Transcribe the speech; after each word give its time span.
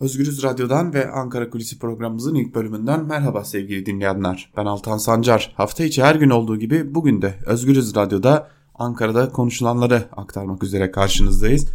Özgürüz 0.00 0.42
Radyo'dan 0.42 0.94
ve 0.94 1.10
Ankara 1.10 1.50
Kulisi 1.50 1.78
programımızın 1.78 2.34
ilk 2.34 2.54
bölümünden 2.54 3.04
merhaba 3.04 3.44
sevgili 3.44 3.86
dinleyenler. 3.86 4.52
Ben 4.56 4.66
Altan 4.66 4.98
Sancar. 4.98 5.52
Hafta 5.56 5.84
içi 5.84 6.02
her 6.02 6.14
gün 6.14 6.30
olduğu 6.30 6.56
gibi 6.58 6.94
bugün 6.94 7.22
de 7.22 7.34
Özgürüz 7.46 7.96
Radyo'da 7.96 8.48
Ankara'da 8.74 9.28
konuşulanları 9.28 10.08
aktarmak 10.12 10.62
üzere 10.62 10.90
karşınızdayız. 10.90 11.68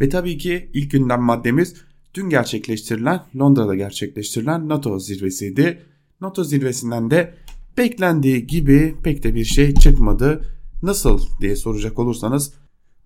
Ve 0.00 0.08
tabii 0.08 0.38
ki 0.38 0.70
ilk 0.74 0.90
gündem 0.90 1.22
maddemiz 1.22 1.74
dün 2.14 2.28
gerçekleştirilen 2.28 3.20
Londra'da 3.36 3.74
gerçekleştirilen 3.74 4.68
NATO 4.68 4.98
zirvesiydi. 4.98 5.82
NATO 6.20 6.44
zirvesinden 6.44 7.10
de 7.10 7.34
beklendiği 7.78 8.46
gibi 8.46 8.96
pek 9.02 9.22
de 9.22 9.34
bir 9.34 9.44
şey 9.44 9.74
çıkmadı. 9.74 10.44
Nasıl 10.82 11.20
diye 11.40 11.56
soracak 11.56 11.98
olursanız 11.98 12.52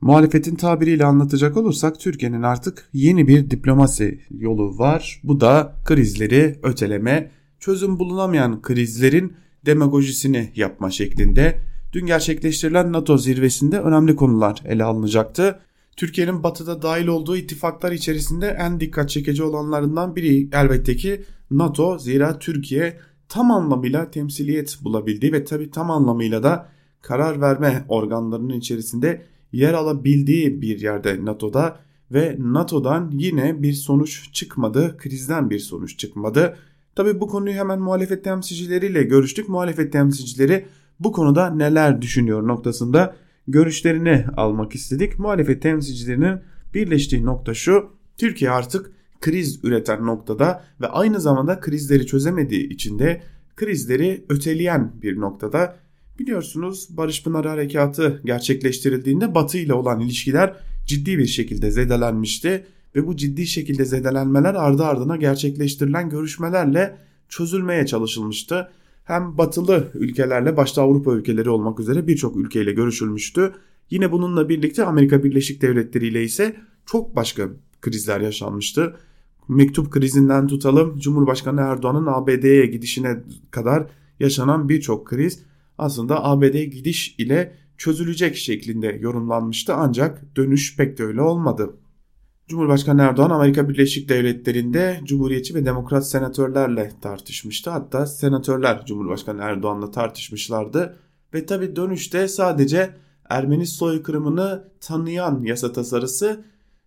Muhalefetin 0.01 0.55
tabiriyle 0.55 1.05
anlatacak 1.05 1.57
olursak 1.57 2.01
Türkiye'nin 2.01 2.43
artık 2.43 2.89
yeni 2.93 3.29
bir 3.29 3.51
diplomasi 3.51 4.21
yolu 4.31 4.79
var. 4.79 5.21
Bu 5.25 5.41
da 5.41 5.77
krizleri 5.85 6.59
öteleme, 6.63 7.31
çözüm 7.59 7.99
bulunamayan 7.99 8.63
krizlerin 8.63 9.33
demagojisini 9.67 10.53
yapma 10.57 10.91
şeklinde. 10.91 11.61
Dün 11.93 12.07
gerçekleştirilen 12.07 12.93
NATO 12.93 13.19
zirvesinde 13.19 13.81
önemli 13.81 14.17
konular 14.17 14.63
ele 14.65 14.85
alınacaktı. 14.85 15.61
Türkiye'nin 15.97 16.43
batıda 16.43 16.83
dahil 16.83 17.07
olduğu 17.07 17.37
ittifaklar 17.37 17.93
içerisinde 17.93 18.57
en 18.61 18.81
dikkat 18.81 19.11
çekici 19.11 19.43
olanlarından 19.43 20.17
biri 20.17 20.49
elbette 20.53 20.97
ki 20.97 21.25
NATO. 21.51 21.99
Zira 21.99 22.39
Türkiye 22.39 22.97
tam 23.29 23.51
anlamıyla 23.51 24.11
temsiliyet 24.11 24.79
bulabildi 24.85 25.33
ve 25.33 25.45
tabi 25.45 25.71
tam 25.71 25.91
anlamıyla 25.91 26.43
da 26.43 26.69
karar 27.03 27.41
verme 27.41 27.85
organlarının 27.89 28.59
içerisinde 28.59 29.23
yer 29.53 29.75
alabildiği 29.75 30.63
bir 30.63 30.81
yerde 30.81 31.25
NATO'da 31.25 31.81
ve 32.13 32.37
NATO'dan 32.39 33.11
yine 33.15 33.63
bir 33.63 33.73
sonuç 33.73 34.33
çıkmadı, 34.33 34.97
krizden 34.99 35.51
bir 35.51 35.59
sonuç 35.59 35.99
çıkmadı. 35.99 36.57
Tabi 36.95 37.21
bu 37.21 37.29
konuyu 37.29 37.55
hemen 37.55 37.81
muhalefet 37.81 38.25
temsilcileriyle 38.25 39.03
görüştük. 39.03 39.49
Muhalefet 39.49 39.93
temsilcileri 39.93 40.67
bu 41.01 41.13
konuda 41.13 41.51
neler 41.51 42.03
düşünüyor 42.03 42.49
noktasında 42.49 43.17
görüşlerini 43.49 44.25
almak 44.37 44.75
istedik. 44.75 45.19
Muhalefet 45.19 45.63
temsilcilerinin 45.63 46.41
birleştiği 46.75 47.25
nokta 47.25 47.55
şu. 47.55 47.91
Türkiye 48.17 48.51
artık 48.51 48.93
kriz 49.21 49.65
üreten 49.65 50.07
noktada 50.07 50.65
ve 50.81 50.87
aynı 50.87 51.21
zamanda 51.21 51.61
krizleri 51.61 52.07
çözemediği 52.07 52.69
için 52.69 52.99
de 52.99 53.23
krizleri 53.57 54.25
öteleyen 54.29 54.93
bir 55.03 55.21
noktada 55.21 55.77
Biliyorsunuz 56.21 56.89
Barış 56.91 57.25
Pınar 57.25 57.47
Harekatı 57.47 58.23
gerçekleştirildiğinde 58.25 59.35
Batı 59.35 59.59
ile 59.59 59.75
olan 59.75 60.01
ilişkiler 60.01 60.55
ciddi 60.87 61.19
bir 61.19 61.27
şekilde 61.27 61.71
zedelenmişti 61.71 62.67
ve 62.97 63.07
bu 63.07 63.17
ciddi 63.17 63.47
şekilde 63.47 63.85
zedelenmeler 63.85 64.55
ardı 64.55 64.85
ardına 64.85 65.17
gerçekleştirilen 65.17 66.11
görüşmelerle 66.11 66.97
çözülmeye 67.29 67.87
çalışılmıştı. 67.87 68.71
Hem 69.05 69.39
batılı 69.39 69.91
ülkelerle 69.95 70.57
başta 70.57 70.83
Avrupa 70.83 71.13
ülkeleri 71.13 71.51
olmak 71.51 71.81
üzere 71.81 72.07
birçok 72.07 72.37
ülkeyle 72.37 72.73
görüşülmüştü. 72.73 73.53
Yine 73.91 74.13
bununla 74.13 74.49
birlikte 74.49 74.85
Amerika 74.85 75.25
Birleşik 75.25 75.63
Devletleri 75.63 76.07
ile 76.07 76.25
ise 76.25 76.57
çok 76.87 77.17
başka 77.17 77.49
krizler 77.81 78.21
yaşanmıştı. 78.21 78.97
Mektup 79.49 79.91
krizinden 79.91 80.47
tutalım 80.47 80.99
Cumhurbaşkanı 80.99 81.61
Erdoğan'ın 81.61 82.07
ABD'ye 82.07 82.67
gidişine 82.67 83.17
kadar 83.51 83.87
yaşanan 84.21 84.69
birçok 84.69 85.07
kriz 85.07 85.50
aslında 85.81 86.25
ABD 86.25 86.63
gidiş 86.63 87.15
ile 87.19 87.57
çözülecek 87.79 88.37
şeklinde 88.37 88.99
yorumlanmıştı 89.01 89.75
ancak 89.75 90.37
dönüş 90.37 90.77
pek 90.77 90.99
de 90.99 91.05
öyle 91.05 91.23
olmadı. 91.23 91.77
Cumhurbaşkanı 92.49 93.03
Erdoğan 93.03 93.31
Amerika 93.31 93.69
Birleşik 93.69 94.09
Devletleri'nde 94.09 95.01
Cumhuriyetçi 95.05 95.55
ve 95.55 95.65
Demokrat 95.65 96.09
senatörlerle 96.09 96.93
tartışmıştı. 97.01 97.71
Hatta 97.71 98.07
senatörler 98.07 98.85
Cumhurbaşkanı 98.87 99.43
Erdoğan'la 99.43 99.91
tartışmışlardı 99.91 100.97
ve 101.35 101.47
tabi 101.47 101.77
dönüşte 101.77 102.29
sadece 102.29 102.91
Ermeni 103.29 103.67
soykırımını 103.67 104.69
tanıyan 104.81 105.43
yasa 105.43 105.73
tasarısı 105.73 106.45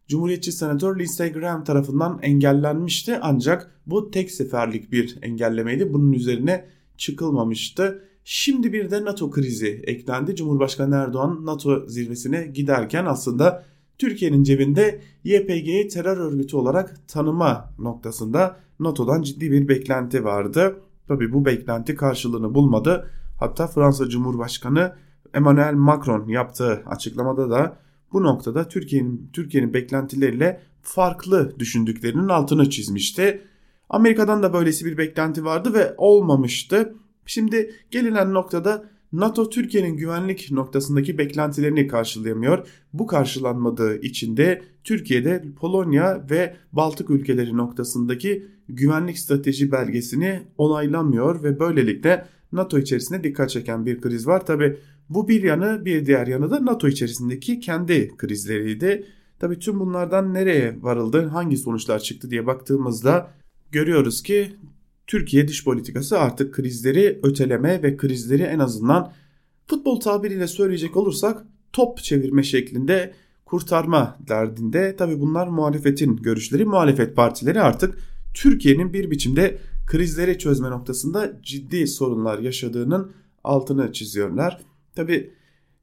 Cumhuriyetçi 0.07 0.51
senatör 0.51 0.99
Lindsey 0.99 1.31
Graham 1.31 1.63
tarafından 1.63 2.19
engellenmişti 2.21 3.19
ancak 3.21 3.79
bu 3.85 4.11
tek 4.11 4.31
seferlik 4.31 4.91
bir 4.91 5.17
engellemeydi. 5.21 5.93
Bunun 5.93 6.13
üzerine 6.13 6.65
çıkılmamıştı. 6.97 8.03
Şimdi 8.23 8.73
bir 8.73 8.91
de 8.91 9.05
NATO 9.05 9.31
krizi 9.31 9.81
eklendi. 9.87 10.35
Cumhurbaşkanı 10.35 10.95
Erdoğan 10.95 11.45
NATO 11.45 11.87
zirvesine 11.87 12.47
giderken 12.47 13.05
aslında 13.05 13.65
Türkiye'nin 13.97 14.43
cebinde 14.43 15.01
YPG'yi 15.23 15.87
terör 15.87 16.17
örgütü 16.17 16.55
olarak 16.57 17.07
tanıma 17.07 17.73
noktasında 17.79 18.57
NATO'dan 18.79 19.21
ciddi 19.21 19.51
bir 19.51 19.67
beklenti 19.67 20.23
vardı. 20.23 20.75
Tabi 21.07 21.33
bu 21.33 21.45
beklenti 21.45 21.95
karşılığını 21.95 22.55
bulmadı. 22.55 23.09
Hatta 23.39 23.67
Fransa 23.67 24.09
Cumhurbaşkanı 24.09 24.95
Emmanuel 25.33 25.73
Macron 25.73 26.27
yaptığı 26.27 26.83
açıklamada 26.85 27.49
da 27.49 27.77
bu 28.13 28.23
noktada 28.23 28.67
Türkiye'nin 28.67 29.29
Türkiye'nin 29.33 29.73
beklentileriyle 29.73 30.61
farklı 30.81 31.59
düşündüklerinin 31.59 32.29
altını 32.29 32.69
çizmişti. 32.69 33.41
Amerika'dan 33.89 34.43
da 34.43 34.53
böylesi 34.53 34.85
bir 34.85 34.97
beklenti 34.97 35.45
vardı 35.45 35.73
ve 35.73 35.93
olmamıştı. 35.97 36.95
Şimdi 37.25 37.71
gelinen 37.91 38.33
noktada 38.33 38.89
NATO 39.13 39.49
Türkiye'nin 39.49 39.97
güvenlik 39.97 40.51
noktasındaki 40.51 41.17
beklentilerini 41.17 41.87
karşılayamıyor. 41.87 42.67
Bu 42.93 43.07
karşılanmadığı 43.07 44.01
için 44.01 44.37
de 44.37 44.61
Türkiye'de 44.83 45.43
Polonya 45.59 46.25
ve 46.29 46.55
Baltık 46.71 47.09
ülkeleri 47.09 47.57
noktasındaki 47.57 48.47
güvenlik 48.69 49.19
strateji 49.19 49.71
belgesini 49.71 50.41
onaylamıyor 50.57 51.43
ve 51.43 51.59
böylelikle 51.59 52.25
NATO 52.51 52.79
içerisinde 52.79 53.23
dikkat 53.23 53.49
çeken 53.49 53.85
bir 53.85 54.01
kriz 54.01 54.27
var. 54.27 54.45
Tabi 54.45 54.77
bu 55.09 55.27
bir 55.27 55.43
yanı 55.43 55.85
bir 55.85 56.05
diğer 56.05 56.27
yanı 56.27 56.51
da 56.51 56.65
NATO 56.65 56.87
içerisindeki 56.87 57.59
kendi 57.59 58.17
krizleriydi. 58.17 59.05
Tabi 59.39 59.59
tüm 59.59 59.79
bunlardan 59.79 60.33
nereye 60.33 60.77
varıldı 60.81 61.27
hangi 61.27 61.57
sonuçlar 61.57 61.99
çıktı 61.99 62.31
diye 62.31 62.45
baktığımızda 62.45 63.31
görüyoruz 63.71 64.23
ki 64.23 64.51
Türkiye 65.07 65.47
dış 65.47 65.63
politikası 65.63 66.19
artık 66.19 66.53
krizleri 66.53 67.19
öteleme 67.23 67.83
ve 67.83 67.97
krizleri 67.97 68.43
en 68.43 68.59
azından 68.59 69.13
futbol 69.67 69.99
tabiriyle 69.99 70.47
söyleyecek 70.47 70.97
olursak 70.97 71.45
top 71.73 71.97
çevirme 71.97 72.43
şeklinde 72.43 73.13
kurtarma 73.45 74.17
derdinde. 74.27 74.95
Tabi 74.95 75.19
bunlar 75.19 75.47
muhalefetin 75.47 76.15
görüşleri. 76.15 76.65
Muhalefet 76.65 77.15
partileri 77.15 77.61
artık 77.61 77.97
Türkiye'nin 78.33 78.93
bir 78.93 79.11
biçimde 79.11 79.57
krizleri 79.87 80.37
çözme 80.37 80.69
noktasında 80.69 81.41
ciddi 81.41 81.87
sorunlar 81.87 82.39
yaşadığının 82.39 83.11
altını 83.43 83.93
çiziyorlar. 83.93 84.61
Tabi 84.95 85.33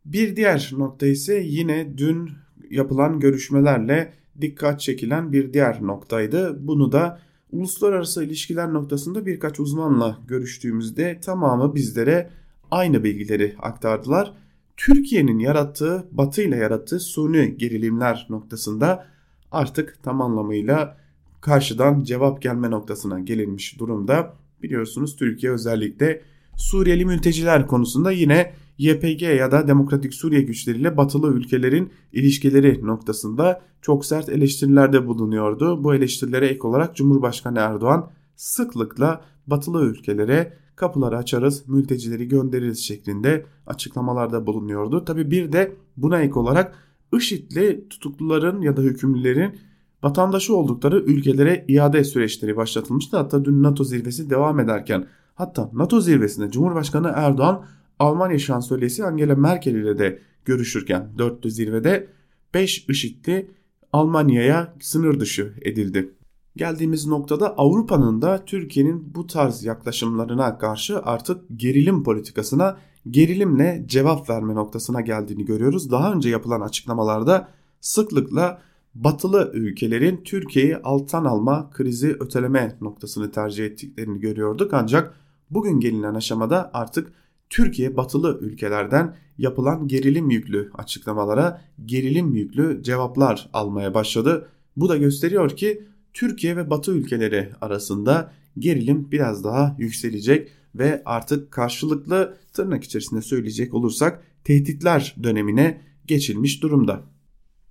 bir 0.04 0.36
diğer 0.36 0.70
nokta 0.76 1.06
ise 1.06 1.42
yine 1.46 1.98
dün 1.98 2.30
yapılan 2.70 3.20
görüşmelerle 3.20 4.12
dikkat 4.40 4.80
çekilen 4.80 5.32
bir 5.32 5.52
diğer 5.52 5.82
noktaydı. 5.82 6.66
Bunu 6.66 6.92
da 6.92 7.20
uluslararası 7.52 8.24
ilişkiler 8.24 8.72
noktasında 8.72 9.26
birkaç 9.26 9.60
uzmanla 9.60 10.18
görüştüğümüzde 10.28 11.20
tamamı 11.20 11.74
bizlere 11.74 12.30
aynı 12.70 13.04
bilgileri 13.04 13.56
aktardılar. 13.58 14.34
Türkiye'nin 14.76 15.38
yarattığı, 15.38 16.08
Batı 16.12 16.42
ile 16.42 16.56
yarattığı 16.56 17.00
suni 17.00 17.56
gerilimler 17.56 18.26
noktasında 18.30 19.06
artık 19.52 20.02
tam 20.02 20.20
anlamıyla 20.20 20.96
karşıdan 21.40 22.02
cevap 22.02 22.42
gelme 22.42 22.70
noktasına 22.70 23.20
gelinmiş 23.20 23.78
durumda. 23.78 24.34
Biliyorsunuz 24.62 25.16
Türkiye 25.16 25.52
özellikle 25.52 26.22
Suriyeli 26.56 27.04
mülteciler 27.04 27.66
konusunda 27.66 28.12
yine 28.12 28.52
YPG 28.80 29.22
ya 29.22 29.50
da 29.50 29.68
Demokratik 29.68 30.14
Suriye 30.14 30.42
güçleriyle 30.42 30.96
batılı 30.96 31.32
ülkelerin 31.32 31.90
ilişkileri 32.12 32.86
noktasında 32.86 33.62
çok 33.82 34.04
sert 34.04 34.28
eleştirilerde 34.28 35.06
bulunuyordu. 35.06 35.84
Bu 35.84 35.94
eleştirilere 35.94 36.46
ek 36.46 36.68
olarak 36.68 36.96
Cumhurbaşkanı 36.96 37.58
Erdoğan 37.58 38.10
sıklıkla 38.36 39.20
batılı 39.46 39.84
ülkelere 39.84 40.52
kapıları 40.76 41.16
açarız, 41.16 41.68
mültecileri 41.68 42.28
göndeririz 42.28 42.78
şeklinde 42.78 43.46
açıklamalarda 43.66 44.46
bulunuyordu. 44.46 45.04
Tabi 45.04 45.30
bir 45.30 45.52
de 45.52 45.76
buna 45.96 46.20
ek 46.20 46.38
olarak 46.38 46.74
IŞİD'li 47.16 47.88
tutukluların 47.88 48.60
ya 48.60 48.76
da 48.76 48.82
hükümlülerin 48.82 49.58
vatandaşı 50.02 50.56
oldukları 50.56 51.00
ülkelere 51.00 51.64
iade 51.68 52.04
süreçleri 52.04 52.56
başlatılmıştı. 52.56 53.16
Hatta 53.16 53.44
dün 53.44 53.62
NATO 53.62 53.84
zirvesi 53.84 54.30
devam 54.30 54.60
ederken 54.60 55.06
hatta 55.34 55.70
NATO 55.72 56.00
zirvesinde 56.00 56.50
Cumhurbaşkanı 56.50 57.12
Erdoğan 57.14 57.64
Almanya 58.00 58.38
şansölyesi 58.38 59.04
Angela 59.04 59.36
Merkel 59.36 59.74
ile 59.74 59.98
de 59.98 60.18
görüşürken 60.44 61.12
dörtlü 61.18 61.50
zirvede 61.50 62.08
5 62.54 62.88
IŞİD'li 62.88 63.50
Almanya'ya 63.92 64.74
sınır 64.80 65.20
dışı 65.20 65.54
edildi. 65.62 66.14
Geldiğimiz 66.56 67.06
noktada 67.06 67.54
Avrupa'nın 67.56 68.22
da 68.22 68.44
Türkiye'nin 68.44 69.14
bu 69.14 69.26
tarz 69.26 69.64
yaklaşımlarına 69.64 70.58
karşı 70.58 71.02
artık 71.02 71.42
gerilim 71.56 72.04
politikasına 72.04 72.78
gerilimle 73.10 73.84
cevap 73.86 74.30
verme 74.30 74.54
noktasına 74.54 75.00
geldiğini 75.00 75.44
görüyoruz. 75.44 75.90
Daha 75.90 76.12
önce 76.12 76.28
yapılan 76.28 76.60
açıklamalarda 76.60 77.48
sıklıkla 77.80 78.62
batılı 78.94 79.50
ülkelerin 79.54 80.22
Türkiye'yi 80.24 80.76
alttan 80.76 81.24
alma, 81.24 81.70
krizi 81.70 82.16
öteleme 82.20 82.76
noktasını 82.80 83.30
tercih 83.30 83.64
ettiklerini 83.64 84.20
görüyorduk. 84.20 84.74
Ancak 84.74 85.14
bugün 85.50 85.80
gelinen 85.80 86.14
aşamada 86.14 86.70
artık 86.74 87.12
Türkiye 87.50 87.96
batılı 87.96 88.38
ülkelerden 88.40 89.16
yapılan 89.38 89.88
gerilim 89.88 90.30
yüklü 90.30 90.70
açıklamalara 90.74 91.62
gerilim 91.86 92.34
yüklü 92.34 92.82
cevaplar 92.82 93.50
almaya 93.52 93.94
başladı. 93.94 94.48
Bu 94.76 94.88
da 94.88 94.96
gösteriyor 94.96 95.56
ki 95.56 95.84
Türkiye 96.14 96.56
ve 96.56 96.70
batı 96.70 96.92
ülkeleri 96.92 97.50
arasında 97.60 98.32
gerilim 98.58 99.10
biraz 99.10 99.44
daha 99.44 99.76
yükselecek 99.78 100.48
ve 100.74 101.02
artık 101.04 101.50
karşılıklı 101.50 102.36
tırnak 102.52 102.84
içerisinde 102.84 103.22
söyleyecek 103.22 103.74
olursak 103.74 104.22
tehditler 104.44 105.16
dönemine 105.22 105.80
geçilmiş 106.06 106.62
durumda. 106.62 107.02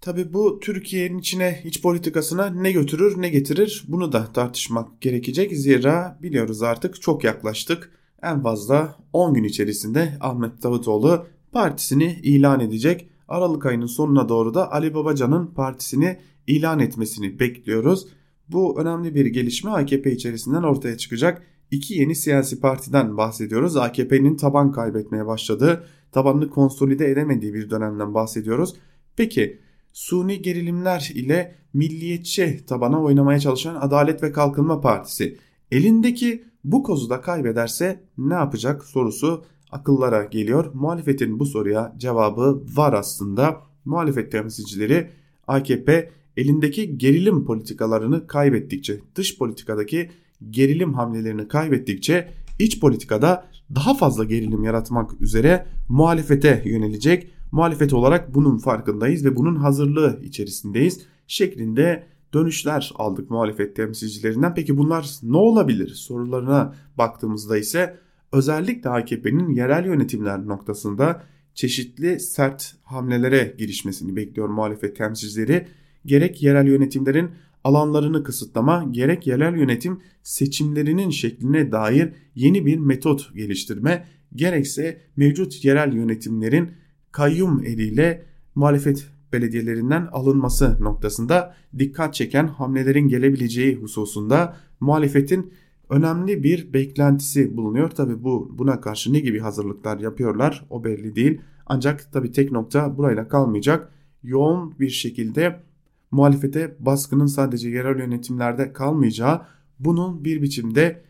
Tabi 0.02 0.34
bu 0.34 0.60
Türkiye'nin 0.60 1.18
içine 1.18 1.62
iç 1.66 1.82
politikasına 1.82 2.50
ne 2.50 2.72
götürür 2.72 3.22
ne 3.22 3.30
getirir 3.30 3.84
bunu 3.88 4.12
da 4.12 4.34
tartışmak 4.34 5.02
gerekecek. 5.02 5.58
Zira 5.58 6.20
biliyoruz 6.22 6.64
artık 6.64 7.02
çok 7.02 7.24
yaklaştık. 7.24 7.99
En 8.24 8.42
fazla 8.42 8.96
10 9.14 9.34
gün 9.34 9.44
içerisinde 9.44 10.18
Ahmet 10.20 10.64
Davutoğlu 10.64 11.26
partisini 11.52 12.20
ilan 12.24 12.60
edecek. 12.60 13.10
Aralık 13.28 13.66
ayının 13.66 13.86
sonuna 13.86 14.30
doğru 14.30 14.54
da 14.54 14.72
Ali 14.72 14.94
Babacan'ın 14.94 15.48
partisini 15.48 16.18
ilan 16.48 16.80
etmesini 16.80 17.40
bekliyoruz. 17.40 18.08
Bu 18.48 18.82
önemli 18.82 19.16
bir 19.16 19.26
gelişme 19.26 19.72
AKP 19.72 20.12
içerisinden 20.12 20.64
ortaya 20.64 20.98
çıkacak. 20.98 21.42
İki 21.72 21.94
yeni 21.94 22.16
siyasi 22.16 22.60
partiden 22.60 23.18
bahsediyoruz. 23.18 23.78
AKP'nin 23.78 24.36
taban 24.36 24.72
kaybetmeye 24.72 25.26
başladığı, 25.26 25.86
tabanını 26.12 26.50
konsolide 26.50 27.12
edemediği 27.12 27.54
bir 27.54 27.70
dönemden 27.70 28.14
bahsediyoruz. 28.14 28.76
Peki 29.16 29.60
suni 29.94 30.42
gerilimler 30.42 31.12
ile 31.16 31.56
milliyetçi 31.74 32.66
tabana 32.66 33.02
oynamaya 33.04 33.40
çalışan 33.40 33.76
Adalet 33.76 34.24
ve 34.24 34.32
Kalkınma 34.32 34.82
Partisi 34.82 35.38
elindeki 35.72 36.49
bu 36.64 36.84
kozu 36.84 37.10
da 37.10 37.22
kaybederse 37.22 38.04
ne 38.18 38.34
yapacak 38.34 38.84
sorusu 38.86 39.44
akıllara 39.72 40.24
geliyor. 40.24 40.74
Muhalefetin 40.74 41.40
bu 41.40 41.46
soruya 41.46 41.96
cevabı 41.98 42.64
var 42.76 42.94
aslında. 42.94 43.58
Muhalefet 43.86 44.32
temsilcileri 44.32 45.10
AKP 45.48 46.12
elindeki 46.38 46.98
gerilim 46.98 47.46
politikalarını 47.46 48.28
kaybettikçe, 48.28 49.00
dış 49.16 49.38
politikadaki 49.38 50.10
gerilim 50.50 50.94
hamlelerini 50.94 51.48
kaybettikçe 51.48 52.28
iç 52.60 52.80
politikada 52.80 53.46
daha 53.76 53.94
fazla 53.94 54.24
gerilim 54.24 54.64
yaratmak 54.64 55.22
üzere 55.22 55.66
muhalefete 55.90 56.64
yönelecek. 56.66 57.32
Muhalefet 57.52 57.94
olarak 57.94 58.36
bunun 58.36 58.58
farkındayız 58.58 59.26
ve 59.26 59.36
bunun 59.36 59.56
hazırlığı 59.56 60.20
içerisindeyiz 60.24 61.02
şeklinde 61.28 62.08
dönüşler 62.34 62.92
aldık 62.96 63.30
muhalefet 63.30 63.76
temsilcilerinden. 63.76 64.54
Peki 64.56 64.78
bunlar 64.78 65.20
ne 65.24 65.38
olabilir 65.38 65.88
sorularına 65.88 66.76
baktığımızda 66.98 67.58
ise 67.58 67.98
özellikle 68.32 68.90
AKP'nin 68.90 69.50
yerel 69.50 69.86
yönetimler 69.86 70.48
noktasında 70.48 71.24
çeşitli 71.54 72.20
sert 72.20 72.76
hamlelere 72.84 73.56
girişmesini 73.58 74.16
bekliyor 74.16 74.50
muhalefet 74.50 74.96
temsilcileri. 74.96 75.68
Gerek 76.06 76.44
yerel 76.44 76.68
yönetimlerin 76.68 77.30
alanlarını 77.64 78.24
kısıtlama, 78.24 78.86
gerek 78.92 79.28
yerel 79.28 79.56
yönetim 79.56 80.00
seçimlerinin 80.24 81.10
şekline 81.10 81.72
dair 81.72 82.14
yeni 82.36 82.66
bir 82.66 82.78
metot 82.78 83.36
geliştirme, 83.36 84.08
gerekse 84.36 85.02
mevcut 85.16 85.66
yerel 85.66 85.94
yönetimlerin 85.94 86.72
kayyum 87.12 87.64
eliyle 87.64 88.26
muhalefet 88.56 89.06
belediyelerinden 89.34 90.08
alınması 90.12 90.78
noktasında 90.80 91.56
dikkat 91.80 92.14
çeken 92.14 92.48
hamlelerin 92.48 93.08
gelebileceği 93.08 93.76
hususunda 93.76 94.56
muhalefetin 94.80 95.54
önemli 95.90 96.44
bir 96.44 96.74
beklentisi 96.74 97.58
bulunuyor. 97.58 97.90
Tabi 97.90 98.24
bu 98.24 98.56
buna 98.58 98.82
karşı 98.82 99.14
ne 99.14 99.20
gibi 99.20 99.40
hazırlıklar 99.40 100.00
yapıyorlar 100.00 100.66
o 100.70 100.84
belli 100.84 101.16
değil. 101.16 101.42
Ancak 101.66 102.14
tabi 102.14 102.32
tek 102.32 102.52
nokta 102.52 102.98
burayla 102.98 103.28
kalmayacak. 103.28 103.92
Yoğun 104.24 104.80
bir 104.80 104.90
şekilde 104.90 105.64
muhalefete 106.12 106.76
baskının 106.80 107.26
sadece 107.26 107.70
yerel 107.70 108.00
yönetimlerde 108.00 108.74
kalmayacağı, 108.74 109.42
bunun 109.80 110.24
bir 110.26 110.42
biçimde 110.42 111.02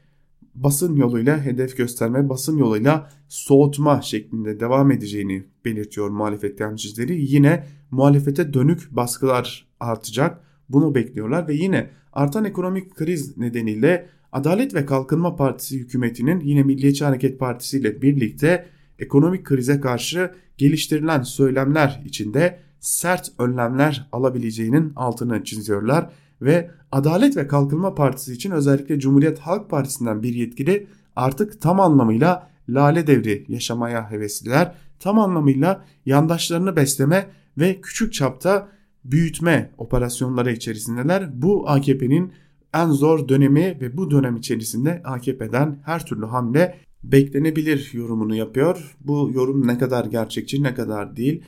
basın 0.64 0.96
yoluyla 0.96 1.46
hedef 1.46 1.78
gösterme, 1.78 2.30
basın 2.30 2.58
yoluyla 2.58 3.10
soğutma 3.28 4.02
şeklinde 4.02 4.60
devam 4.60 4.92
edeceğini 4.92 5.44
belirtiyor 5.66 6.10
muhalefet 6.10 6.58
temsilcileri. 6.58 7.22
Yine 7.22 7.66
muhalefete 7.92 8.54
dönük 8.54 8.92
baskılar 8.92 9.68
artacak. 9.80 10.42
Bunu 10.70 10.96
bekliyorlar 10.96 11.48
ve 11.48 11.54
yine 11.54 11.90
artan 12.14 12.46
ekonomik 12.46 12.96
kriz 12.96 13.38
nedeniyle 13.38 14.10
Adalet 14.32 14.74
ve 14.74 14.86
Kalkınma 14.86 15.36
Partisi 15.36 15.80
hükümetinin 15.80 16.40
yine 16.40 16.64
Milliyetçi 16.64 17.06
Hareket 17.06 17.40
Partisi 17.40 17.80
ile 17.80 18.02
birlikte 18.02 18.66
ekonomik 19.00 19.46
krize 19.46 19.80
karşı 19.80 20.32
geliştirilen 20.58 21.22
söylemler 21.22 22.02
içinde 22.06 22.60
sert 22.80 23.32
önlemler 23.40 24.10
alabileceğinin 24.12 24.94
altını 24.96 25.44
çiziyorlar 25.44 26.10
ve 26.42 26.72
Adalet 26.92 27.38
ve 27.38 27.48
Kalkınma 27.48 27.96
Partisi 27.96 28.34
için 28.34 28.52
özellikle 28.52 29.00
Cumhuriyet 29.00 29.40
Halk 29.40 29.70
Partisi'nden 29.70 30.24
bir 30.24 30.34
yetkili 30.34 30.88
artık 31.16 31.62
tam 31.62 31.80
anlamıyla 31.80 32.50
lale 32.70 33.08
devri 33.08 33.46
yaşamaya 33.48 34.12
hevesliler. 34.12 34.76
Tam 35.00 35.20
anlamıyla 35.20 35.86
yandaşlarını 36.06 36.76
besleme 36.76 37.30
ve 37.58 37.82
küçük 37.82 38.14
çapta 38.14 38.68
büyütme 39.06 39.72
operasyonları 39.78 40.52
içerisindeler. 40.52 41.42
Bu 41.42 41.70
AKP'nin 41.70 42.34
en 42.74 42.90
zor 42.90 43.28
dönemi 43.28 43.78
ve 43.82 43.98
bu 43.98 44.12
dönem 44.12 44.36
içerisinde 44.36 45.02
AKP'den 45.06 45.80
her 45.86 46.06
türlü 46.06 46.26
hamle 46.26 46.76
beklenebilir 47.04 47.90
yorumunu 47.94 48.36
yapıyor. 48.36 48.96
Bu 49.00 49.32
yorum 49.34 49.68
ne 49.68 49.78
kadar 49.78 50.06
gerçekçi 50.06 50.64
ne 50.64 50.74
kadar 50.74 51.16
değil. 51.18 51.44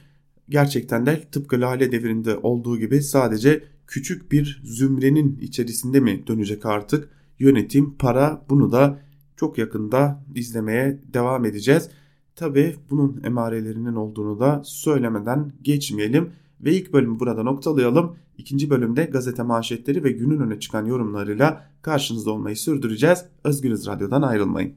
Gerçekten 0.49 1.05
de 1.05 1.21
tıpkı 1.31 1.61
Lale 1.61 1.91
devrinde 1.91 2.38
olduğu 2.38 2.79
gibi 2.79 3.01
sadece 3.01 3.63
küçük 3.91 4.31
bir 4.31 4.61
zümrenin 4.63 5.39
içerisinde 5.41 5.99
mi 5.99 6.27
dönecek 6.27 6.65
artık 6.65 7.09
yönetim, 7.39 7.97
para 7.97 8.45
bunu 8.49 8.71
da 8.71 8.99
çok 9.35 9.57
yakında 9.57 10.23
izlemeye 10.35 10.99
devam 11.13 11.45
edeceğiz. 11.45 11.89
Tabi 12.35 12.75
bunun 12.89 13.21
emarelerinin 13.23 13.95
olduğunu 13.95 14.39
da 14.39 14.61
söylemeden 14.65 15.53
geçmeyelim 15.61 16.29
ve 16.61 16.73
ilk 16.73 16.93
bölümü 16.93 17.19
burada 17.19 17.43
noktalayalım. 17.43 18.15
İkinci 18.38 18.69
bölümde 18.69 19.03
gazete 19.03 19.43
manşetleri 19.43 20.03
ve 20.03 20.11
günün 20.11 20.39
öne 20.39 20.59
çıkan 20.59 20.85
yorumlarıyla 20.85 21.67
karşınızda 21.81 22.31
olmayı 22.31 22.55
sürdüreceğiz. 22.55 23.25
Özgürüz 23.43 23.88
Radyo'dan 23.88 24.21
ayrılmayın. 24.21 24.74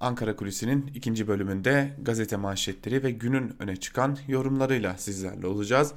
Ankara 0.00 0.36
Kulisi'nin 0.36 0.90
ikinci 0.94 1.28
bölümünde 1.28 1.96
gazete 2.02 2.36
manşetleri 2.36 3.02
ve 3.02 3.10
günün 3.10 3.52
öne 3.58 3.76
çıkan 3.76 4.16
yorumlarıyla 4.28 4.96
sizlerle 4.98 5.46
olacağız. 5.46 5.92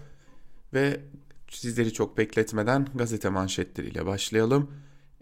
Ve 0.73 0.99
sizleri 1.55 1.93
çok 1.93 2.17
bekletmeden 2.17 2.87
gazete 2.95 3.29
manşetleriyle 3.29 4.05
başlayalım. 4.05 4.71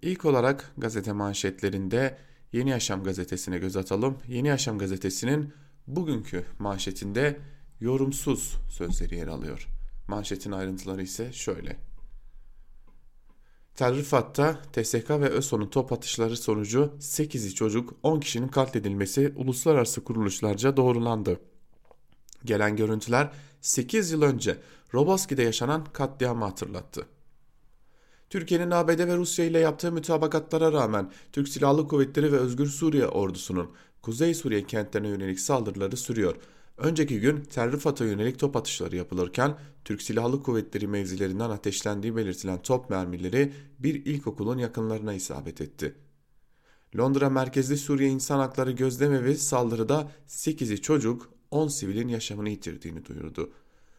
İlk 0.01 0.25
olarak 0.25 0.71
gazete 0.77 1.11
manşetlerinde 1.11 2.17
Yeni 2.53 2.69
Yaşam 2.69 3.03
gazetesine 3.03 3.57
göz 3.57 3.77
atalım. 3.77 4.17
Yeni 4.27 4.47
Yaşam 4.47 4.77
gazetesinin 4.77 5.53
bugünkü 5.87 6.45
manşetinde 6.59 7.39
yorumsuz 7.79 8.55
sözleri 8.69 9.15
yer 9.15 9.27
alıyor. 9.27 9.67
Manşetin 10.07 10.51
ayrıntıları 10.51 11.01
ise 11.01 11.33
şöyle. 11.33 11.77
Tel 13.75 13.95
Rifat'ta 13.95 14.61
TSK 14.73 15.09
ve 15.09 15.29
ÖSO'nun 15.29 15.67
top 15.67 15.93
atışları 15.93 16.37
sonucu 16.37 16.93
8'i 16.99 17.55
çocuk 17.55 17.93
10 18.03 18.19
kişinin 18.19 18.47
katledilmesi 18.47 19.33
uluslararası 19.35 20.03
kuruluşlarca 20.03 20.77
doğrulandı. 20.77 21.39
Gelen 22.45 22.75
görüntüler 22.75 23.31
8 23.61 24.11
yıl 24.11 24.21
önce 24.21 24.57
Roboski'de 24.93 25.43
yaşanan 25.43 25.85
katliamı 25.93 26.45
hatırlattı. 26.45 27.05
Türkiye'nin 28.29 28.71
ABD 28.71 29.07
ve 29.07 29.17
Rusya 29.17 29.45
ile 29.45 29.59
yaptığı 29.59 29.91
mütabakatlara 29.91 30.71
rağmen 30.71 31.11
Türk 31.31 31.47
Silahlı 31.47 31.87
Kuvvetleri 31.87 32.31
ve 32.31 32.37
Özgür 32.37 32.67
Suriye 32.67 33.07
ordusunun 33.07 33.71
Kuzey 34.01 34.33
Suriye 34.33 34.63
kentlerine 34.63 35.07
yönelik 35.07 35.39
saldırıları 35.39 35.97
sürüyor. 35.97 36.35
Önceki 36.77 37.19
gün 37.19 37.41
Tel 37.43 37.71
yönelik 37.99 38.39
top 38.39 38.55
atışları 38.55 38.95
yapılırken 38.95 39.57
Türk 39.85 40.01
Silahlı 40.01 40.43
Kuvvetleri 40.43 40.87
mevzilerinden 40.87 41.49
ateşlendiği 41.49 42.15
belirtilen 42.15 42.61
top 42.61 42.89
mermileri 42.89 43.53
bir 43.79 44.05
ilkokulun 44.05 44.57
yakınlarına 44.57 45.13
isabet 45.13 45.61
etti. 45.61 45.95
Londra 46.97 47.29
merkezli 47.29 47.77
Suriye 47.77 48.09
İnsan 48.09 48.39
Hakları 48.39 48.71
Gözlemevi 48.71 49.37
saldırıda 49.37 50.11
8'i 50.27 50.81
çocuk 50.81 51.29
10 51.51 51.67
sivilin 51.67 52.07
yaşamını 52.07 52.49
yitirdiğini 52.49 53.05
duyurdu. 53.05 53.51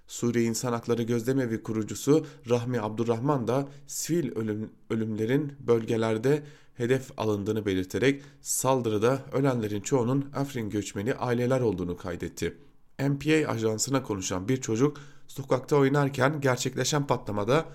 Suriye 0.06 0.44
İnsan 0.44 0.72
Hakları 0.72 1.02
Gözlemevi 1.02 1.62
kurucusu 1.62 2.26
Rahmi 2.50 2.80
Abdurrahman 2.80 3.48
da 3.48 3.68
sivil 3.86 4.36
ölüm, 4.36 4.70
ölümlerin 4.90 5.52
bölgelerde 5.60 6.42
hedef 6.74 7.18
alındığını 7.18 7.66
belirterek 7.66 8.22
saldırıda 8.40 9.22
ölenlerin 9.32 9.80
çoğunun 9.80 10.30
Afrin 10.34 10.70
göçmeni 10.70 11.14
aileler 11.14 11.60
olduğunu 11.60 11.96
kaydetti. 11.96 12.56
MPA 12.98 13.50
ajansına 13.52 14.02
konuşan 14.02 14.48
bir 14.48 14.60
çocuk 14.60 14.96
sokakta 15.28 15.76
oynarken 15.76 16.40
gerçekleşen 16.40 17.06
patlamada 17.06 17.66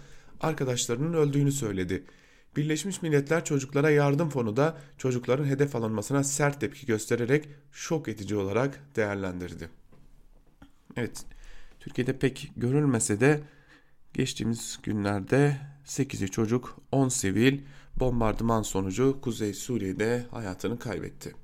arkadaşlarının 0.42 1.14
öldüğünü 1.14 1.52
söyledi. 1.52 2.04
Birleşmiş 2.58 3.02
Milletler 3.02 3.46
Çocuklara 3.46 3.90
Yardım 3.90 4.30
Fonu 4.30 4.58
da 4.58 4.78
çocukların 4.98 5.46
hedef 5.46 5.76
alınmasına 5.76 6.24
sert 6.24 6.62
tepki 6.62 6.86
göstererek 6.86 7.50
şok 7.72 8.08
edici 8.08 8.36
olarak 8.36 8.80
değerlendirdi. 8.96 9.70
Evet, 10.96 11.26
Türkiye'de 11.80 12.20
pek 12.20 12.52
görülmese 12.58 13.20
de 13.20 13.42
geçtiğimiz 14.14 14.80
günlerde 14.84 15.58
8'i 15.86 16.32
çocuk, 16.32 16.78
10 16.92 17.10
sivil 17.10 17.62
bombardıman 18.00 18.62
sonucu 18.62 19.22
Kuzey 19.22 19.54
Suriye'de 19.54 20.26
hayatını 20.32 20.80
kaybetti. 20.80 21.36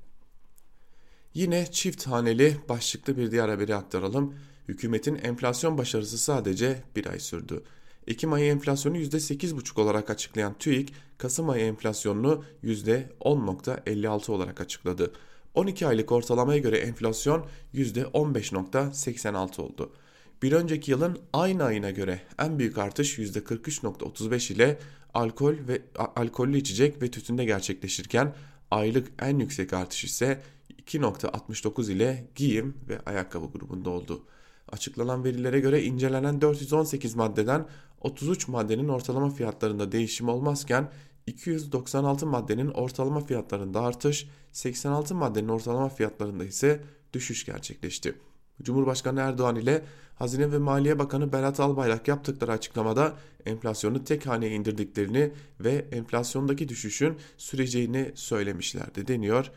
Yine 1.34 1.72
çift 1.72 2.08
haneli 2.08 2.58
başlıklı 2.70 3.17
bir 3.17 3.32
diğer 3.32 3.50
haberi 3.50 3.75
aktaralım. 3.75 4.36
Hükümetin 4.67 5.15
enflasyon 5.15 5.77
başarısı 5.77 6.17
sadece 6.17 6.84
bir 6.96 7.05
ay 7.05 7.20
sürdü. 7.20 7.63
Ekim 8.07 8.33
ayı 8.33 8.51
enflasyonu 8.51 8.98
%8,5 8.98 9.81
olarak 9.81 10.10
açıklayan 10.10 10.57
TÜİK, 10.57 10.93
Kasım 11.17 11.50
ayı 11.50 11.65
enflasyonunu 11.65 12.43
%10.56 12.63 14.31
olarak 14.31 14.62
açıkladı. 14.62 15.12
12 15.53 15.88
aylık 15.88 16.12
ortalamaya 16.12 16.60
göre 16.60 16.77
enflasyon 16.77 17.45
%15.86 17.74 19.62
oldu. 19.62 19.93
Bir 20.41 20.51
önceki 20.51 20.91
yılın 20.91 21.19
aynı 21.33 21.63
ayına 21.63 21.91
göre 21.91 22.22
en 22.39 22.60
büyük 22.60 22.77
artış 22.77 23.19
%43.35 23.19 24.53
ile 24.53 24.79
alkol 25.13 25.55
ve 25.67 25.81
alkollü 26.15 26.57
içecek 26.57 27.01
ve 27.01 27.12
tütünde 27.12 27.45
gerçekleşirken 27.45 28.36
aylık 28.72 29.07
en 29.22 29.39
yüksek 29.39 29.74
artış 29.74 30.03
ise 30.03 30.41
2.69 30.81 31.91
ile 31.91 32.27
giyim 32.36 32.77
ve 32.89 33.00
ayakkabı 33.05 33.45
grubunda 33.45 33.89
oldu. 33.89 34.25
Açıklanan 34.74 35.24
verilere 35.24 35.60
göre 35.60 35.84
incelenen 35.84 36.42
418 36.42 37.15
maddeden 37.15 37.65
33 38.01 38.48
maddenin 38.48 38.88
ortalama 38.88 39.30
fiyatlarında 39.30 39.92
değişim 39.92 40.30
olmazken 40.30 40.92
296 41.27 42.25
maddenin 42.25 42.68
ortalama 42.68 43.20
fiyatlarında 43.20 43.82
artış, 43.82 44.27
86 44.51 45.15
maddenin 45.15 45.48
ortalama 45.48 45.89
fiyatlarında 45.89 46.46
ise 46.46 46.82
düşüş 47.13 47.46
gerçekleşti. 47.46 48.15
Cumhurbaşkanı 48.62 49.20
Erdoğan 49.20 49.56
ile 49.56 49.84
Hazine 50.15 50.51
ve 50.51 50.58
Maliye 50.58 51.00
Bakanı 51.00 51.34
Berat 51.34 51.60
Albayrak 51.60 52.08
yaptıkları 52.08 52.51
açıklamada 52.51 53.13
enflasyonu 53.46 54.03
tek 54.03 54.27
haneye 54.27 54.56
indirdiklerini 54.56 55.32
ve 55.60 55.86
enflasyondaki 55.92 56.70
düşüşün 56.70 57.18
süreceğini 57.38 58.12
söylemişlerdi 58.15 59.08
deniyor. 59.08 59.51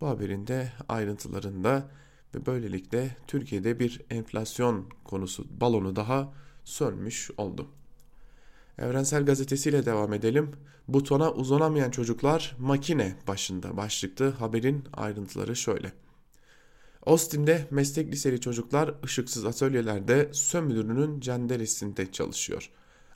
Bu 0.00 0.08
haberin 0.08 0.46
de 0.46 0.72
ayrıntılarında 0.88 1.88
ve 2.34 2.46
böylelikle 2.46 3.16
Türkiye'de 3.26 3.80
bir 3.80 4.00
enflasyon 4.10 4.88
konusu 5.04 5.60
balonu 5.60 5.96
daha 5.96 6.32
sönmüş 6.64 7.30
oldu. 7.36 7.68
Evrensel 8.78 9.24
Gazetesi 9.24 9.68
ile 9.68 9.86
devam 9.86 10.12
edelim. 10.12 10.50
Butona 10.88 11.32
uzanamayan 11.32 11.90
çocuklar 11.90 12.56
makine 12.58 13.16
başında 13.28 13.76
başlıklı 13.76 14.30
haberin 14.30 14.84
ayrıntıları 14.92 15.56
şöyle. 15.56 15.92
Austin'de 17.06 17.66
meslek 17.70 18.12
liseli 18.12 18.40
çocuklar 18.40 18.94
ışıksız 19.04 19.44
atölyelerde 19.44 20.28
sömürünün 20.32 21.20
cenderesinde 21.20 22.12
çalışıyor. 22.12 22.70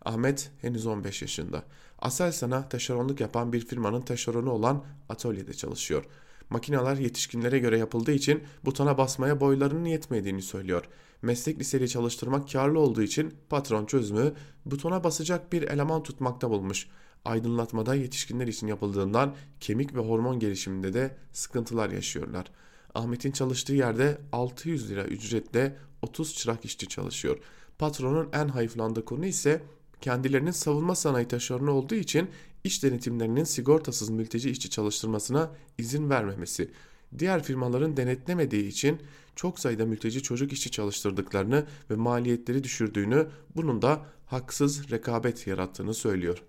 Ahmet 0.04 0.50
henüz 0.60 0.86
15 0.86 1.22
yaşında. 1.22 1.62
Aselsan'a 1.98 2.68
taşeronluk 2.68 3.20
yapan 3.20 3.52
bir 3.52 3.66
firmanın 3.66 4.02
taşeronu 4.02 4.50
olan 4.50 4.84
atölyede 5.08 5.54
çalışıyor. 5.54 6.04
Makineler 6.50 6.96
yetişkinlere 6.96 7.58
göre 7.58 7.78
yapıldığı 7.78 8.12
için 8.12 8.42
butona 8.64 8.98
basmaya 8.98 9.40
boylarının 9.40 9.84
yetmediğini 9.84 10.42
söylüyor. 10.42 10.84
Meslek 11.22 11.58
liseli 11.58 11.88
çalıştırmak 11.88 12.52
karlı 12.52 12.80
olduğu 12.80 13.02
için 13.02 13.34
patron 13.48 13.86
çözümü 13.86 14.34
butona 14.66 15.04
basacak 15.04 15.52
bir 15.52 15.62
eleman 15.62 16.02
tutmakta 16.02 16.50
bulmuş. 16.50 16.88
Aydınlatmada 17.24 17.94
yetişkinler 17.94 18.46
için 18.46 18.66
yapıldığından 18.66 19.34
kemik 19.60 19.94
ve 19.94 20.00
hormon 20.00 20.38
gelişiminde 20.38 20.92
de 20.92 21.16
sıkıntılar 21.32 21.90
yaşıyorlar. 21.90 22.46
Ahmet'in 22.94 23.32
çalıştığı 23.32 23.74
yerde 23.74 24.18
600 24.32 24.90
lira 24.90 25.04
ücretle 25.04 25.76
30 26.02 26.34
çırak 26.34 26.64
işçi 26.64 26.88
çalışıyor. 26.88 27.38
Patronun 27.78 28.28
en 28.32 28.48
hayıflandığı 28.48 29.04
konu 29.04 29.26
ise 29.26 29.62
kendilerinin 30.00 30.50
savunma 30.50 30.94
sanayi 30.94 31.28
taşeronu 31.28 31.70
olduğu 31.70 31.94
için 31.94 32.30
iş 32.66 32.82
denetimlerinin 32.82 33.44
sigortasız 33.44 34.10
mülteci 34.10 34.50
işçi 34.50 34.70
çalıştırmasına 34.70 35.50
izin 35.78 36.10
vermemesi. 36.10 36.70
Diğer 37.18 37.42
firmaların 37.42 37.96
denetlemediği 37.96 38.68
için 38.68 38.98
çok 39.36 39.58
sayıda 39.58 39.86
mülteci 39.86 40.22
çocuk 40.22 40.52
işçi 40.52 40.70
çalıştırdıklarını 40.70 41.66
ve 41.90 41.94
maliyetleri 41.94 42.64
düşürdüğünü, 42.64 43.26
bunun 43.56 43.82
da 43.82 44.06
haksız 44.26 44.90
rekabet 44.90 45.46
yarattığını 45.46 45.94
söylüyor. 45.94 46.42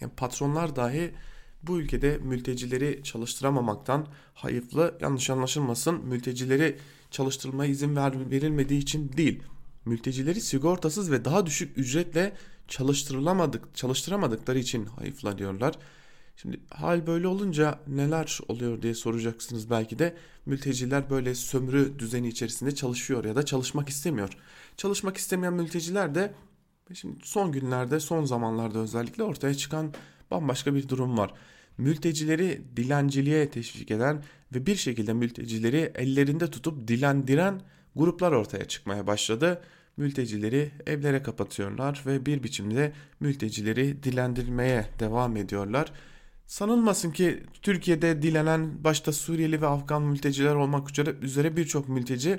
Yani 0.00 0.12
patronlar 0.16 0.76
dahi 0.76 1.14
bu 1.62 1.80
ülkede 1.80 2.18
mültecileri 2.18 3.00
çalıştıramamaktan 3.02 4.06
hayıflı 4.34 4.98
yanlış 5.00 5.30
anlaşılmasın 5.30 6.04
mültecileri 6.04 6.78
çalıştırmaya 7.10 7.70
izin 7.70 7.96
verilmediği 7.96 8.80
için 8.80 9.12
değil 9.12 9.42
mültecileri 9.88 10.40
sigortasız 10.40 11.10
ve 11.10 11.24
daha 11.24 11.46
düşük 11.46 11.78
ücretle 11.78 12.32
çalıştırılamadık, 12.68 13.74
çalıştıramadıkları 13.74 14.58
için 14.58 14.86
hayıflanıyorlar. 14.86 15.74
Şimdi 16.36 16.60
hal 16.70 17.06
böyle 17.06 17.28
olunca 17.28 17.78
neler 17.86 18.38
oluyor 18.48 18.82
diye 18.82 18.94
soracaksınız 18.94 19.70
belki 19.70 19.98
de 19.98 20.16
mülteciler 20.46 21.10
böyle 21.10 21.34
sömürü 21.34 21.98
düzeni 21.98 22.28
içerisinde 22.28 22.74
çalışıyor 22.74 23.24
ya 23.24 23.36
da 23.36 23.42
çalışmak 23.42 23.88
istemiyor. 23.88 24.36
Çalışmak 24.76 25.16
istemeyen 25.16 25.54
mülteciler 25.54 26.14
de 26.14 26.34
şimdi 26.94 27.16
son 27.22 27.52
günlerde 27.52 28.00
son 28.00 28.24
zamanlarda 28.24 28.78
özellikle 28.78 29.22
ortaya 29.22 29.54
çıkan 29.54 29.94
bambaşka 30.30 30.74
bir 30.74 30.88
durum 30.88 31.18
var. 31.18 31.34
Mültecileri 31.78 32.62
dilenciliğe 32.76 33.50
teşvik 33.50 33.90
eden 33.90 34.22
ve 34.54 34.66
bir 34.66 34.76
şekilde 34.76 35.12
mültecileri 35.12 35.92
ellerinde 35.94 36.50
tutup 36.50 36.88
dilendiren 36.88 37.60
gruplar 37.96 38.32
ortaya 38.32 38.64
çıkmaya 38.64 39.06
başladı. 39.06 39.62
Mültecileri 39.98 40.70
evlere 40.86 41.22
kapatıyorlar 41.22 42.02
ve 42.06 42.26
bir 42.26 42.42
biçimde 42.42 42.92
mültecileri 43.20 44.02
dilendirmeye 44.02 44.86
devam 45.00 45.36
ediyorlar. 45.36 45.92
Sanılmasın 46.46 47.10
ki 47.10 47.42
Türkiye'de 47.62 48.22
dilenen 48.22 48.84
başta 48.84 49.12
Suriyeli 49.12 49.62
ve 49.62 49.66
Afgan 49.66 50.02
mülteciler 50.02 50.54
olmak 50.54 50.98
üzere 51.22 51.56
birçok 51.56 51.88
mülteci 51.88 52.38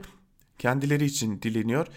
kendileri 0.57 1.05
için 1.05 1.41
dileniyor. 1.41 1.87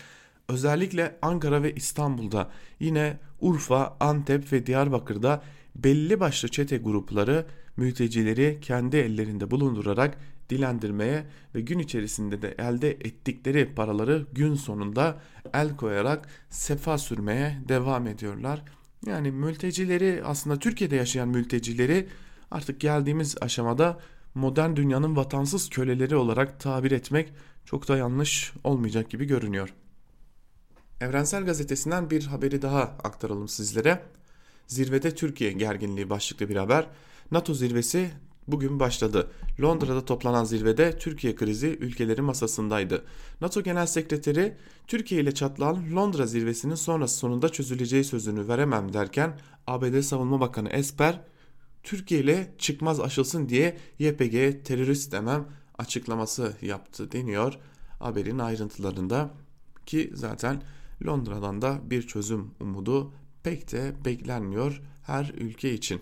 Özellikle 0.49 1.19
Ankara 1.23 1.63
ve 1.63 1.75
İstanbul'da 1.75 2.51
yine 2.81 3.19
Urfa, 3.41 3.97
Antep 4.01 4.53
ve 4.53 4.67
Diyarbakır'da 4.67 5.43
belli 5.75 6.21
başlı 6.21 6.49
çete 6.49 6.77
grupları 6.77 7.47
mültecileri 7.77 8.59
kendi 8.61 8.97
ellerinde 8.97 9.51
bulundurarak 9.51 10.19
dilendirmeye 10.51 11.25
ve 11.55 11.61
gün 11.61 11.79
içerisinde 11.79 12.43
de 12.43 12.55
elde 12.59 12.91
ettikleri 12.91 13.75
paraları 13.75 14.27
gün 14.33 14.55
sonunda 14.55 15.21
el 15.55 15.77
koyarak 15.77 16.29
sefa 16.51 16.99
sürmeye 16.99 17.59
devam 17.69 18.07
ediyorlar. 18.07 18.63
Yani 19.07 19.31
mültecileri 19.31 20.23
aslında 20.25 20.59
Türkiye'de 20.59 20.97
yaşayan 20.97 21.29
mültecileri 21.29 22.09
artık 22.51 22.81
geldiğimiz 22.81 23.37
aşamada 23.41 23.99
modern 24.35 24.77
dünyanın 24.77 25.17
vatansız 25.17 25.71
köleleri 25.71 26.17
olarak 26.17 26.61
tabir 26.61 26.91
etmek 26.91 27.33
çok 27.65 27.89
da 27.89 27.97
yanlış 27.97 28.53
olmayacak 28.65 29.11
gibi 29.11 29.25
görünüyor. 29.25 29.75
Evrensel 31.01 31.45
Gazetesi'nden 31.45 32.11
bir 32.11 32.27
haberi 32.27 32.63
daha 32.63 32.83
aktaralım 32.83 33.49
sizlere. 33.49 34.03
Zirvede 34.67 35.15
Türkiye 35.15 35.53
gerginliği 35.53 36.11
başlıklı 36.11 36.49
bir 36.49 36.57
haber. 36.57 36.87
NATO 37.31 37.55
zirvesi 37.55 38.11
bugün 38.49 38.81
başladı. 38.81 39.31
Londra'da 39.61 40.05
toplanan 40.05 40.45
zirvede 40.45 40.99
Türkiye 40.99 41.35
krizi 41.35 41.67
ülkelerin 41.67 42.25
masasındaydı. 42.25 43.05
NATO 43.41 43.63
Genel 43.63 43.87
Sekreteri 43.87 44.57
Türkiye 44.87 45.21
ile 45.21 45.35
çatlayan 45.35 45.97
Londra 45.97 46.27
zirvesinin 46.27 46.75
sonrası 46.75 47.17
sonunda 47.17 47.49
çözüleceği 47.49 48.05
sözünü 48.05 48.49
veremem 48.49 48.93
derken 48.93 49.39
ABD 49.67 50.01
Savunma 50.01 50.41
Bakanı 50.41 50.69
Esper 50.69 51.21
Türkiye 51.83 52.21
ile 52.21 52.55
çıkmaz 52.59 53.01
aşılsın 53.01 53.49
diye 53.49 53.77
YPG 53.99 54.65
terörist 54.65 55.13
demem 55.13 55.49
açıklaması 55.79 56.57
yaptı 56.63 57.13
deniyor 57.13 57.59
haberin 57.99 58.39
ayrıntılarında 58.39 59.31
ki 59.87 60.11
zaten 60.15 60.63
Londra'dan 61.07 61.63
da 61.63 61.81
bir 61.85 62.03
çözüm 62.03 62.51
umudu 62.61 63.13
pek 63.43 63.73
de 63.73 63.93
beklenmiyor 64.05 64.83
her 65.03 65.33
ülke 65.39 65.75
için. 65.75 66.01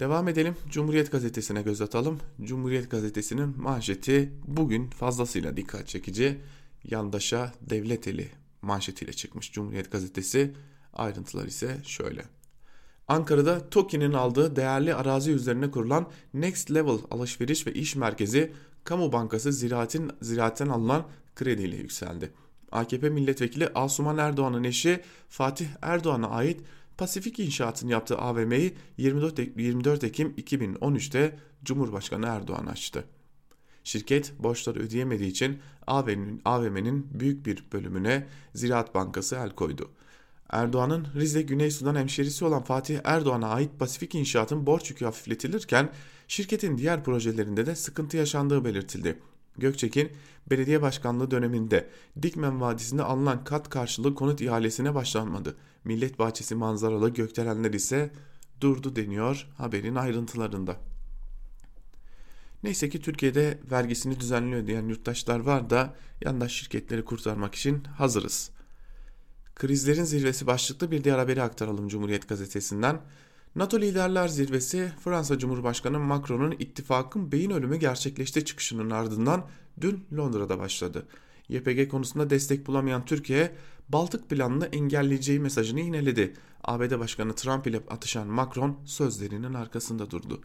Devam 0.00 0.28
edelim. 0.28 0.56
Cumhuriyet 0.70 1.12
Gazetesi'ne 1.12 1.62
göz 1.62 1.80
atalım. 1.80 2.18
Cumhuriyet 2.42 2.90
Gazetesi'nin 2.90 3.62
manşeti 3.62 4.32
bugün 4.46 4.90
fazlasıyla 4.90 5.56
dikkat 5.56 5.88
çekici. 5.88 6.40
Yandaşa 6.84 7.52
devlet 7.60 8.08
eli 8.08 8.28
manşetiyle 8.62 9.12
çıkmış 9.12 9.52
Cumhuriyet 9.52 9.92
Gazetesi. 9.92 10.54
Ayrıntılar 10.92 11.46
ise 11.46 11.76
şöyle. 11.84 12.24
Ankara'da 13.08 13.70
TOKİ'nin 13.70 14.12
aldığı 14.12 14.56
değerli 14.56 14.94
arazi 14.94 15.30
üzerine 15.30 15.70
kurulan 15.70 16.10
Next 16.34 16.70
Level 16.70 16.98
alışveriş 17.10 17.66
ve 17.66 17.72
iş 17.72 17.96
merkezi 17.96 18.52
Kamu 18.84 19.12
Bankası 19.12 19.52
Ziraat'in 19.52 20.10
ziraatten 20.22 20.68
alınan 20.68 21.06
krediyle 21.36 21.76
yükseldi. 21.76 22.32
AKP 22.72 23.08
milletvekili 23.08 23.68
Asuman 23.68 24.18
Erdoğan'ın 24.18 24.64
eşi 24.64 25.00
Fatih 25.28 25.66
Erdoğan'a 25.82 26.28
ait 26.28 26.60
Pasifik 26.98 27.38
İnşaat'ın 27.38 27.88
yaptığı 27.88 28.18
AVM'yi 28.18 28.74
24 28.96 30.04
Ekim 30.04 30.30
2013'te 30.30 31.38
Cumhurbaşkanı 31.64 32.26
Erdoğan 32.26 32.66
açtı. 32.66 33.04
Şirket 33.84 34.32
borçları 34.38 34.78
ödeyemediği 34.78 35.30
için 35.30 35.58
AVM'nin 35.86 36.42
AVM'nin 36.44 37.06
büyük 37.20 37.46
bir 37.46 37.64
bölümüne 37.72 38.26
Ziraat 38.54 38.94
Bankası 38.94 39.36
el 39.36 39.50
koydu. 39.50 39.90
Erdoğan'ın 40.50 41.06
Rize 41.14 41.42
Güney 41.42 41.70
Sudan 41.70 41.96
hemşerisi 41.96 42.44
olan 42.44 42.62
Fatih 42.62 42.98
Erdoğan'a 43.04 43.48
ait 43.48 43.78
Pasifik 43.78 44.14
İnşaat'ın 44.14 44.66
borç 44.66 44.90
yükü 44.90 45.04
hafifletilirken 45.04 45.92
şirketin 46.28 46.78
diğer 46.78 47.04
projelerinde 47.04 47.66
de 47.66 47.76
sıkıntı 47.76 48.16
yaşandığı 48.16 48.64
belirtildi. 48.64 49.18
Gökçek'in 49.58 50.12
belediye 50.50 50.82
başkanlığı 50.82 51.30
döneminde 51.30 51.90
Dikmen 52.22 52.60
Vadisi'nde 52.60 53.02
alınan 53.02 53.44
kat 53.44 53.70
karşılığı 53.70 54.14
konut 54.14 54.40
ihalesine 54.40 54.94
başlanmadı. 54.94 55.56
Millet 55.84 56.18
Bahçesi 56.18 56.54
manzaralı 56.54 57.08
gökdelenler 57.10 57.72
ise 57.72 58.10
durdu 58.60 58.96
deniyor 58.96 59.48
haberin 59.56 59.94
ayrıntılarında. 59.94 60.76
Neyse 62.62 62.88
ki 62.88 63.00
Türkiye'de 63.00 63.60
vergisini 63.70 64.20
düzenli 64.20 64.56
ödeyen 64.56 64.88
yurttaşlar 64.88 65.40
var 65.40 65.70
da 65.70 65.94
yandaş 66.24 66.52
şirketleri 66.52 67.04
kurtarmak 67.04 67.54
için 67.54 67.84
hazırız. 67.84 68.50
Krizlerin 69.54 70.04
zirvesi 70.04 70.46
başlıklı 70.46 70.90
bir 70.90 71.04
diğer 71.04 71.18
haberi 71.18 71.42
aktaralım 71.42 71.88
Cumhuriyet 71.88 72.28
gazetesinden. 72.28 73.00
NATO 73.56 73.80
Liderler 73.80 74.28
Zirvesi 74.28 74.92
Fransa 75.04 75.38
Cumhurbaşkanı 75.38 75.98
Macron'un 75.98 76.50
ittifakın 76.50 77.32
beyin 77.32 77.50
ölümü 77.50 77.76
gerçekleşti 77.76 78.44
çıkışının 78.44 78.90
ardından 78.90 79.46
dün 79.80 80.06
Londra'da 80.16 80.58
başladı. 80.58 81.06
YPG 81.48 81.88
konusunda 81.88 82.30
destek 82.30 82.66
bulamayan 82.66 83.04
Türkiye, 83.04 83.56
Baltık 83.88 84.30
planını 84.30 84.66
engelleyeceği 84.66 85.40
mesajını 85.40 85.80
yineledi. 85.80 86.34
ABD 86.64 86.98
Başkanı 86.98 87.34
Trump 87.34 87.66
ile 87.66 87.80
atışan 87.90 88.28
Macron 88.28 88.78
sözlerinin 88.84 89.54
arkasında 89.54 90.10
durdu. 90.10 90.40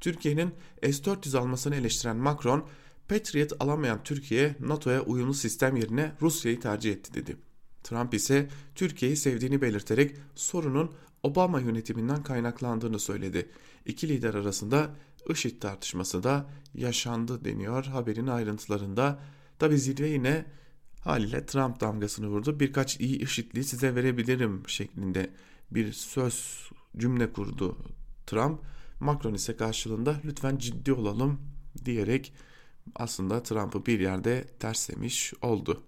Türkiye'nin 0.00 0.54
S-400 0.82 1.38
almasını 1.38 1.76
eleştiren 1.76 2.16
Macron, 2.16 2.64
Patriot 3.08 3.52
alamayan 3.60 4.02
Türkiye 4.04 4.56
NATO'ya 4.60 5.00
uyumlu 5.02 5.34
sistem 5.34 5.76
yerine 5.76 6.12
Rusya'yı 6.22 6.60
tercih 6.60 6.92
etti 6.92 7.14
dedi. 7.14 7.36
Trump 7.82 8.14
ise 8.14 8.48
Türkiye'yi 8.74 9.16
sevdiğini 9.16 9.62
belirterek 9.62 10.16
sorunun 10.34 10.90
Obama 11.24 11.60
yönetiminden 11.60 12.22
kaynaklandığını 12.22 12.98
söyledi. 12.98 13.50
İki 13.86 14.08
lider 14.08 14.34
arasında 14.34 14.90
IŞİD 15.30 15.60
tartışması 15.60 16.22
da 16.22 16.46
yaşandı 16.74 17.44
deniyor 17.44 17.84
haberin 17.84 18.26
ayrıntılarında. 18.26 19.18
Tabi 19.58 19.78
zirve 19.78 20.08
yine 20.08 20.44
haliyle 21.00 21.46
Trump 21.46 21.80
damgasını 21.80 22.28
vurdu. 22.28 22.60
Birkaç 22.60 23.00
iyi 23.00 23.22
IŞİD'li 23.22 23.64
size 23.64 23.94
verebilirim 23.94 24.62
şeklinde 24.66 25.30
bir 25.70 25.92
söz 25.92 26.68
cümle 26.96 27.32
kurdu 27.32 27.76
Trump. 28.26 28.60
Macron 29.00 29.34
ise 29.34 29.56
karşılığında 29.56 30.20
lütfen 30.24 30.56
ciddi 30.56 30.92
olalım 30.92 31.40
diyerek 31.84 32.32
aslında 32.94 33.42
Trump'ı 33.42 33.86
bir 33.86 34.00
yerde 34.00 34.44
terslemiş 34.60 35.34
oldu. 35.42 35.82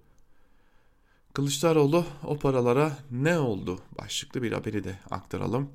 Kılıçdaroğlu 1.37 2.05
o 2.25 2.38
paralara 2.38 2.99
ne 3.11 3.38
oldu 3.38 3.78
başlıklı 3.99 4.43
bir 4.43 4.52
haberi 4.52 4.85
de 4.85 4.99
aktaralım. 5.11 5.71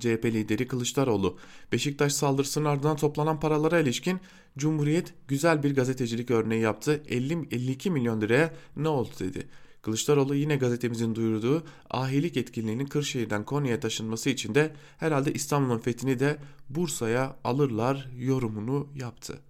CHP 0.00 0.24
lideri 0.24 0.68
Kılıçdaroğlu, 0.68 1.38
Beşiktaş 1.72 2.12
saldırısının 2.12 2.64
ardından 2.64 2.96
toplanan 2.96 3.40
paralara 3.40 3.80
ilişkin 3.80 4.20
Cumhuriyet 4.58 5.14
güzel 5.28 5.62
bir 5.62 5.74
gazetecilik 5.74 6.30
örneği 6.30 6.62
yaptı. 6.62 7.02
50-52 7.08 7.90
milyon 7.90 8.20
liraya 8.20 8.54
ne 8.76 8.88
oldu 8.88 9.10
dedi. 9.18 9.48
Kılıçdaroğlu 9.82 10.34
yine 10.34 10.56
gazetemizin 10.56 11.14
duyurduğu 11.14 11.64
ahilik 11.90 12.36
etkinliğinin 12.36 12.86
Kırşehir'den 12.86 13.44
Konya'ya 13.44 13.80
taşınması 13.80 14.30
için 14.30 14.54
de 14.54 14.74
herhalde 14.98 15.32
İstanbul'un 15.32 15.78
fethini 15.78 16.18
de 16.18 16.38
Bursa'ya 16.68 17.36
alırlar 17.44 18.08
yorumunu 18.16 18.88
yaptı. 18.94 19.40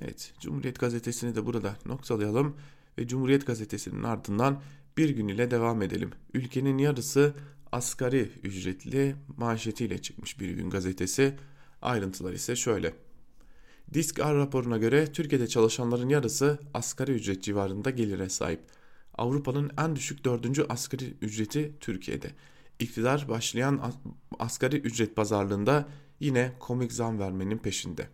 Evet 0.00 0.34
Cumhuriyet 0.40 0.80
gazetesini 0.80 1.34
de 1.34 1.46
burada 1.46 1.76
noktalayalım 1.86 2.56
ve 2.98 3.06
Cumhuriyet 3.06 3.46
gazetesinin 3.46 4.02
ardından 4.02 4.62
bir 4.96 5.10
gün 5.10 5.28
ile 5.28 5.50
devam 5.50 5.82
edelim. 5.82 6.10
Ülkenin 6.34 6.78
yarısı 6.78 7.34
asgari 7.72 8.30
ücretli 8.42 9.16
manşetiyle 9.36 9.98
çıkmış 9.98 10.40
bir 10.40 10.50
gün 10.50 10.70
gazetesi. 10.70 11.34
Ayrıntılar 11.82 12.32
ise 12.32 12.56
şöyle. 12.56 12.94
Disk-R 13.94 14.34
raporuna 14.34 14.78
göre 14.78 15.12
Türkiye'de 15.12 15.46
çalışanların 15.46 16.08
yarısı 16.08 16.58
asgari 16.74 17.12
ücret 17.12 17.42
civarında 17.42 17.90
gelire 17.90 18.28
sahip. 18.28 18.60
Avrupa'nın 19.14 19.70
en 19.78 19.96
düşük 19.96 20.24
dördüncü 20.24 20.66
asgari 20.68 21.14
ücreti 21.22 21.72
Türkiye'de. 21.80 22.30
İktidar 22.78 23.28
başlayan 23.28 23.92
asgari 24.38 24.76
ücret 24.76 25.16
pazarlığında 25.16 25.88
yine 26.20 26.52
komik 26.58 26.92
zam 26.92 27.18
vermenin 27.18 27.58
peşinde. 27.58 28.08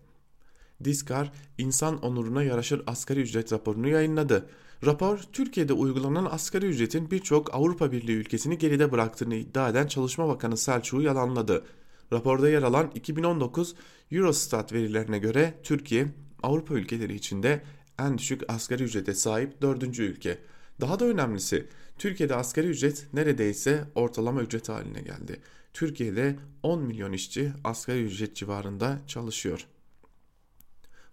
Diskar, 0.85 1.33
insan 1.59 2.03
onuruna 2.03 2.43
yaraşır 2.43 2.83
asgari 2.87 3.21
ücret 3.21 3.53
raporunu 3.53 3.89
yayınladı. 3.89 4.49
Rapor, 4.87 5.21
Türkiye'de 5.33 5.73
uygulanan 5.73 6.29
asgari 6.31 6.67
ücretin 6.67 7.11
birçok 7.11 7.55
Avrupa 7.55 7.93
Birliği 7.93 8.17
ülkesini 8.17 8.59
geride 8.59 8.93
bıraktığını 8.93 9.35
iddia 9.35 9.69
eden 9.69 9.87
Çalışma 9.87 10.29
Bakanı 10.29 10.57
Selçuk'u 10.57 11.03
yalanladı. 11.03 11.65
Raporda 12.13 12.49
yer 12.49 12.63
alan 12.63 12.91
2019 12.95 13.75
Eurostat 14.13 14.73
verilerine 14.73 15.19
göre 15.19 15.55
Türkiye, 15.63 16.07
Avrupa 16.43 16.75
ülkeleri 16.75 17.15
içinde 17.15 17.63
en 17.99 18.19
düşük 18.19 18.43
asgari 18.49 18.83
ücrete 18.83 19.15
sahip 19.15 19.63
dördüncü 19.63 20.03
ülke. 20.03 20.39
Daha 20.81 21.01
da 21.01 21.05
önemlisi 21.05 21.67
Türkiye'de 21.99 22.35
asgari 22.35 22.67
ücret 22.67 23.07
neredeyse 23.13 23.85
ortalama 23.95 24.43
ücret 24.43 24.69
haline 24.69 25.01
geldi. 25.01 25.41
Türkiye'de 25.73 26.37
10 26.63 26.83
milyon 26.83 27.13
işçi 27.13 27.53
asgari 27.65 28.03
ücret 28.03 28.37
civarında 28.37 29.01
çalışıyor. 29.07 29.67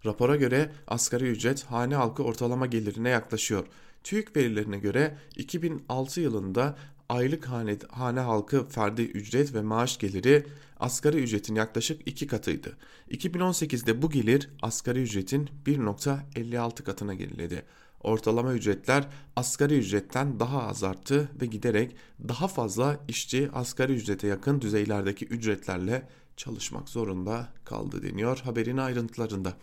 Rapora 0.06 0.36
göre 0.36 0.72
asgari 0.88 1.28
ücret 1.28 1.64
hane 1.64 1.94
halkı 1.94 2.22
ortalama 2.22 2.66
gelirine 2.66 3.08
yaklaşıyor. 3.08 3.66
TÜİK 4.04 4.36
verilerine 4.36 4.78
göre 4.78 5.18
2006 5.36 6.20
yılında 6.20 6.76
aylık 7.08 7.48
hane, 7.48 7.76
hane 7.90 8.20
halkı 8.20 8.68
ferdi 8.68 9.02
ücret 9.02 9.54
ve 9.54 9.62
maaş 9.62 9.98
geliri 9.98 10.46
asgari 10.80 11.16
ücretin 11.16 11.54
yaklaşık 11.54 12.08
2 12.08 12.26
katıydı. 12.26 12.76
2018'de 13.10 14.02
bu 14.02 14.10
gelir 14.10 14.50
asgari 14.62 15.02
ücretin 15.02 15.50
1.56 15.66 16.82
katına 16.82 17.14
geriledi. 17.14 17.64
Ortalama 18.00 18.52
ücretler 18.52 19.08
asgari 19.36 19.78
ücretten 19.78 20.40
daha 20.40 20.62
az 20.68 20.84
arttı 20.84 21.28
ve 21.40 21.46
giderek 21.46 21.96
daha 22.28 22.48
fazla 22.48 23.00
işçi 23.08 23.50
asgari 23.52 23.92
ücrete 23.92 24.26
yakın 24.26 24.60
düzeylerdeki 24.60 25.26
ücretlerle 25.26 26.08
çalışmak 26.36 26.88
zorunda 26.88 27.48
kaldı 27.64 28.02
deniyor 28.02 28.38
haberin 28.38 28.76
ayrıntılarında. 28.76 29.54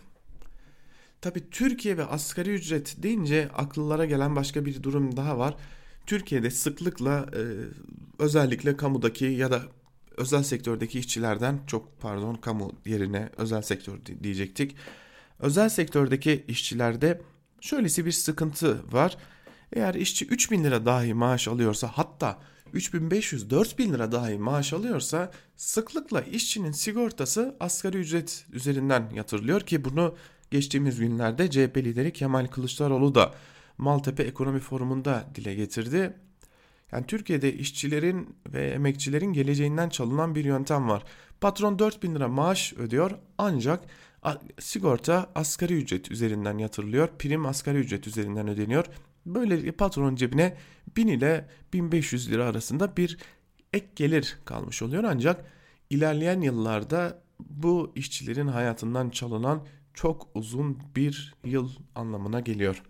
Tabi 1.20 1.50
Türkiye 1.50 1.96
ve 1.96 2.04
asgari 2.04 2.50
ücret 2.50 3.02
deyince 3.02 3.48
akıllara 3.54 4.04
gelen 4.04 4.36
başka 4.36 4.64
bir 4.64 4.82
durum 4.82 5.16
daha 5.16 5.38
var. 5.38 5.54
Türkiye'de 6.06 6.50
sıklıkla 6.50 7.26
e, 7.32 7.42
özellikle 8.18 8.76
kamudaki 8.76 9.24
ya 9.24 9.50
da 9.50 9.62
özel 10.16 10.42
sektördeki 10.42 10.98
işçilerden 10.98 11.60
çok 11.66 12.00
pardon 12.00 12.34
kamu 12.34 12.72
yerine 12.86 13.30
özel 13.36 13.62
sektör 13.62 13.98
diyecektik. 14.22 14.76
Özel 15.38 15.68
sektördeki 15.68 16.44
işçilerde 16.48 17.20
şöylesi 17.60 18.06
bir 18.06 18.12
sıkıntı 18.12 18.92
var. 18.92 19.16
Eğer 19.72 19.94
işçi 19.94 20.26
3000 20.26 20.64
lira 20.64 20.86
dahi 20.86 21.14
maaş 21.14 21.48
alıyorsa 21.48 21.90
hatta 21.94 22.38
3500-4000 22.74 23.92
lira 23.92 24.12
dahi 24.12 24.38
maaş 24.38 24.72
alıyorsa 24.72 25.32
sıklıkla 25.56 26.20
işçinin 26.20 26.72
sigortası 26.72 27.56
asgari 27.60 27.96
ücret 27.98 28.46
üzerinden 28.52 29.10
yatırılıyor 29.14 29.60
ki 29.60 29.84
bunu 29.84 30.14
geçtiğimiz 30.50 31.00
günlerde 31.00 31.50
CHP 31.50 31.76
lideri 31.76 32.12
Kemal 32.12 32.46
Kılıçdaroğlu 32.46 33.14
da 33.14 33.34
Maltepe 33.78 34.22
Ekonomi 34.22 34.60
Forumu'nda 34.60 35.24
dile 35.34 35.54
getirdi. 35.54 36.16
Yani 36.92 37.06
Türkiye'de 37.06 37.52
işçilerin 37.54 38.36
ve 38.52 38.70
emekçilerin 38.70 39.32
geleceğinden 39.32 39.88
çalınan 39.88 40.34
bir 40.34 40.44
yöntem 40.44 40.88
var. 40.88 41.04
Patron 41.40 41.78
4000 41.78 42.14
lira 42.14 42.28
maaş 42.28 42.72
ödüyor 42.72 43.10
ancak 43.38 43.84
sigorta 44.58 45.30
asgari 45.34 45.74
ücret 45.74 46.10
üzerinden 46.10 46.58
yatırılıyor. 46.58 47.08
Prim 47.18 47.46
asgari 47.46 47.78
ücret 47.78 48.06
üzerinden 48.06 48.48
ödeniyor. 48.48 48.86
Böylelikle 49.26 49.72
patronun 49.72 50.16
cebine 50.16 50.56
1000 50.96 51.06
ile 51.06 51.48
1500 51.72 52.30
lira 52.30 52.44
arasında 52.44 52.96
bir 52.96 53.18
ek 53.72 53.86
gelir 53.96 54.38
kalmış 54.44 54.82
oluyor. 54.82 55.04
Ancak 55.04 55.44
ilerleyen 55.90 56.40
yıllarda 56.40 57.22
bu 57.40 57.92
işçilerin 57.94 58.46
hayatından 58.46 59.10
çalınan 59.10 59.66
çok 59.94 60.28
uzun 60.34 60.78
bir 60.96 61.34
yıl 61.44 61.70
anlamına 61.94 62.40
geliyor. 62.40 62.82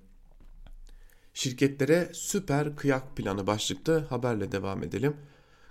Şirketlere 1.35 2.11
süper 2.13 2.77
kıyak 2.77 3.17
planı 3.17 3.47
başlıklı 3.47 3.99
haberle 3.99 4.53
devam 4.53 4.83
edelim. 4.83 5.17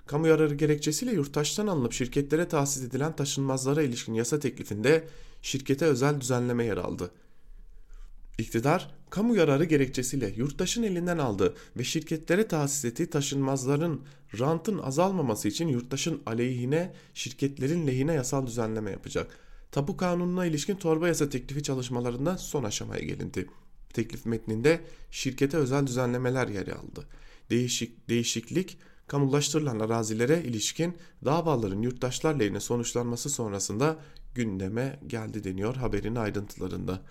Kamu 0.06 0.28
yararı 0.28 0.56
gerekçesiyle 0.56 1.12
yurttaştan 1.12 1.68
alınıp 1.68 1.94
şirketlere 1.94 2.48
tahsis 2.48 2.84
edilen 2.84 3.16
taşınmazlara 3.16 3.82
ilişkin 3.82 4.14
yasa 4.14 4.40
teklifinde 4.40 5.08
şirkete 5.42 5.86
özel 5.86 6.22
düzenleme 6.22 6.66
yer 6.66 6.78
aldı. 6.78 7.12
İktidar, 8.38 8.92
kamu 9.10 9.36
yararı 9.36 9.66
gerekçesiyle 9.66 10.34
yurttaşın 10.36 10.84
elinden 10.84 11.18
aldığı 11.18 11.56
ve 11.78 11.84
şirketlere 11.84 12.48
tahsis 12.48 12.86
ettiği 12.86 13.10
taşınmazların 13.10 14.02
rantın 14.40 14.78
azalmaması 14.78 15.48
için 15.48 15.68
yurttaşın 15.68 16.22
aleyhine, 16.26 16.94
şirketlerin 17.14 17.88
lehine 17.88 18.14
yasal 18.14 18.48
düzenleme 18.48 18.92
yapacak. 18.92 19.49
Tapu 19.72 19.98
kanununa 19.98 20.46
ilişkin 20.46 20.76
torba 20.76 21.08
yasa 21.08 21.30
teklifi 21.30 21.64
çalışmalarında 21.64 22.38
son 22.38 22.64
aşamaya 22.64 23.04
gelindi. 23.04 23.50
Teklif 23.94 24.26
metninde 24.26 24.82
şirkete 25.12 25.58
özel 25.58 25.88
düzenlemeler 25.88 26.48
yer 26.48 26.68
aldı. 26.68 27.08
Değişik, 27.50 28.10
değişiklik 28.10 28.78
kamulaştırılan 29.08 29.80
arazilere 29.80 30.44
ilişkin 30.44 30.98
davaların 31.26 31.82
yurttaşlar 31.82 32.36
lehine 32.36 32.60
sonuçlanması 32.60 33.30
sonrasında 33.30 34.00
gündeme 34.36 35.00
geldi 35.08 35.44
deniyor 35.44 35.76
haberin 35.76 36.16
ayrıntılarında. 36.16 37.02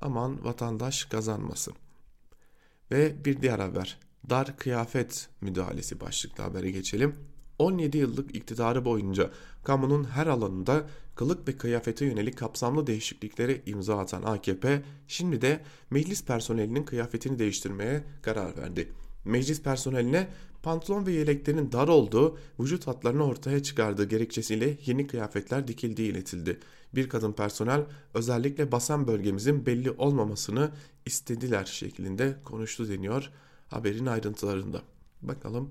Aman 0.00 0.44
vatandaş 0.44 1.04
kazanmasın. 1.04 1.74
Ve 2.90 3.24
bir 3.24 3.42
diğer 3.42 3.58
haber. 3.58 3.98
Dar 4.30 4.56
kıyafet 4.56 5.28
müdahalesi 5.40 6.00
başlıklı 6.00 6.44
habere 6.44 6.70
geçelim. 6.70 7.29
17 7.60 7.98
yıllık 7.98 8.36
iktidarı 8.36 8.84
boyunca 8.84 9.30
kamunun 9.64 10.04
her 10.04 10.26
alanında 10.26 10.86
kılık 11.14 11.48
ve 11.48 11.56
kıyafete 11.56 12.04
yönelik 12.04 12.38
kapsamlı 12.38 12.86
değişikliklere 12.86 13.62
imza 13.66 13.98
atan 13.98 14.22
AKP 14.22 14.82
şimdi 15.08 15.42
de 15.42 15.60
meclis 15.90 16.24
personelinin 16.24 16.84
kıyafetini 16.84 17.38
değiştirmeye 17.38 18.04
karar 18.22 18.56
verdi. 18.56 18.92
Meclis 19.24 19.62
personeline 19.62 20.28
pantolon 20.62 21.06
ve 21.06 21.12
yeleklerin 21.12 21.72
dar 21.72 21.88
olduğu, 21.88 22.38
vücut 22.60 22.86
hatlarını 22.86 23.24
ortaya 23.24 23.62
çıkardığı 23.62 24.04
gerekçesiyle 24.04 24.78
yeni 24.86 25.06
kıyafetler 25.06 25.68
dikildiği 25.68 26.10
iletildi. 26.10 26.60
Bir 26.94 27.08
kadın 27.08 27.32
personel 27.32 27.84
özellikle 28.14 28.72
basan 28.72 29.06
bölgemizin 29.06 29.66
belli 29.66 29.90
olmamasını 29.90 30.70
istediler 31.06 31.64
şeklinde 31.64 32.36
konuştu 32.44 32.88
deniyor 32.88 33.30
haberin 33.68 34.06
ayrıntılarında. 34.06 34.82
Bakalım 35.22 35.70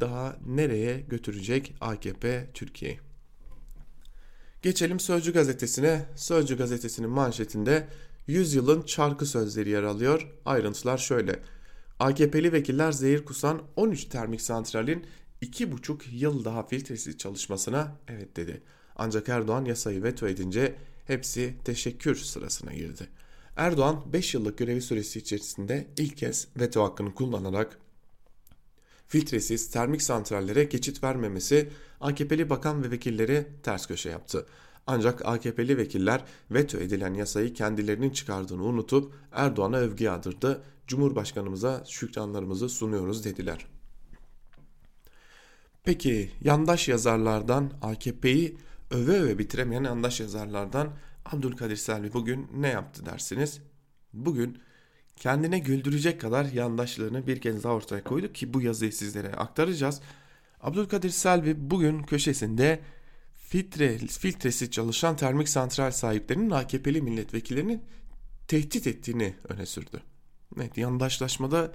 daha 0.00 0.36
nereye 0.46 1.00
götürecek 1.00 1.74
AKP 1.80 2.50
Türkiye'yi? 2.54 3.00
Geçelim 4.62 5.00
Sözcü 5.00 5.32
gazetesine. 5.32 6.06
Sözcü 6.16 6.56
gazetesinin 6.56 7.10
manşetinde 7.10 7.88
100 8.26 8.54
yılın 8.54 8.82
çarkı 8.82 9.26
sözleri 9.26 9.70
yer 9.70 9.82
alıyor. 9.82 10.28
Ayrıntılar 10.44 10.98
şöyle. 10.98 11.40
AKP'li 11.98 12.52
vekiller 12.52 12.92
zehir 12.92 13.24
kusan 13.24 13.62
13 13.76 14.04
termik 14.04 14.40
santralin 14.40 15.06
2,5 15.42 15.98
yıl 16.10 16.44
daha 16.44 16.66
filtresiz 16.66 17.18
çalışmasına 17.18 17.96
evet 18.08 18.36
dedi. 18.36 18.62
Ancak 18.96 19.28
Erdoğan 19.28 19.64
yasayı 19.64 20.02
veto 20.02 20.28
edince 20.28 20.74
hepsi 21.06 21.54
teşekkür 21.64 22.16
sırasına 22.16 22.72
girdi. 22.72 23.08
Erdoğan 23.56 24.12
5 24.12 24.34
yıllık 24.34 24.58
görevi 24.58 24.82
süresi 24.82 25.18
içerisinde 25.18 25.86
ilk 25.96 26.16
kez 26.16 26.48
veto 26.56 26.84
hakkını 26.84 27.14
kullanarak 27.14 27.78
filtresiz 29.10 29.70
termik 29.70 30.02
santrallere 30.02 30.64
geçit 30.64 31.02
vermemesi 31.02 31.70
AKP'li 32.00 32.50
bakan 32.50 32.82
ve 32.82 32.90
vekilleri 32.90 33.46
ters 33.62 33.86
köşe 33.86 34.10
yaptı. 34.10 34.46
Ancak 34.86 35.26
AKP'li 35.26 35.78
vekiller 35.78 36.24
veto 36.50 36.78
edilen 36.78 37.14
yasayı 37.14 37.54
kendilerinin 37.54 38.10
çıkardığını 38.10 38.64
unutup 38.64 39.14
Erdoğan'a 39.32 39.76
övgü 39.76 40.04
yağdırdı. 40.04 40.62
Cumhurbaşkanımıza 40.86 41.84
şükranlarımızı 41.86 42.68
sunuyoruz 42.68 43.24
dediler. 43.24 43.66
Peki 45.84 46.30
yandaş 46.40 46.88
yazarlardan 46.88 47.72
AKP'yi 47.82 48.56
öve 48.90 49.20
öve 49.20 49.38
bitiremeyen 49.38 49.84
yandaş 49.84 50.20
yazarlardan 50.20 50.88
Abdülkadir 51.24 51.76
Selvi 51.76 52.12
bugün 52.12 52.48
ne 52.54 52.68
yaptı 52.68 53.06
dersiniz? 53.06 53.60
Bugün 54.12 54.58
kendine 55.20 55.58
güldürecek 55.58 56.20
kadar 56.20 56.44
yandaşlığını 56.44 57.26
bir 57.26 57.40
kez 57.40 57.64
daha 57.64 57.72
ortaya 57.72 58.04
koydu 58.04 58.32
ki 58.32 58.54
bu 58.54 58.60
yazıyı 58.60 58.92
sizlere 58.92 59.32
aktaracağız. 59.32 60.00
Abdülkadir 60.60 61.10
Selvi 61.10 61.70
bugün 61.70 62.02
köşesinde 62.02 62.80
filtre, 63.34 63.98
filtresi 63.98 64.70
çalışan 64.70 65.16
termik 65.16 65.48
santral 65.48 65.90
sahiplerinin 65.90 66.50
AKP'li 66.50 67.02
milletvekillerini 67.02 67.80
tehdit 68.48 68.86
ettiğini 68.86 69.34
öne 69.48 69.66
sürdü. 69.66 70.02
Evet 70.56 70.78
yandaşlaşmada 70.78 71.72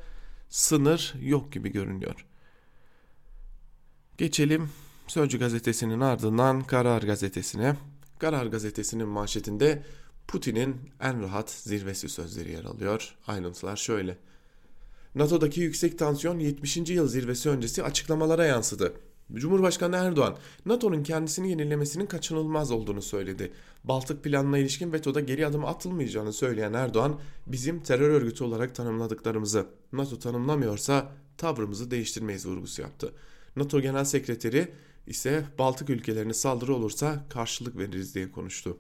sınır 0.49 1.13
yok 1.21 1.51
gibi 1.51 1.71
görünüyor. 1.71 2.25
Geçelim 4.17 4.69
Sözcü 5.07 5.39
gazetesinin 5.39 5.99
ardından 5.99 6.63
Karar 6.63 7.01
gazetesine. 7.01 7.75
Karar 8.19 8.45
gazetesinin 8.45 9.07
manşetinde 9.07 9.83
Putin'in 10.27 10.75
en 11.01 11.21
rahat 11.21 11.49
zirvesi 11.49 12.09
sözleri 12.09 12.51
yer 12.51 12.63
alıyor. 12.63 13.15
Ayrıntılar 13.27 13.75
şöyle. 13.75 14.17
NATO'daki 15.15 15.61
yüksek 15.61 15.99
tansiyon 15.99 16.39
70. 16.39 16.77
yıl 16.77 17.07
zirvesi 17.07 17.49
öncesi 17.49 17.83
açıklamalara 17.83 18.45
yansıdı. 18.45 18.93
Cumhurbaşkanı 19.33 19.95
Erdoğan, 19.95 20.37
NATO'nun 20.65 21.03
kendisini 21.03 21.49
yenilemesinin 21.49 22.05
kaçınılmaz 22.05 22.71
olduğunu 22.71 23.01
söyledi. 23.01 23.51
Baltık 23.83 24.23
planına 24.23 24.57
ilişkin 24.57 24.93
vetoda 24.93 25.19
geri 25.19 25.47
adım 25.47 25.65
atılmayacağını 25.65 26.33
söyleyen 26.33 26.73
Erdoğan, 26.73 27.19
bizim 27.47 27.83
terör 27.83 28.09
örgütü 28.09 28.43
olarak 28.43 28.75
tanımladıklarımızı 28.75 29.65
NATO 29.93 30.19
tanımlamıyorsa 30.19 31.11
tavrımızı 31.37 31.91
değiştirmeyiz 31.91 32.45
vurgusu 32.45 32.81
yaptı. 32.81 33.13
NATO 33.55 33.81
Genel 33.81 34.05
Sekreteri 34.05 34.71
ise 35.07 35.45
Baltık 35.59 35.89
ülkelerine 35.89 36.33
saldırı 36.33 36.75
olursa 36.75 37.25
karşılık 37.29 37.77
veririz 37.77 38.15
diye 38.15 38.31
konuştu. 38.31 38.77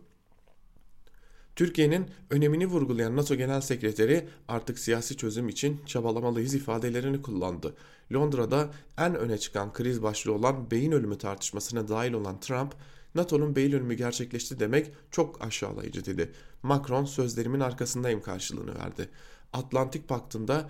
Türkiye'nin 1.55 2.09
önemini 2.29 2.67
vurgulayan 2.67 3.15
NATO 3.15 3.35
Genel 3.35 3.61
Sekreteri 3.61 4.27
artık 4.47 4.79
siyasi 4.79 5.17
çözüm 5.17 5.49
için 5.49 5.81
çabalamalıyız 5.85 6.53
ifadelerini 6.53 7.21
kullandı. 7.21 7.75
Londra'da 8.13 8.69
en 8.97 9.15
öne 9.15 9.37
çıkan 9.37 9.73
kriz 9.73 10.03
başlığı 10.03 10.33
olan 10.33 10.71
beyin 10.71 10.91
ölümü 10.91 11.17
tartışmasına 11.17 11.87
dahil 11.87 12.13
olan 12.13 12.39
Trump, 12.39 12.73
NATO'nun 13.15 13.55
beyin 13.55 13.71
ölümü 13.71 13.93
gerçekleşti 13.93 14.59
demek 14.59 14.91
çok 15.11 15.45
aşağılayıcı 15.45 16.05
dedi. 16.05 16.31
Macron 16.63 17.05
sözlerimin 17.05 17.59
arkasındayım 17.59 18.21
karşılığını 18.21 18.75
verdi. 18.75 19.09
Atlantik 19.53 20.07
Paktı'nda 20.07 20.69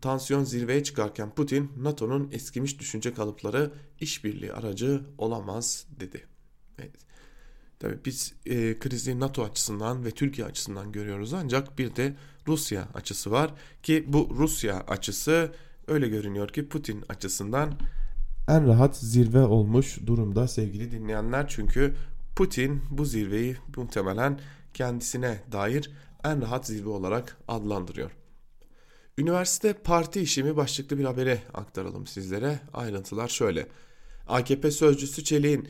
tansiyon 0.00 0.44
zirveye 0.44 0.84
çıkarken 0.84 1.34
Putin 1.34 1.72
NATO'nun 1.76 2.28
eskimiş 2.32 2.80
düşünce 2.80 3.14
kalıpları 3.14 3.72
işbirliği 4.00 4.52
aracı 4.52 5.02
olamaz 5.18 5.86
dedi. 6.00 6.26
Evet. 6.78 7.13
Tabii 7.80 7.98
biz 8.04 8.34
e, 8.46 8.78
krizi 8.78 9.20
NATO 9.20 9.44
açısından 9.44 10.04
ve 10.04 10.10
Türkiye 10.10 10.46
açısından 10.46 10.92
görüyoruz 10.92 11.32
ancak 11.32 11.78
bir 11.78 11.96
de 11.96 12.16
Rusya 12.46 12.88
açısı 12.94 13.30
var 13.30 13.54
ki 13.82 14.04
bu 14.08 14.36
Rusya 14.38 14.80
açısı 14.80 15.52
öyle 15.86 16.08
görünüyor 16.08 16.48
ki 16.48 16.68
Putin 16.68 17.04
açısından 17.08 17.78
en 18.48 18.66
rahat 18.66 18.96
zirve 18.96 19.42
olmuş 19.42 19.98
durumda 20.06 20.48
sevgili 20.48 20.90
dinleyenler 20.90 21.48
çünkü 21.48 21.94
Putin 22.36 22.82
bu 22.90 23.04
zirveyi 23.04 23.56
muhtemelen 23.76 24.40
kendisine 24.74 25.40
dair 25.52 25.90
en 26.24 26.42
rahat 26.42 26.66
zirve 26.66 26.88
olarak 26.88 27.36
adlandırıyor. 27.48 28.10
Üniversite 29.18 29.72
parti 29.72 30.20
işimi 30.20 30.56
başlıklı 30.56 30.98
bir 30.98 31.04
habere 31.04 31.38
aktaralım 31.54 32.06
sizlere. 32.06 32.60
Ayrıntılar 32.72 33.28
şöyle. 33.28 33.66
AKP 34.28 34.70
sözcüsü 34.70 35.24
Çelik'in 35.24 35.68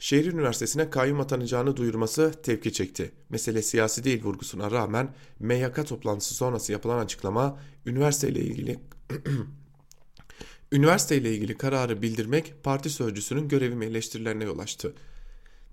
şehir 0.00 0.32
üniversitesine 0.32 0.90
kayyum 0.90 1.20
atanacağını 1.20 1.76
duyurması 1.76 2.32
tepki 2.42 2.72
çekti. 2.72 3.12
Mesele 3.28 3.62
siyasi 3.62 4.04
değil 4.04 4.22
vurgusuna 4.22 4.70
rağmen 4.70 5.14
MYK 5.38 5.86
toplantısı 5.88 6.34
sonrası 6.34 6.72
yapılan 6.72 6.98
açıklama 6.98 7.58
üniversiteyle 7.86 8.40
ilgili 8.40 8.78
üniversiteyle 10.72 11.34
ilgili 11.34 11.58
kararı 11.58 12.02
bildirmek 12.02 12.54
parti 12.62 12.90
sözcüsünün 12.90 13.48
görevi 13.48 13.84
eleştirilerine 13.84 14.44
yol 14.44 14.58
açtı. 14.58 14.94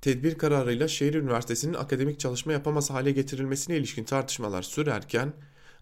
Tedbir 0.02 0.38
kararıyla 0.38 0.88
şehir 0.88 1.14
üniversitesinin 1.14 1.74
akademik 1.74 2.20
çalışma 2.20 2.54
yapamaz 2.54 2.90
hale 2.90 3.12
getirilmesine 3.12 3.78
ilişkin 3.78 4.04
tartışmalar 4.04 4.62
sürerken 4.62 5.34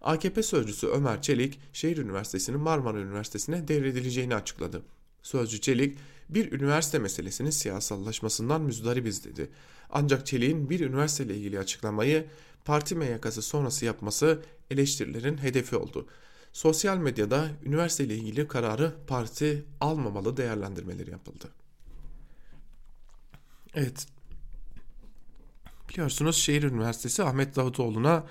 AKP 0.02 0.42
sözcüsü 0.42 0.86
Ömer 0.86 1.22
Çelik 1.22 1.60
şehir 1.72 1.96
üniversitesinin 1.96 2.60
Marmara 2.60 2.98
Üniversitesi'ne 2.98 3.68
devredileceğini 3.68 4.34
açıkladı. 4.34 4.82
Sözcü 5.22 5.60
Çelik 5.60 5.98
bir 6.28 6.52
üniversite 6.52 6.98
meselesinin 6.98 7.50
siyasallaşmasından 7.50 8.62
müzdaribiz 8.62 9.24
dedi. 9.24 9.50
Ancak 9.90 10.26
Çelik'in 10.26 10.70
bir 10.70 10.80
üniversiteyle 10.80 11.36
ilgili 11.36 11.58
açıklamayı 11.58 12.26
parti 12.64 12.94
meyakası 12.94 13.42
sonrası 13.42 13.84
yapması 13.84 14.42
eleştirilerin 14.70 15.38
hedefi 15.38 15.76
oldu. 15.76 16.06
Sosyal 16.52 16.96
medyada 16.96 17.48
üniversiteyle 17.64 18.16
ilgili 18.16 18.48
kararı 18.48 18.94
parti 19.06 19.64
almamalı 19.80 20.36
değerlendirmeleri 20.36 21.10
yapıldı. 21.10 21.48
Evet. 23.74 24.06
Biliyorsunuz 25.88 26.36
şehir 26.36 26.62
üniversitesi 26.62 27.22
Ahmet 27.22 27.56
Davutoğlu'na 27.56 28.26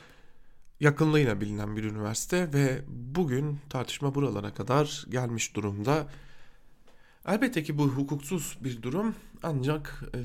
yakınlığıyla 0.80 1.42
bilinen 1.42 1.76
bir 1.76 1.84
üniversite 1.84 2.54
ve 2.54 2.82
bugün 2.88 3.60
tartışma 3.70 4.16
buralara 4.16 4.54
kadar 4.54 5.06
gelmiş 5.10 5.56
durumda. 5.56 6.08
Elbette 7.28 7.64
ki 7.64 7.78
bu 7.78 7.88
hukuksuz 7.88 8.58
bir 8.64 8.82
durum 8.82 9.16
ancak 9.44 10.04
e, 10.14 10.20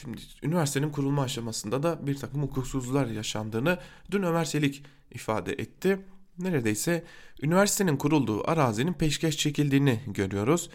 şimdi 0.00 0.20
üniversitenin 0.42 0.90
kurulma 0.90 1.22
aşamasında 1.22 1.82
da 1.82 2.06
bir 2.06 2.16
takım 2.16 2.42
hukuksuzlar 2.42 3.06
yaşandığını 3.06 3.78
dün 4.10 4.22
Ömer 4.22 4.44
Çelik 4.44 4.84
ifade 5.10 5.52
etti. 5.52 5.98
Neredeyse 6.38 7.04
üniversitenin 7.42 7.96
kurulduğu 7.96 8.50
arazinin 8.50 8.92
peşkeş 8.92 9.36
çekildiğini 9.36 10.00
görüyoruz. 10.06 10.70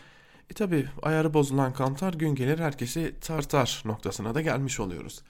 E 0.50 0.54
tabi 0.54 0.86
ayarı 1.02 1.34
bozulan 1.34 1.74
kantar 1.74 2.14
gün 2.14 2.36
gelir 2.36 2.60
herkesi 2.60 3.16
tartar 3.22 3.82
noktasına 3.86 4.36
da 4.36 4.42
gelmiş 4.42 4.80
oluyoruz. 4.80 5.22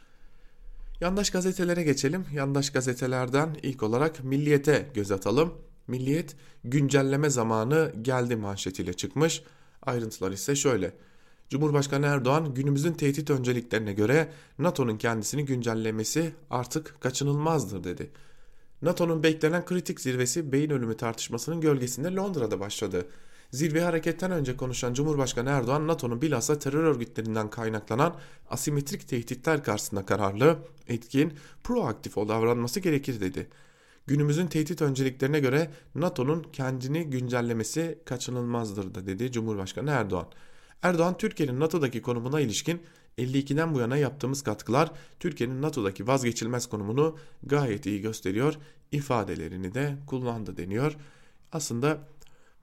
Yandaş 1.01 1.29
gazetelere 1.29 1.83
geçelim. 1.83 2.25
Yandaş 2.33 2.69
gazetelerden 2.69 3.57
ilk 3.63 3.83
olarak 3.83 4.23
Milliyet'e 4.23 4.87
göz 4.93 5.11
atalım. 5.11 5.53
Milliyet 5.87 6.35
güncelleme 6.63 7.29
zamanı 7.29 7.93
geldi 8.01 8.35
manşetiyle 8.35 8.93
çıkmış. 8.93 9.43
Ayrıntılar 9.87 10.31
ise 10.31 10.55
şöyle. 10.55 10.93
Cumhurbaşkanı 11.49 12.05
Erdoğan 12.05 12.53
günümüzün 12.53 12.93
tehdit 12.93 13.29
önceliklerine 13.29 13.93
göre 13.93 14.31
NATO'nun 14.59 14.97
kendisini 14.97 15.45
güncellemesi 15.45 16.33
artık 16.49 17.01
kaçınılmazdır 17.01 17.83
dedi. 17.83 18.11
NATO'nun 18.81 19.23
beklenen 19.23 19.65
kritik 19.65 20.01
zirvesi 20.01 20.51
beyin 20.51 20.69
ölümü 20.69 20.97
tartışmasının 20.97 21.61
gölgesinde 21.61 22.15
Londra'da 22.15 22.59
başladı. 22.59 23.05
Zirve 23.51 23.81
hareketten 23.81 24.31
önce 24.31 24.57
konuşan 24.57 24.93
Cumhurbaşkanı 24.93 25.49
Erdoğan 25.49 25.87
NATO'nun 25.87 26.21
bilhassa 26.21 26.59
terör 26.59 26.83
örgütlerinden 26.83 27.49
kaynaklanan 27.49 28.15
asimetrik 28.49 29.07
tehditler 29.07 29.63
karşısında 29.63 30.05
kararlı, 30.05 30.57
etkin, 30.87 31.33
proaktif 31.63 32.15
davranması 32.15 32.79
gerekir 32.79 33.21
dedi. 33.21 33.47
Günümüzün 34.07 34.47
tehdit 34.47 34.81
önceliklerine 34.81 35.39
göre 35.39 35.71
NATO'nun 35.95 36.43
kendini 36.53 37.03
güncellemesi 37.03 37.99
kaçınılmazdır 38.05 38.95
da 38.95 39.05
dedi 39.05 39.31
Cumhurbaşkanı 39.31 39.89
Erdoğan. 39.89 40.27
Erdoğan 40.81 41.17
Türkiye'nin 41.17 41.59
NATO'daki 41.59 42.01
konumuna 42.01 42.39
ilişkin 42.39 42.81
52'den 43.17 43.75
bu 43.75 43.79
yana 43.79 43.97
yaptığımız 43.97 44.41
katkılar 44.41 44.91
Türkiye'nin 45.19 45.61
NATO'daki 45.61 46.07
vazgeçilmez 46.07 46.67
konumunu 46.67 47.17
gayet 47.43 47.85
iyi 47.85 48.01
gösteriyor 48.01 48.57
ifadelerini 48.91 49.73
de 49.73 49.97
kullandı 50.07 50.57
deniyor. 50.57 50.95
Aslında 51.51 52.07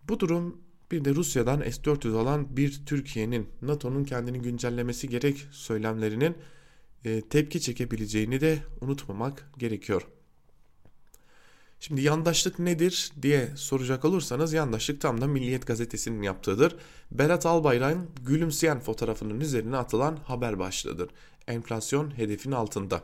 bu 0.08 0.20
durum 0.20 0.58
bir 0.92 1.04
de 1.04 1.14
Rusya'dan 1.14 1.60
S-400 1.60 2.16
alan 2.16 2.56
bir 2.56 2.86
Türkiye'nin 2.86 3.48
NATO'nun 3.62 4.04
kendini 4.04 4.42
güncellemesi 4.42 5.08
gerek 5.08 5.46
söylemlerinin 5.50 6.36
e, 7.04 7.20
tepki 7.20 7.60
çekebileceğini 7.60 8.40
de 8.40 8.58
unutmamak 8.80 9.50
gerekiyor. 9.58 10.06
Şimdi 11.86 12.02
yandaşlık 12.02 12.58
nedir 12.58 13.12
diye 13.22 13.48
soracak 13.56 14.04
olursanız 14.04 14.52
yandaşlık 14.52 15.00
tam 15.00 15.20
da 15.20 15.26
Milliyet 15.26 15.66
gazetesinin 15.66 16.22
yaptığıdır. 16.22 16.76
Berat 17.10 17.46
Albayrak'ın 17.46 18.08
gülümseyen 18.26 18.80
fotoğrafının 18.80 19.40
üzerine 19.40 19.76
atılan 19.76 20.16
haber 20.16 20.58
başlığıdır. 20.58 21.10
Enflasyon 21.48 22.18
hedefin 22.18 22.52
altında. 22.52 23.02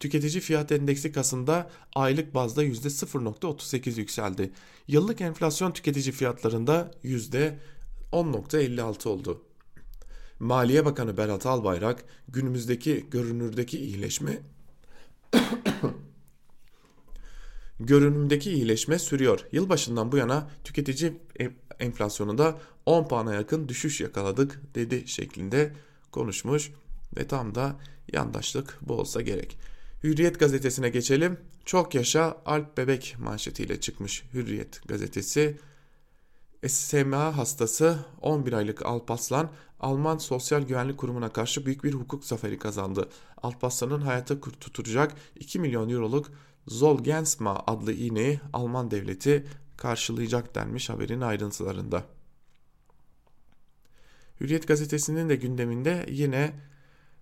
Tüketici 0.00 0.40
fiyat 0.40 0.72
endeksi 0.72 1.12
Kasım'da 1.12 1.70
aylık 1.94 2.34
bazda 2.34 2.64
%0.38 2.64 3.98
yükseldi. 3.98 4.52
Yıllık 4.88 5.20
enflasyon 5.20 5.72
tüketici 5.72 6.12
fiyatlarında 6.12 6.90
%10.56 7.04 9.08
oldu. 9.08 9.42
Maliye 10.38 10.84
Bakanı 10.84 11.16
Berat 11.16 11.46
Albayrak 11.46 12.04
günümüzdeki 12.28 13.06
görünürdeki 13.10 13.78
iyileşme 13.78 14.38
görünümdeki 17.80 18.52
iyileşme 18.52 18.98
sürüyor. 18.98 19.40
Yılbaşından 19.52 20.12
bu 20.12 20.16
yana 20.16 20.50
tüketici 20.64 21.12
enflasyonunda 21.80 22.58
10 22.86 23.08
puana 23.08 23.34
yakın 23.34 23.68
düşüş 23.68 24.00
yakaladık 24.00 24.60
dedi 24.74 25.08
şeklinde 25.08 25.72
konuşmuş 26.12 26.70
ve 27.16 27.26
tam 27.26 27.54
da 27.54 27.76
yandaşlık 28.12 28.78
bu 28.82 28.94
olsa 28.94 29.20
gerek. 29.20 29.58
Hürriyet 30.02 30.40
gazetesine 30.40 30.88
geçelim. 30.88 31.38
Çok 31.64 31.94
yaşa 31.94 32.38
Alp 32.46 32.76
Bebek 32.76 33.16
manşetiyle 33.18 33.80
çıkmış 33.80 34.24
Hürriyet 34.34 34.88
gazetesi. 34.88 35.58
SMA 36.68 37.36
hastası 37.36 37.98
11 38.20 38.52
aylık 38.52 38.86
Alpaslan 38.86 39.50
Alman 39.80 40.18
Sosyal 40.18 40.62
Güvenlik 40.62 40.98
Kurumu'na 40.98 41.28
karşı 41.28 41.66
büyük 41.66 41.84
bir 41.84 41.92
hukuk 41.92 42.24
zaferi 42.24 42.58
kazandı. 42.58 43.08
Alparslan'ın 43.42 44.00
hayata 44.00 44.40
tutacak 44.40 45.14
2 45.36 45.58
milyon 45.58 45.88
euroluk 45.88 46.30
Zolgensma 46.68 47.62
adlı 47.66 47.92
iğneyi 47.92 48.40
Alman 48.52 48.90
devleti 48.90 49.46
karşılayacak 49.76 50.54
denmiş 50.54 50.90
haberin 50.90 51.20
ayrıntılarında. 51.20 52.04
Hürriyet 54.40 54.68
gazetesinin 54.68 55.28
de 55.28 55.36
gündeminde 55.36 56.06
yine 56.10 56.52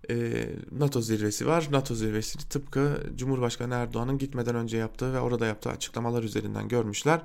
e, 0.09 0.45
NATO 0.71 1.01
zirvesi 1.01 1.47
var. 1.47 1.67
NATO 1.71 1.95
zirvesini 1.95 2.43
tıpkı 2.49 3.03
Cumhurbaşkanı 3.15 3.73
Erdoğan'ın 3.73 4.17
gitmeden 4.17 4.55
önce 4.55 4.77
yaptığı 4.77 5.13
ve 5.13 5.19
orada 5.19 5.45
yaptığı 5.45 5.69
açıklamalar 5.69 6.23
üzerinden 6.23 6.67
görmüşler. 6.67 7.21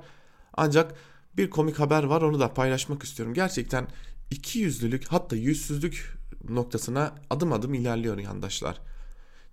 Ancak 0.53 0.95
bir 1.37 1.49
komik 1.49 1.79
haber 1.79 2.03
var 2.03 2.21
onu 2.21 2.39
da 2.39 2.53
paylaşmak 2.53 3.03
istiyorum. 3.03 3.33
Gerçekten 3.33 3.87
iki 4.31 4.59
yüzlülük 4.59 5.07
hatta 5.07 5.35
yüzsüzlük 5.35 6.17
noktasına 6.49 7.15
adım 7.29 7.53
adım 7.53 7.73
ilerliyor 7.73 8.17
yandaşlar. 8.17 8.81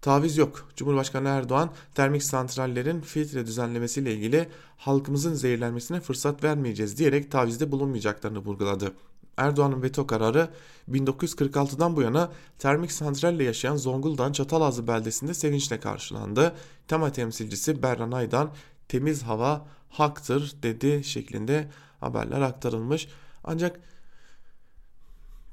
Taviz 0.01 0.37
yok. 0.37 0.69
Cumhurbaşkanı 0.77 1.29
Erdoğan 1.29 1.71
termik 1.95 2.23
santrallerin 2.23 3.01
filtre 3.01 3.47
düzenlemesiyle 3.47 4.15
ilgili 4.15 4.49
halkımızın 4.77 5.35
zehirlenmesine 5.35 6.01
fırsat 6.01 6.45
vermeyeceğiz 6.45 6.99
diyerek 6.99 7.31
tavizde 7.31 7.73
bulunmayacaklarını 7.73 8.39
vurguladı. 8.39 8.93
Erdoğan'ın 9.37 9.83
veto 9.83 10.07
kararı 10.07 10.49
1946'dan 10.91 11.97
bu 11.97 12.03
yana 12.03 12.33
termik 12.59 12.93
santralle 12.93 13.45
yaşayan 13.45 13.77
Zonguldak'ın 13.77 14.33
Çatalazı 14.33 14.87
beldesinde 14.87 15.35
sevinçle 15.35 15.81
karşılandı. 15.81 16.55
Tema 16.89 17.13
temsilcisi 17.13 17.83
Berran 17.83 18.13
Aydan 18.13 18.51
temiz 18.89 19.23
hava 19.23 19.67
haktır 19.89 20.55
dedi 20.63 21.05
şeklinde 21.05 21.71
haberler 22.01 22.41
aktarılmış. 22.41 23.09
Ancak 23.45 23.81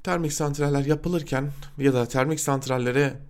termik 0.02 0.32
santraller 0.32 0.84
yapılırken 0.84 1.52
ya 1.78 1.94
da 1.94 2.06
termik 2.06 2.40
santrallere 2.40 3.20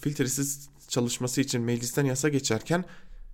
filtresiz 0.00 0.68
çalışması 0.88 1.40
için 1.40 1.62
meclisten 1.62 2.04
yasa 2.04 2.28
geçerken 2.28 2.84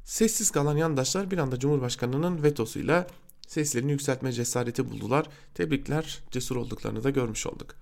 sessiz 0.04 0.50
kalan 0.50 0.76
yandaşlar 0.76 1.30
bir 1.30 1.38
anda 1.38 1.58
Cumhurbaşkanı'nın 1.58 2.42
vetosuyla 2.42 3.06
seslerini 3.48 3.92
yükseltme 3.92 4.32
cesareti 4.32 4.90
buldular. 4.90 5.26
Tebrikler 5.54 6.22
cesur 6.30 6.56
olduklarını 6.56 7.04
da 7.04 7.10
görmüş 7.10 7.46
olduk. 7.46 7.74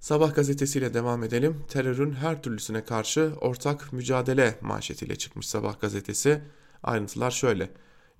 Sabah 0.00 0.34
gazetesiyle 0.34 0.94
devam 0.94 1.22
edelim. 1.22 1.56
Terörün 1.68 2.12
her 2.12 2.42
türlüsüne 2.42 2.84
karşı 2.84 3.32
ortak 3.40 3.92
mücadele 3.92 4.58
manşetiyle 4.60 5.16
çıkmış 5.16 5.46
Sabah 5.46 5.80
gazetesi. 5.80 6.42
Ayrıntılar 6.82 7.30
şöyle. 7.30 7.70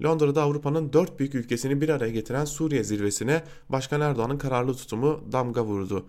Londra'da 0.02 0.42
Avrupa'nın 0.42 0.92
dört 0.92 1.18
büyük 1.18 1.34
ülkesini 1.34 1.80
bir 1.80 1.88
araya 1.88 2.10
getiren 2.10 2.44
Suriye 2.44 2.84
zirvesine 2.84 3.44
Başkan 3.68 4.00
Erdoğan'ın 4.00 4.38
kararlı 4.38 4.74
tutumu 4.74 5.32
damga 5.32 5.64
vurdu. 5.64 6.06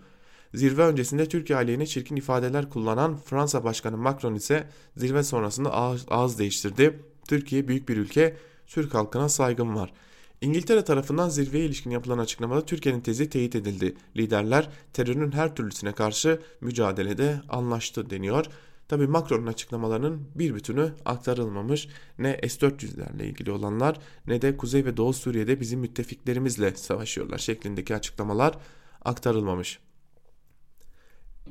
Zirve 0.54 0.82
öncesinde 0.82 1.28
Türkiye 1.28 1.56
aleyhine 1.56 1.86
çirkin 1.86 2.16
ifadeler 2.16 2.70
kullanan 2.70 3.16
Fransa 3.16 3.64
Başkanı 3.64 3.96
Macron 3.96 4.34
ise 4.34 4.66
zirve 4.96 5.22
sonrasında 5.22 5.72
ağız, 5.72 6.06
ağız 6.10 6.38
değiştirdi. 6.38 7.00
Türkiye 7.28 7.68
büyük 7.68 7.88
bir 7.88 7.96
ülke, 7.96 8.36
Türk 8.66 8.94
halkına 8.94 9.28
saygım 9.28 9.76
var. 9.76 9.92
İngiltere 10.40 10.84
tarafından 10.84 11.28
zirveye 11.28 11.64
ilişkin 11.64 11.90
yapılan 11.90 12.18
açıklamada 12.18 12.66
Türkiye'nin 12.66 13.00
tezi 13.00 13.30
teyit 13.30 13.54
edildi. 13.54 13.94
Liderler 14.16 14.68
terörün 14.92 15.32
her 15.32 15.54
türlüsüne 15.54 15.92
karşı 15.92 16.40
mücadelede 16.60 17.40
anlaştı 17.48 18.10
deniyor. 18.10 18.46
Tabi 18.88 19.06
Macron'un 19.06 19.46
açıklamalarının 19.46 20.28
bir 20.34 20.54
bütünü 20.54 20.92
aktarılmamış. 21.04 21.88
Ne 22.18 22.40
S-400'lerle 22.48 23.24
ilgili 23.24 23.50
olanlar 23.50 23.98
ne 24.26 24.42
de 24.42 24.56
Kuzey 24.56 24.84
ve 24.84 24.96
Doğu 24.96 25.12
Suriye'de 25.12 25.60
bizim 25.60 25.80
müttefiklerimizle 25.80 26.74
savaşıyorlar 26.76 27.38
şeklindeki 27.38 27.94
açıklamalar 27.94 28.58
aktarılmamış. 29.04 29.78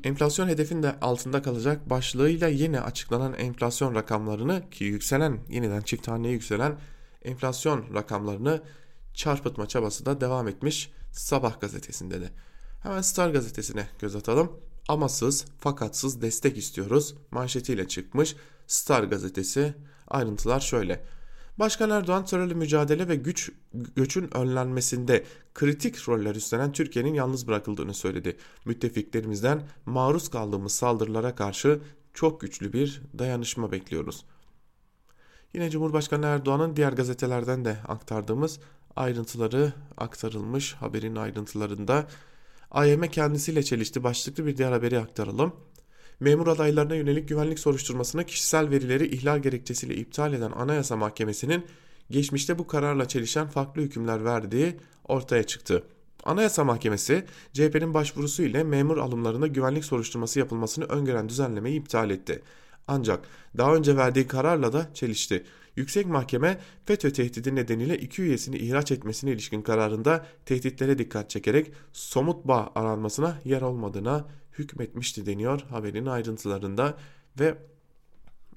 Enflasyon 0.04 0.48
hedefin 0.48 0.84
de 0.84 1.00
altında 1.00 1.42
kalacak 1.42 1.90
başlığıyla 1.90 2.48
yeni 2.48 2.82
açıklanan 2.82 3.34
enflasyon 3.34 3.96
rakamlarını 3.96 4.70
ki 4.70 4.84
yükselen 4.84 5.40
yeniden 5.50 5.82
çift 5.82 6.08
haneye 6.08 6.34
yükselen 6.34 6.80
enflasyon 7.22 7.94
rakamlarını 7.94 8.64
çarpıtma 9.14 9.68
çabası 9.68 10.06
da 10.06 10.22
devam 10.22 10.48
etmiş 10.48 10.92
Sabah 11.12 11.60
gazetesinde 11.60 12.22
de. 12.22 12.30
Hemen 12.84 13.02
Star 13.02 13.30
gazetesine 13.30 13.88
göz 14.00 14.16
atalım. 14.16 14.52
Amasız 14.88 15.46
fakatsız 15.60 16.22
destek 16.22 16.58
istiyoruz 16.58 17.16
manşetiyle 17.32 17.88
çıkmış 17.88 18.36
Star 18.68 19.04
gazetesi. 19.04 19.74
Ayrıntılar 20.08 20.60
şöyle. 20.60 21.06
Başkan 21.60 21.90
Erdoğan 21.90 22.26
terörle 22.26 22.54
mücadele 22.54 23.08
ve 23.08 23.16
güç 23.16 23.52
göçün 23.74 24.38
önlenmesinde 24.38 25.24
kritik 25.54 26.10
roller 26.10 26.36
üstlenen 26.36 26.72
Türkiye'nin 26.72 27.14
yalnız 27.14 27.48
bırakıldığını 27.48 27.94
söyledi. 27.94 28.38
Müttefiklerimizden 28.66 29.62
maruz 29.86 30.30
kaldığımız 30.30 30.72
saldırılara 30.72 31.36
karşı 31.36 31.82
çok 32.14 32.42
güçlü 32.42 32.74
bir 32.74 33.02
dayanışma 33.20 33.72
bekliyoruz. 33.72 34.26
Yine 35.54 35.70
Cumhurbaşkanı 35.70 36.26
Erdoğan'ın 36.26 36.76
diğer 36.76 36.94
gazetelerden 36.94 37.66
de 37.66 37.78
aktardığımız 37.88 38.60
ayrıntıları 38.96 39.74
aktarılmış 39.98 40.74
haberin 40.74 41.16
ayrıntılarında. 41.16 42.08
AYM 42.72 43.02
kendisiyle 43.02 43.64
çelişti 43.64 44.04
başlıklı 44.04 44.46
bir 44.46 44.58
diğer 44.58 44.72
haberi 44.72 45.00
aktaralım. 45.00 45.54
Memur 46.20 46.48
adaylarına 46.48 46.96
yönelik 46.96 47.30
güvenlik 47.30 47.60
soruşturmasına 47.60 48.24
kişisel 48.24 48.70
verileri 48.70 49.08
ihlal 49.08 49.40
gerekçesiyle 49.40 49.96
iptal 49.96 50.34
eden 50.34 50.52
Anayasa 50.52 50.96
Mahkemesi'nin 50.96 51.66
geçmişte 52.12 52.60
bu 52.60 52.68
kararla 52.68 53.08
çelişen 53.08 53.48
farklı 53.48 53.82
hükümler 53.82 54.26
verdiği 54.26 54.78
ortaya 55.08 55.44
çıktı. 55.44 55.84
Anayasa 56.24 56.64
Mahkemesi 56.64 57.26
CHP'nin 57.54 57.94
başvurusu 57.94 58.44
ile 58.44 58.64
memur 58.64 58.98
alımlarında 58.98 59.48
güvenlik 59.48 59.86
soruşturması 59.86 60.40
yapılmasını 60.40 60.86
öngören 60.86 61.30
düzenlemeyi 61.30 61.80
iptal 61.80 62.10
etti. 62.10 62.42
Ancak 62.88 63.20
daha 63.58 63.76
önce 63.76 63.98
verdiği 63.98 64.28
kararla 64.28 64.74
da 64.74 64.94
çelişti. 64.94 65.44
Yüksek 65.76 66.06
Mahkeme 66.06 66.60
FETÖ 66.86 67.14
tehdidi 67.14 67.56
nedeniyle 67.56 67.98
iki 67.98 68.22
üyesini 68.22 68.58
ihraç 68.58 68.92
etmesine 68.92 69.32
ilişkin 69.32 69.62
kararında 69.62 70.26
tehditlere 70.46 70.98
dikkat 70.98 71.30
çekerek 71.30 71.72
somut 71.94 72.48
bağ 72.48 72.72
aranmasına 72.76 73.40
yer 73.46 73.62
olmadığına 73.62 74.26
hükmetmişti 74.60 75.26
deniyor 75.26 75.62
haberin 75.62 76.06
ayrıntılarında 76.06 76.98
ve 77.40 77.58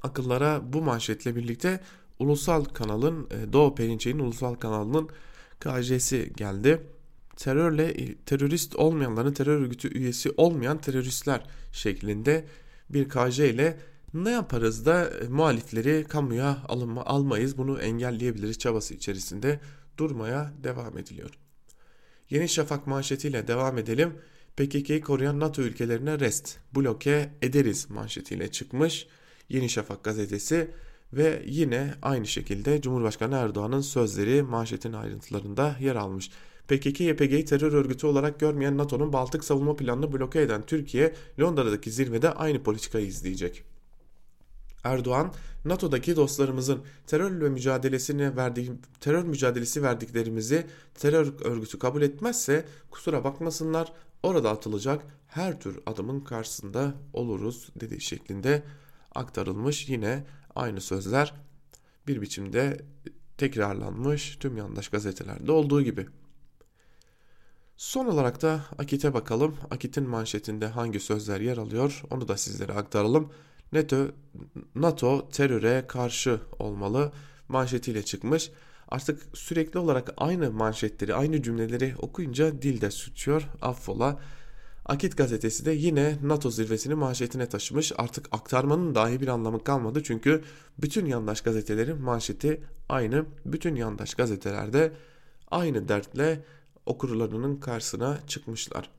akıllara 0.02 0.72
bu 0.72 0.82
manşetle 0.82 1.36
birlikte 1.36 1.80
ulusal 2.18 2.64
kanalın 2.64 3.28
e, 3.30 3.52
Doğu 3.52 3.74
Perinçek'in 3.74 4.18
ulusal 4.18 4.54
kanalının 4.54 5.08
KJ'si 5.60 6.32
geldi. 6.36 6.86
Terörle 7.36 8.14
terörist 8.14 8.76
olmayanların 8.76 9.32
terör 9.32 9.60
örgütü 9.60 9.98
üyesi 9.98 10.32
olmayan 10.36 10.78
teröristler 10.78 11.46
şeklinde 11.72 12.44
bir 12.90 13.08
KJ 13.08 13.38
ile 13.38 13.78
ne 14.14 14.30
yaparız 14.30 14.86
da 14.86 15.10
e, 15.10 15.28
muhalifleri 15.28 16.04
kamuya 16.08 16.58
alınma, 16.68 17.04
almayız 17.04 17.58
bunu 17.58 17.80
engelleyebiliriz 17.80 18.58
çabası 18.58 18.94
içerisinde 18.94 19.60
durmaya 19.98 20.52
devam 20.64 20.98
ediliyor. 20.98 21.30
Yeni 22.30 22.48
Şafak 22.48 22.86
manşetiyle 22.86 23.48
devam 23.48 23.78
edelim. 23.78 24.14
PKK'yı 24.56 25.00
koruyan 25.00 25.40
NATO 25.40 25.62
ülkelerine 25.62 26.20
rest, 26.20 26.58
bloke 26.76 27.30
ederiz 27.42 27.90
manşetiyle 27.90 28.50
çıkmış 28.50 29.06
Yeni 29.48 29.68
Şafak 29.68 30.04
gazetesi 30.04 30.70
ve 31.12 31.42
yine 31.46 31.94
aynı 32.02 32.26
şekilde 32.26 32.80
Cumhurbaşkanı 32.80 33.36
Erdoğan'ın 33.36 33.80
sözleri 33.80 34.42
manşetin 34.42 34.92
ayrıntılarında 34.92 35.76
yer 35.80 35.96
almış. 35.96 36.30
PKK-YPG'yi 36.68 37.44
terör 37.44 37.72
örgütü 37.72 38.06
olarak 38.06 38.40
görmeyen 38.40 38.78
NATO'nun 38.78 39.12
Baltık 39.12 39.44
savunma 39.44 39.76
planını 39.76 40.12
bloke 40.12 40.42
eden 40.42 40.62
Türkiye, 40.66 41.14
Londra'daki 41.40 41.90
zirvede 41.90 42.30
aynı 42.32 42.62
politikayı 42.62 43.06
izleyecek. 43.06 43.64
Erdoğan, 44.84 45.32
NATO'daki 45.64 46.16
dostlarımızın 46.16 46.82
terörle 47.06 47.48
mücadelesine 47.48 48.36
verdiği 48.36 48.72
terör 49.00 49.24
mücadelesi 49.24 49.82
verdiklerimizi 49.82 50.66
terör 50.94 51.32
örgütü 51.44 51.78
kabul 51.78 52.02
etmezse 52.02 52.64
kusura 52.90 53.24
bakmasınlar 53.24 53.92
orada 54.22 54.50
atılacak 54.50 55.04
her 55.26 55.60
tür 55.60 55.80
adımın 55.86 56.20
karşısında 56.20 56.94
oluruz 57.12 57.68
dediği 57.80 58.00
şeklinde 58.00 58.62
aktarılmış 59.14 59.88
yine 59.88 60.24
aynı 60.54 60.80
sözler 60.80 61.34
bir 62.06 62.22
biçimde 62.22 62.84
tekrarlanmış 63.38 64.36
tüm 64.40 64.56
yandaş 64.56 64.88
gazetelerde 64.88 65.52
olduğu 65.52 65.82
gibi. 65.82 66.06
Son 67.76 68.06
olarak 68.06 68.42
da 68.42 68.64
Akit'e 68.78 69.14
bakalım. 69.14 69.56
Akit'in 69.70 70.08
manşetinde 70.08 70.66
hangi 70.66 71.00
sözler 71.00 71.40
yer 71.40 71.56
alıyor 71.56 72.02
onu 72.10 72.28
da 72.28 72.36
sizlere 72.36 72.72
aktaralım. 72.72 73.32
NATO, 73.72 74.08
NATO 74.74 75.28
teröre 75.28 75.84
karşı 75.88 76.40
olmalı 76.58 77.12
manşetiyle 77.48 78.02
çıkmış. 78.04 78.50
Artık 78.92 79.22
sürekli 79.34 79.78
olarak 79.78 80.14
aynı 80.16 80.50
manşetleri, 80.50 81.14
aynı 81.14 81.42
cümleleri 81.42 81.94
okuyunca 81.98 82.62
dilde 82.62 82.90
suçuyor. 82.90 83.48
Affola. 83.62 84.20
Akit 84.86 85.16
gazetesi 85.16 85.64
de 85.64 85.72
yine 85.72 86.18
NATO 86.22 86.50
zirvesini 86.50 86.94
manşetine 86.94 87.48
taşımış. 87.48 87.92
Artık 87.98 88.28
aktarmanın 88.32 88.94
dahi 88.94 89.20
bir 89.20 89.28
anlamı 89.28 89.64
kalmadı. 89.64 90.02
Çünkü 90.02 90.44
bütün 90.78 91.06
yandaş 91.06 91.40
gazetelerin 91.40 92.02
manşeti 92.02 92.62
aynı. 92.88 93.26
Bütün 93.44 93.74
yandaş 93.74 94.14
gazetelerde 94.14 94.92
aynı 95.50 95.88
dertle 95.88 96.44
okurlarının 96.86 97.56
karşısına 97.56 98.18
çıkmışlar. 98.26 98.90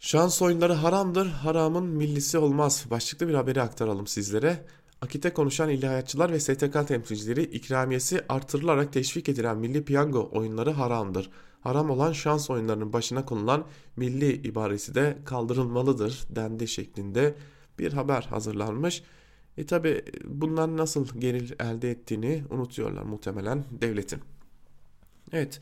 Şans 0.00 0.42
oyunları 0.42 0.72
haramdır, 0.72 1.26
haramın 1.26 1.86
millisi 1.86 2.38
olmaz. 2.38 2.86
Başlıklı 2.90 3.28
bir 3.28 3.34
haberi 3.34 3.62
aktaralım 3.62 4.06
sizlere. 4.06 4.64
Akit'e 5.02 5.32
konuşan 5.32 5.68
ilahiyatçılar 5.68 6.32
ve 6.32 6.40
STK 6.40 6.88
temsilcileri 6.88 7.42
ikramiyesi 7.42 8.20
artırılarak 8.28 8.92
teşvik 8.92 9.28
edilen 9.28 9.58
milli 9.58 9.84
piyango 9.84 10.30
oyunları 10.32 10.70
haramdır. 10.70 11.30
Haram 11.60 11.90
olan 11.90 12.12
şans 12.12 12.50
oyunlarının 12.50 12.92
başına 12.92 13.24
konulan 13.24 13.66
milli 13.96 14.32
ibaresi 14.32 14.94
de 14.94 15.18
kaldırılmalıdır 15.24 16.24
dendi 16.36 16.68
şeklinde 16.68 17.34
bir 17.78 17.92
haber 17.92 18.22
hazırlanmış. 18.22 19.02
E 19.56 19.66
tabi 19.66 20.04
bunlar 20.24 20.76
nasıl 20.76 21.20
gelir 21.20 21.54
elde 21.60 21.90
ettiğini 21.90 22.44
unutuyorlar 22.50 23.02
muhtemelen 23.02 23.64
devletin. 23.70 24.20
Evet 25.32 25.60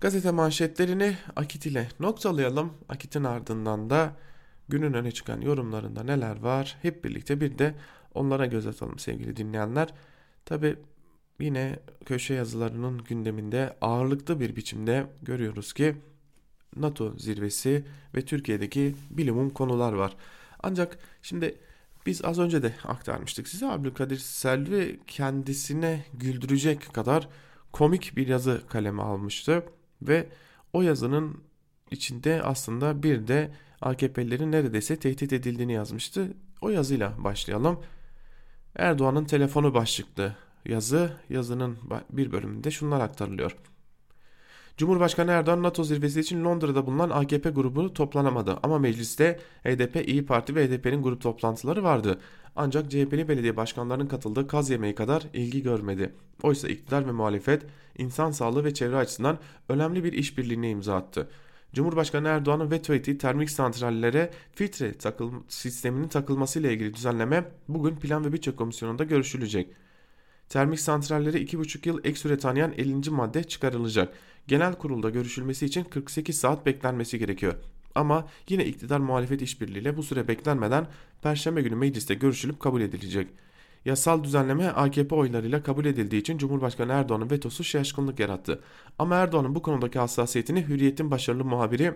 gazete 0.00 0.30
manşetlerini 0.30 1.16
Akit 1.36 1.66
ile 1.66 1.88
noktalayalım. 2.00 2.72
Akit'in 2.88 3.24
ardından 3.24 3.90
da 3.90 4.16
günün 4.68 4.92
öne 4.92 5.12
çıkan 5.12 5.40
yorumlarında 5.40 6.02
neler 6.02 6.40
var 6.40 6.78
hep 6.82 7.04
birlikte 7.04 7.40
bir 7.40 7.58
de 7.58 7.74
onlara 8.14 8.46
göz 8.46 8.66
atalım 8.66 8.98
sevgili 8.98 9.36
dinleyenler. 9.36 9.94
Tabi 10.44 10.76
yine 11.40 11.78
köşe 12.04 12.34
yazılarının 12.34 13.04
gündeminde 13.04 13.76
ağırlıklı 13.80 14.40
bir 14.40 14.56
biçimde 14.56 15.06
görüyoruz 15.22 15.72
ki 15.72 15.96
NATO 16.76 17.18
zirvesi 17.18 17.84
ve 18.14 18.24
Türkiye'deki 18.24 18.94
bilimum 19.10 19.50
konular 19.50 19.92
var. 19.92 20.16
Ancak 20.62 20.98
şimdi 21.22 21.58
biz 22.06 22.24
az 22.24 22.38
önce 22.38 22.62
de 22.62 22.74
aktarmıştık 22.84 23.48
size 23.48 23.66
Abdülkadir 23.66 24.18
Selvi 24.18 25.00
kendisine 25.06 26.04
güldürecek 26.14 26.94
kadar 26.94 27.28
komik 27.72 28.16
bir 28.16 28.28
yazı 28.28 28.62
kaleme 28.68 29.02
almıştı 29.02 29.64
ve 30.02 30.28
o 30.72 30.82
yazının 30.82 31.42
içinde 31.90 32.42
aslında 32.42 33.02
bir 33.02 33.28
de 33.28 33.50
AKP'lilerin 33.80 34.52
neredeyse 34.52 34.96
tehdit 34.96 35.32
edildiğini 35.32 35.72
yazmıştı. 35.72 36.28
O 36.60 36.68
yazıyla 36.68 37.24
başlayalım. 37.24 37.80
Erdoğan'ın 38.76 39.24
telefonu 39.24 39.74
başlıklı 39.74 40.36
yazı 40.64 41.12
yazının 41.30 41.78
bir 42.10 42.32
bölümünde 42.32 42.70
şunlar 42.70 43.00
aktarılıyor. 43.00 43.56
Cumhurbaşkanı 44.76 45.30
Erdoğan 45.30 45.62
NATO 45.62 45.84
zirvesi 45.84 46.20
için 46.20 46.44
Londra'da 46.44 46.86
bulunan 46.86 47.10
AKP 47.10 47.50
grubu 47.50 47.94
toplanamadı 47.94 48.58
ama 48.62 48.78
mecliste 48.78 49.38
HDP, 49.64 50.08
İyi 50.08 50.26
Parti 50.26 50.54
ve 50.54 50.66
HDP'nin 50.66 51.02
grup 51.02 51.20
toplantıları 51.20 51.82
vardı. 51.82 52.20
Ancak 52.56 52.90
CHP'li 52.90 53.28
belediye 53.28 53.56
başkanlarının 53.56 54.06
katıldığı 54.06 54.46
kaz 54.46 54.70
yemeği 54.70 54.94
kadar 54.94 55.22
ilgi 55.32 55.62
görmedi. 55.62 56.14
Oysa 56.42 56.68
iktidar 56.68 57.06
ve 57.06 57.12
muhalefet 57.12 57.62
insan 57.98 58.30
sağlığı 58.30 58.64
ve 58.64 58.74
çevre 58.74 58.96
açısından 58.96 59.38
önemli 59.68 60.04
bir 60.04 60.12
işbirliğine 60.12 60.70
imza 60.70 60.96
attı. 60.96 61.28
Cumhurbaşkanı 61.74 62.28
Erdoğan'ın 62.28 62.70
veto 62.70 62.94
ettiği 62.94 63.18
termik 63.18 63.50
santrallere 63.50 64.30
filtre 64.52 64.92
takıl 64.92 65.32
sisteminin 65.48 66.08
takılmasıyla 66.08 66.70
ilgili 66.70 66.94
düzenleme 66.94 67.44
bugün 67.68 67.96
Plan 67.96 68.24
ve 68.24 68.32
Bütçe 68.32 68.56
Komisyonu'nda 68.56 69.04
görüşülecek. 69.04 69.68
Termik 70.48 70.80
santrallere 70.80 71.38
2,5 71.38 71.88
yıl 71.88 72.00
ek 72.04 72.18
süre 72.18 72.38
tanıyan 72.38 72.72
50. 72.72 73.10
madde 73.10 73.44
çıkarılacak. 73.44 74.14
Genel 74.46 74.74
kurulda 74.74 75.10
görüşülmesi 75.10 75.66
için 75.66 75.84
48 75.84 76.38
saat 76.38 76.66
beklenmesi 76.66 77.18
gerekiyor. 77.18 77.54
Ama 77.94 78.28
yine 78.48 78.64
iktidar 78.64 78.98
muhalefet 78.98 79.42
işbirliğiyle 79.42 79.96
bu 79.96 80.02
süre 80.02 80.28
beklenmeden 80.28 80.86
Perşembe 81.22 81.62
günü 81.62 81.74
mecliste 81.74 82.14
görüşülüp 82.14 82.60
kabul 82.60 82.80
edilecek. 82.80 83.28
Yasal 83.84 84.24
düzenleme 84.24 84.68
AKP 84.68 85.14
oylarıyla 85.14 85.62
kabul 85.62 85.84
edildiği 85.84 86.20
için 86.20 86.38
Cumhurbaşkanı 86.38 86.92
Erdoğan'ın 86.92 87.30
vetosu 87.30 87.64
şaşkınlık 87.64 88.20
yarattı. 88.20 88.60
Ama 88.98 89.16
Erdoğan'ın 89.16 89.54
bu 89.54 89.62
konudaki 89.62 89.98
hassasiyetini 89.98 90.68
Hürriyet'in 90.68 91.10
başarılı 91.10 91.44
muhabiri 91.44 91.94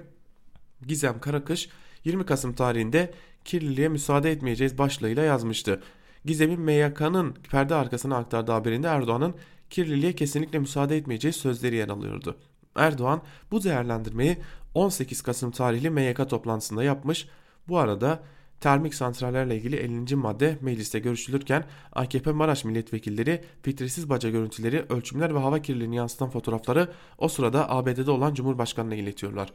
Gizem 0.86 1.20
Karakış 1.20 1.68
20 2.04 2.26
Kasım 2.26 2.52
tarihinde 2.52 3.14
kirliliğe 3.44 3.88
müsaade 3.88 4.32
etmeyeceğiz 4.32 4.78
başlığıyla 4.78 5.22
yazmıştı. 5.22 5.82
Gizem'in 6.24 6.60
MYK'nın 6.60 7.34
perde 7.50 7.74
arkasına 7.74 8.16
aktardığı 8.16 8.52
haberinde 8.52 8.86
Erdoğan'ın 8.86 9.34
kirliliğe 9.70 10.12
kesinlikle 10.12 10.58
müsaade 10.58 10.96
etmeyeceği 10.96 11.32
sözleri 11.32 11.76
yer 11.76 11.88
alıyordu. 11.88 12.36
Erdoğan 12.76 13.22
bu 13.50 13.64
değerlendirmeyi 13.64 14.38
18 14.74 15.22
Kasım 15.22 15.50
tarihli 15.50 15.90
MYK 15.90 16.28
toplantısında 16.28 16.84
yapmış. 16.84 17.28
Bu 17.68 17.78
arada 17.78 18.22
termik 18.60 18.94
santrallerle 18.94 19.56
ilgili 19.56 19.76
50. 19.76 20.16
madde 20.16 20.58
mecliste 20.60 20.98
görüşülürken 20.98 21.64
AKP 21.92 22.32
Maraş 22.32 22.64
milletvekilleri 22.64 23.44
filtresiz 23.62 24.08
baca 24.08 24.30
görüntüleri, 24.30 24.84
ölçümler 24.88 25.34
ve 25.34 25.38
hava 25.38 25.62
kirliliğini 25.62 25.96
yansıtan 25.96 26.30
fotoğrafları 26.30 26.88
o 27.18 27.28
sırada 27.28 27.70
ABD'de 27.70 28.10
olan 28.10 28.34
Cumhurbaşkanı'na 28.34 28.94
iletiyorlar. 28.94 29.52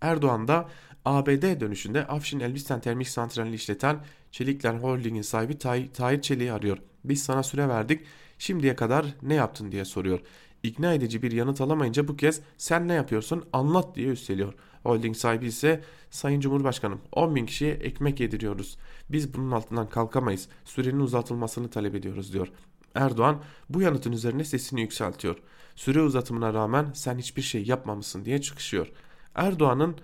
Erdoğan 0.00 0.48
da 0.48 0.68
ABD 1.04 1.60
dönüşünde 1.60 2.06
Afşin 2.06 2.40
Elbistan 2.40 2.80
Termik 2.80 3.08
Santrali'ni 3.08 3.54
işleten 3.54 4.04
Çelikler 4.30 4.74
Holding'in 4.74 5.22
sahibi 5.22 5.58
Tay 5.58 5.92
Tahir 5.92 6.22
Çelik'i 6.22 6.52
arıyor. 6.52 6.78
Biz 7.04 7.22
sana 7.22 7.42
süre 7.42 7.68
verdik 7.68 8.00
şimdiye 8.38 8.76
kadar 8.76 9.06
ne 9.22 9.34
yaptın 9.34 9.72
diye 9.72 9.84
soruyor. 9.84 10.20
İkna 10.62 10.94
edici 10.94 11.22
bir 11.22 11.32
yanıt 11.32 11.60
alamayınca 11.60 12.08
bu 12.08 12.16
kez 12.16 12.40
sen 12.58 12.88
ne 12.88 12.92
yapıyorsun 12.92 13.44
anlat 13.52 13.96
diye 13.96 14.08
üsteliyor. 14.08 14.54
Holding 14.84 15.16
sahibi 15.16 15.46
ise 15.46 15.80
Sayın 16.10 16.40
Cumhurbaşkanım 16.40 17.00
10 17.12 17.34
bin 17.34 17.46
kişiye 17.46 17.72
ekmek 17.72 18.20
yediriyoruz. 18.20 18.78
Biz 19.10 19.34
bunun 19.34 19.50
altından 19.50 19.88
kalkamayız. 19.88 20.48
Sürenin 20.64 21.00
uzatılmasını 21.00 21.70
talep 21.70 21.94
ediyoruz 21.94 22.32
diyor. 22.32 22.48
Erdoğan 22.94 23.42
bu 23.68 23.82
yanıtın 23.82 24.12
üzerine 24.12 24.44
sesini 24.44 24.80
yükseltiyor. 24.80 25.36
Süre 25.76 26.02
uzatımına 26.02 26.54
rağmen 26.54 26.90
sen 26.94 27.18
hiçbir 27.18 27.42
şey 27.42 27.64
yapmamışsın 27.64 28.24
diye 28.24 28.40
çıkışıyor. 28.40 28.92
Erdoğan'ın 29.34 29.96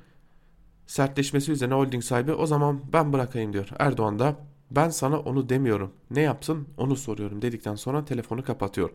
sertleşmesi 0.87 1.53
üzerine 1.53 1.75
holding 1.75 2.05
sahibi 2.05 2.33
o 2.33 2.47
zaman 2.47 2.81
ben 2.93 3.13
bırakayım 3.13 3.53
diyor. 3.53 3.69
Erdoğan 3.79 4.19
da 4.19 4.37
ben 4.71 4.91
sana 4.91 5.19
onu 5.21 5.49
demiyorum 5.49 5.93
ne 6.11 6.21
yapsın 6.21 6.69
onu 6.77 6.97
soruyorum 6.97 7.43
dedikten 7.43 7.75
sonra 7.75 8.05
telefonu 8.05 8.45
kapatıyor. 8.45 8.91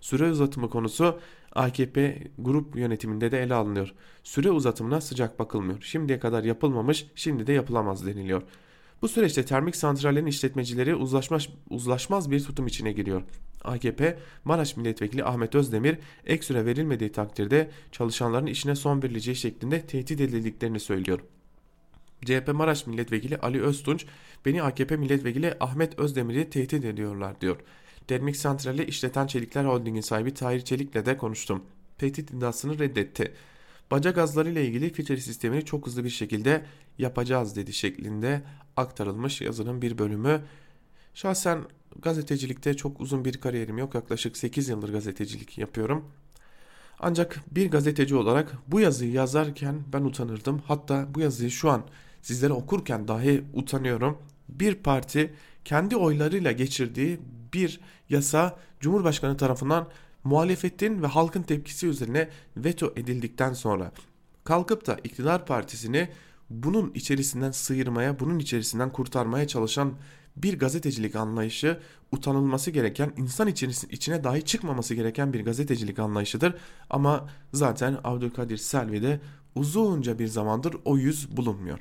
Süre 0.00 0.30
uzatımı 0.30 0.70
konusu 0.70 1.20
AKP 1.54 2.22
grup 2.38 2.76
yönetiminde 2.76 3.32
de 3.32 3.42
ele 3.42 3.54
alınıyor. 3.54 3.94
Süre 4.22 4.50
uzatımına 4.50 5.00
sıcak 5.00 5.38
bakılmıyor. 5.38 5.82
Şimdiye 5.82 6.20
kadar 6.20 6.44
yapılmamış 6.44 7.06
şimdi 7.14 7.46
de 7.46 7.52
yapılamaz 7.52 8.06
deniliyor. 8.06 8.42
Bu 9.02 9.08
süreçte 9.08 9.44
termik 9.44 9.76
santrallerin 9.76 10.26
işletmecileri 10.26 10.94
uzlaşmaz, 10.94 11.48
uzlaşmaz 11.70 12.30
bir 12.30 12.44
tutum 12.44 12.66
içine 12.66 12.92
giriyor. 12.92 13.22
AKP, 13.64 14.18
Maraş 14.44 14.76
Milletvekili 14.76 15.24
Ahmet 15.24 15.54
Özdemir 15.54 15.98
ek 16.26 16.42
süre 16.42 16.66
verilmediği 16.66 17.12
takdirde 17.12 17.70
çalışanların 17.92 18.46
işine 18.46 18.74
son 18.74 19.02
verileceği 19.02 19.36
şeklinde 19.36 19.86
tehdit 19.86 20.20
edildiklerini 20.20 20.80
söylüyor. 20.80 21.20
CHP 22.24 22.48
Maraş 22.52 22.86
Milletvekili 22.86 23.36
Ali 23.38 23.62
Öztunç, 23.62 24.06
beni 24.46 24.62
AKP 24.62 24.96
Milletvekili 24.96 25.54
Ahmet 25.60 25.98
Özdemir'i 25.98 26.50
tehdit 26.50 26.84
ediyorlar 26.84 27.40
diyor. 27.40 27.56
Termik 28.10 28.36
santrali 28.36 28.84
işleten 28.84 29.26
Çelikler 29.26 29.64
Holding'in 29.64 30.00
sahibi 30.00 30.34
Tahir 30.34 30.60
Çelik'le 30.60 31.06
de 31.06 31.16
konuştum. 31.16 31.62
Tehdit 31.98 32.30
iddiasını 32.30 32.78
reddetti. 32.78 33.32
Baca 33.90 34.10
gazları 34.10 34.50
ile 34.50 34.66
ilgili 34.66 34.92
filtre 34.92 35.16
sistemini 35.16 35.64
çok 35.64 35.86
hızlı 35.86 36.04
bir 36.04 36.10
şekilde 36.10 36.64
yapacağız 36.98 37.56
dedi 37.56 37.72
şeklinde 37.72 38.42
aktarılmış 38.76 39.40
yazının 39.40 39.82
bir 39.82 39.98
bölümü. 39.98 40.42
Şahsen 41.14 41.64
gazetecilikte 42.02 42.74
çok 42.74 43.00
uzun 43.00 43.24
bir 43.24 43.40
kariyerim 43.40 43.78
yok. 43.78 43.94
Yaklaşık 43.94 44.36
8 44.36 44.68
yıldır 44.68 44.92
gazetecilik 44.92 45.58
yapıyorum. 45.58 46.04
Ancak 46.98 47.40
bir 47.50 47.70
gazeteci 47.70 48.16
olarak 48.16 48.52
bu 48.66 48.80
yazıyı 48.80 49.12
yazarken 49.12 49.82
ben 49.92 50.02
utanırdım. 50.02 50.62
Hatta 50.66 51.08
bu 51.14 51.20
yazıyı 51.20 51.50
şu 51.50 51.70
an 51.70 51.82
sizlere 52.22 52.52
okurken 52.52 53.08
dahi 53.08 53.44
utanıyorum. 53.54 54.18
Bir 54.48 54.74
parti 54.74 55.34
kendi 55.64 55.96
oylarıyla 55.96 56.52
geçirdiği 56.52 57.20
bir 57.54 57.80
yasa 58.08 58.56
Cumhurbaşkanı 58.80 59.36
tarafından 59.36 59.88
muhalefetin 60.24 61.02
ve 61.02 61.06
halkın 61.06 61.42
tepkisi 61.42 61.86
üzerine 61.86 62.28
veto 62.56 62.92
edildikten 62.96 63.52
sonra 63.52 63.92
kalkıp 64.44 64.86
da 64.86 64.96
iktidar 65.04 65.46
partisini 65.46 66.08
bunun 66.50 66.92
içerisinden 66.94 67.50
sıyırmaya, 67.50 68.20
bunun 68.20 68.38
içerisinden 68.38 68.92
kurtarmaya 68.92 69.48
çalışan 69.48 69.94
bir 70.36 70.58
gazetecilik 70.58 71.16
anlayışı 71.16 71.80
utanılması 72.12 72.70
gereken, 72.70 73.12
insan 73.16 73.48
içine 73.90 74.24
dahi 74.24 74.44
çıkmaması 74.44 74.94
gereken 74.94 75.32
bir 75.32 75.44
gazetecilik 75.44 75.98
anlayışıdır. 75.98 76.54
Ama 76.90 77.28
zaten 77.52 77.98
Abdülkadir 78.04 78.56
Selvi'de 78.56 79.20
uzunca 79.54 80.18
bir 80.18 80.26
zamandır 80.26 80.76
o 80.84 80.96
yüz 80.96 81.36
bulunmuyor. 81.36 81.78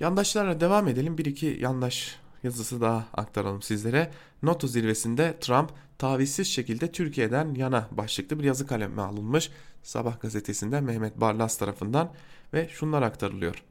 Yandaşlarla 0.00 0.60
devam 0.60 0.88
edelim. 0.88 1.18
Bir 1.18 1.24
iki 1.24 1.58
yandaş 1.60 2.16
yazısı 2.46 2.80
daha 2.80 3.04
aktaralım 3.14 3.62
sizlere. 3.62 4.10
NATO 4.42 4.66
zirvesinde 4.66 5.36
Trump 5.40 5.70
tavizsiz 5.98 6.46
şekilde 6.46 6.92
Türkiye'den 6.92 7.54
yana 7.54 7.88
başlıklı 7.90 8.38
bir 8.38 8.44
yazı 8.44 8.66
kaleme 8.66 9.02
alınmış. 9.02 9.50
Sabah 9.82 10.20
gazetesinde 10.20 10.80
Mehmet 10.80 11.20
Barlas 11.20 11.58
tarafından 11.58 12.12
ve 12.52 12.68
şunlar 12.68 13.02
aktarılıyor. 13.02 13.62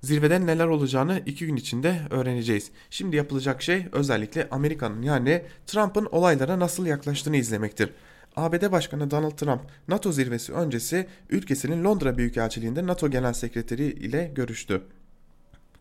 Zirveden 0.00 0.46
neler 0.46 0.66
olacağını 0.66 1.22
iki 1.26 1.46
gün 1.46 1.56
içinde 1.56 2.00
öğreneceğiz. 2.10 2.70
Şimdi 2.90 3.16
yapılacak 3.16 3.62
şey 3.62 3.86
özellikle 3.92 4.48
Amerika'nın 4.50 5.02
yani 5.02 5.42
Trump'ın 5.66 6.08
olaylara 6.12 6.58
nasıl 6.60 6.86
yaklaştığını 6.86 7.36
izlemektir. 7.36 7.90
ABD 8.36 8.72
Başkanı 8.72 9.10
Donald 9.10 9.36
Trump 9.36 9.60
NATO 9.88 10.12
zirvesi 10.12 10.52
öncesi 10.52 11.06
ülkesinin 11.30 11.84
Londra 11.84 12.18
Büyükelçiliğinde 12.18 12.86
NATO 12.86 13.10
Genel 13.10 13.32
Sekreteri 13.32 13.84
ile 13.84 14.32
görüştü. 14.34 14.82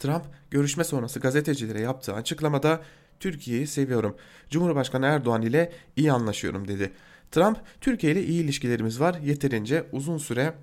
Trump 0.04 0.24
görüşme 0.51 0.84
sonrası 0.84 1.20
gazetecilere 1.20 1.82
yaptığı 1.82 2.14
açıklamada 2.14 2.82
Türkiye'yi 3.20 3.68
seviyorum. 3.68 4.16
Cumhurbaşkanı 4.49 5.06
Erdoğan 5.06 5.41
ile 5.41 5.72
iyi 5.95 6.12
anlaşıyorum 6.12 6.68
dedi. 6.68 6.91
Trump 7.32 7.58
Türkiye 7.82 8.14
ile 8.14 8.24
iyi 8.24 8.43
ilişkilerimiz 8.43 8.99
var. 8.99 9.16
Yeterince 9.24 9.88
uzun 9.91 10.18
süre 10.18 10.54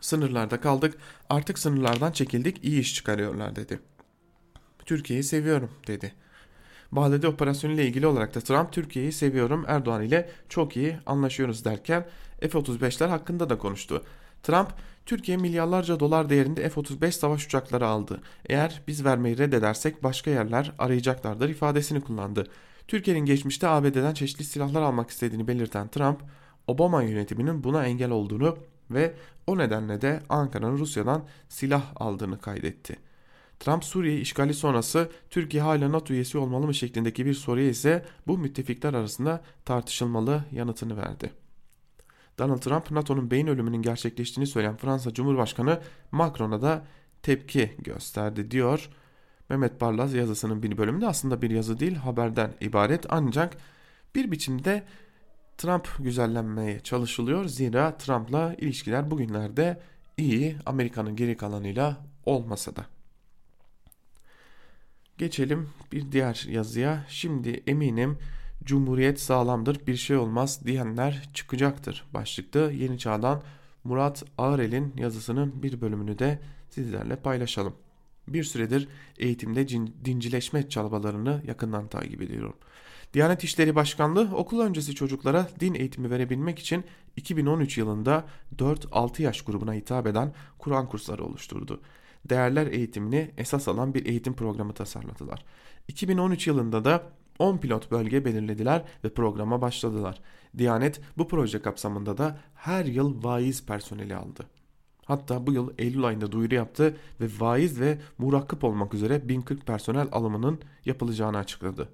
sınırlarda 0.00 0.60
kaldık. 0.60 0.94
Artık 1.30 1.58
sınırlardan 1.58 2.12
çekildik. 2.12 2.64
iyi 2.64 2.80
iş 2.80 2.94
çıkarıyorlar 2.94 3.56
dedi. 3.56 3.80
Türkiye'yi 4.84 5.22
seviyorum 5.22 5.70
dedi. 5.86 6.12
Bağlede 6.92 7.28
operasyonu 7.28 7.74
ile 7.74 7.86
ilgili 7.86 8.06
olarak 8.06 8.34
da 8.34 8.40
Trump 8.40 8.72
Türkiye'yi 8.72 9.12
seviyorum 9.12 9.64
Erdoğan 9.68 10.02
ile 10.02 10.30
çok 10.48 10.76
iyi 10.76 10.98
anlaşıyoruz 11.06 11.64
derken 11.64 12.06
F-35'ler 12.40 13.08
hakkında 13.08 13.50
da 13.50 13.58
konuştu. 13.58 14.04
Trump, 14.42 14.68
Türkiye 15.06 15.36
milyarlarca 15.36 16.00
dolar 16.00 16.30
değerinde 16.30 16.68
F-35 16.68 17.12
savaş 17.12 17.46
uçakları 17.46 17.86
aldı. 17.86 18.20
Eğer 18.48 18.82
biz 18.88 19.04
vermeyi 19.04 19.38
reddedersek 19.38 20.02
başka 20.02 20.30
yerler 20.30 20.72
arayacaklardır 20.78 21.48
ifadesini 21.48 22.00
kullandı. 22.00 22.46
Türkiye'nin 22.88 23.24
geçmişte 23.24 23.68
ABD'den 23.68 24.14
çeşitli 24.14 24.44
silahlar 24.44 24.82
almak 24.82 25.10
istediğini 25.10 25.48
belirten 25.48 25.88
Trump, 25.88 26.20
Obama 26.66 27.02
yönetiminin 27.02 27.64
buna 27.64 27.86
engel 27.86 28.10
olduğunu 28.10 28.58
ve 28.90 29.14
o 29.46 29.58
nedenle 29.58 30.00
de 30.00 30.20
Ankara'nın 30.28 30.78
Rusya'dan 30.78 31.24
silah 31.48 31.82
aldığını 31.96 32.40
kaydetti. 32.40 32.96
Trump 33.60 33.84
Suriye 33.84 34.20
işgali 34.20 34.54
sonrası 34.54 35.10
Türkiye 35.30 35.62
hala 35.62 35.92
NATO 35.92 36.14
üyesi 36.14 36.38
olmalı 36.38 36.66
mı 36.66 36.74
şeklindeki 36.74 37.26
bir 37.26 37.34
soruya 37.34 37.68
ise 37.68 38.04
bu 38.26 38.38
müttefikler 38.38 38.94
arasında 38.94 39.40
tartışılmalı 39.64 40.44
yanıtını 40.52 40.96
verdi. 40.96 41.43
Donald 42.38 42.58
Trump 42.58 42.90
NATO'nun 42.90 43.30
beyin 43.30 43.46
ölümünün 43.46 43.82
gerçekleştiğini 43.82 44.46
söyleyen 44.46 44.76
Fransa 44.76 45.14
Cumhurbaşkanı 45.14 45.80
Macron'a 46.12 46.62
da 46.62 46.86
tepki 47.22 47.76
gösterdi 47.78 48.50
diyor. 48.50 48.90
Mehmet 49.48 49.80
Barlaz 49.80 50.14
yazısının 50.14 50.62
bir 50.62 50.78
bölümünde 50.78 51.06
aslında 51.06 51.42
bir 51.42 51.50
yazı 51.50 51.80
değil 51.80 51.94
haberden 51.94 52.50
ibaret 52.60 53.06
ancak 53.08 53.56
bir 54.14 54.30
biçimde 54.30 54.84
Trump 55.58 55.88
güzellenmeye 55.98 56.80
çalışılıyor. 56.80 57.44
Zira 57.44 57.96
Trump'la 57.98 58.54
ilişkiler 58.58 59.10
bugünlerde 59.10 59.80
iyi 60.16 60.56
Amerika'nın 60.66 61.16
geri 61.16 61.36
kalanıyla 61.36 61.96
olmasa 62.26 62.76
da. 62.76 62.86
Geçelim 65.18 65.70
bir 65.92 66.12
diğer 66.12 66.46
yazıya. 66.48 67.04
Şimdi 67.08 67.62
eminim 67.66 68.18
Cumhuriyet 68.66 69.20
sağlamdır 69.20 69.86
bir 69.86 69.96
şey 69.96 70.16
olmaz 70.16 70.60
diyenler 70.66 71.28
çıkacaktır. 71.34 72.04
Başlıkta 72.14 72.70
Yeni 72.70 72.98
Çağ'dan 72.98 73.42
Murat 73.84 74.24
Ağrel'in 74.38 74.92
yazısının 74.96 75.62
bir 75.62 75.80
bölümünü 75.80 76.18
de 76.18 76.40
sizlerle 76.70 77.16
paylaşalım. 77.16 77.74
Bir 78.28 78.44
süredir 78.44 78.88
eğitimde 79.18 79.68
dincileşme 80.04 80.68
çabalarını 80.68 81.42
yakından 81.46 81.88
takip 81.88 82.22
ediyorum. 82.22 82.54
Diyanet 83.14 83.44
İşleri 83.44 83.74
Başkanlığı 83.74 84.36
okul 84.36 84.60
öncesi 84.60 84.94
çocuklara 84.94 85.48
din 85.60 85.74
eğitimi 85.74 86.10
verebilmek 86.10 86.58
için 86.58 86.84
2013 87.16 87.78
yılında 87.78 88.24
4-6 88.56 89.22
yaş 89.22 89.42
grubuna 89.42 89.74
hitap 89.74 90.06
eden 90.06 90.32
Kur'an 90.58 90.88
kursları 90.88 91.24
oluşturdu. 91.24 91.80
Değerler 92.28 92.66
eğitimini 92.66 93.30
esas 93.36 93.68
alan 93.68 93.94
bir 93.94 94.06
eğitim 94.06 94.34
programı 94.34 94.72
tasarladılar. 94.72 95.44
2013 95.88 96.46
yılında 96.46 96.84
da 96.84 97.02
10 97.38 97.58
pilot 97.58 97.90
bölge 97.90 98.24
belirlediler 98.24 98.84
ve 99.04 99.08
programa 99.08 99.60
başladılar. 99.62 100.20
Diyanet 100.58 101.00
bu 101.18 101.28
proje 101.28 101.62
kapsamında 101.62 102.18
da 102.18 102.38
her 102.54 102.84
yıl 102.84 103.24
vaiz 103.24 103.66
personeli 103.66 104.16
aldı. 104.16 104.46
Hatta 105.04 105.46
bu 105.46 105.52
yıl 105.52 105.70
Eylül 105.78 106.04
ayında 106.04 106.32
duyuru 106.32 106.54
yaptı 106.54 106.96
ve 107.20 107.26
vaiz 107.38 107.80
ve 107.80 107.98
murakkıp 108.18 108.64
olmak 108.64 108.94
üzere 108.94 109.28
1040 109.28 109.66
personel 109.66 110.08
alımının 110.12 110.60
yapılacağını 110.84 111.38
açıkladı. 111.38 111.88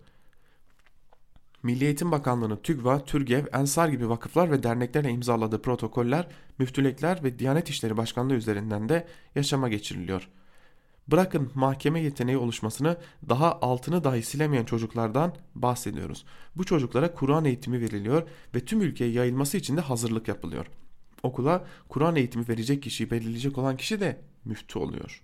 Milli 1.63 1.85
Eğitim 1.85 2.13
Bakanlığı'nın 2.13 2.57
TÜGVA, 2.57 3.05
TÜRGEV, 3.05 3.45
Ensar 3.53 3.89
gibi 3.89 4.09
vakıflar 4.09 4.51
ve 4.51 4.63
derneklerle 4.63 5.11
imzaladığı 5.11 5.63
protokoller, 5.63 6.29
müftülekler 6.59 7.25
ve 7.25 7.39
Diyanet 7.39 7.71
İşleri 7.71 7.97
Başkanlığı 7.97 8.35
üzerinden 8.35 8.89
de 8.89 9.07
yaşama 9.35 9.69
geçiriliyor. 9.69 10.29
Bırakın 11.09 11.51
mahkeme 11.55 12.01
yeteneği 12.01 12.37
oluşmasını 12.39 12.97
daha 13.29 13.61
altını 13.61 14.05
dahi 14.05 14.23
silemeyen 14.23 14.65
çocuklardan 14.65 15.35
bahsediyoruz. 15.55 16.25
Bu 16.57 16.65
çocuklara 16.65 17.15
Kur'an 17.15 17.45
eğitimi 17.45 17.81
veriliyor 17.81 18.29
ve 18.55 18.65
tüm 18.65 18.81
ülkeye 18.83 19.11
yayılması 19.11 19.57
için 19.57 19.77
de 19.77 19.81
hazırlık 19.81 20.29
yapılıyor. 20.29 20.67
Okula 21.23 21.65
Kur'an 21.89 22.17
eğitimi 22.17 22.49
verecek 22.49 22.83
kişiyi 22.83 23.11
belirleyecek 23.11 23.59
olan 23.59 23.77
kişi 23.77 24.01
de 24.01 24.21
müftü 24.45 24.79
oluyor. 24.79 25.23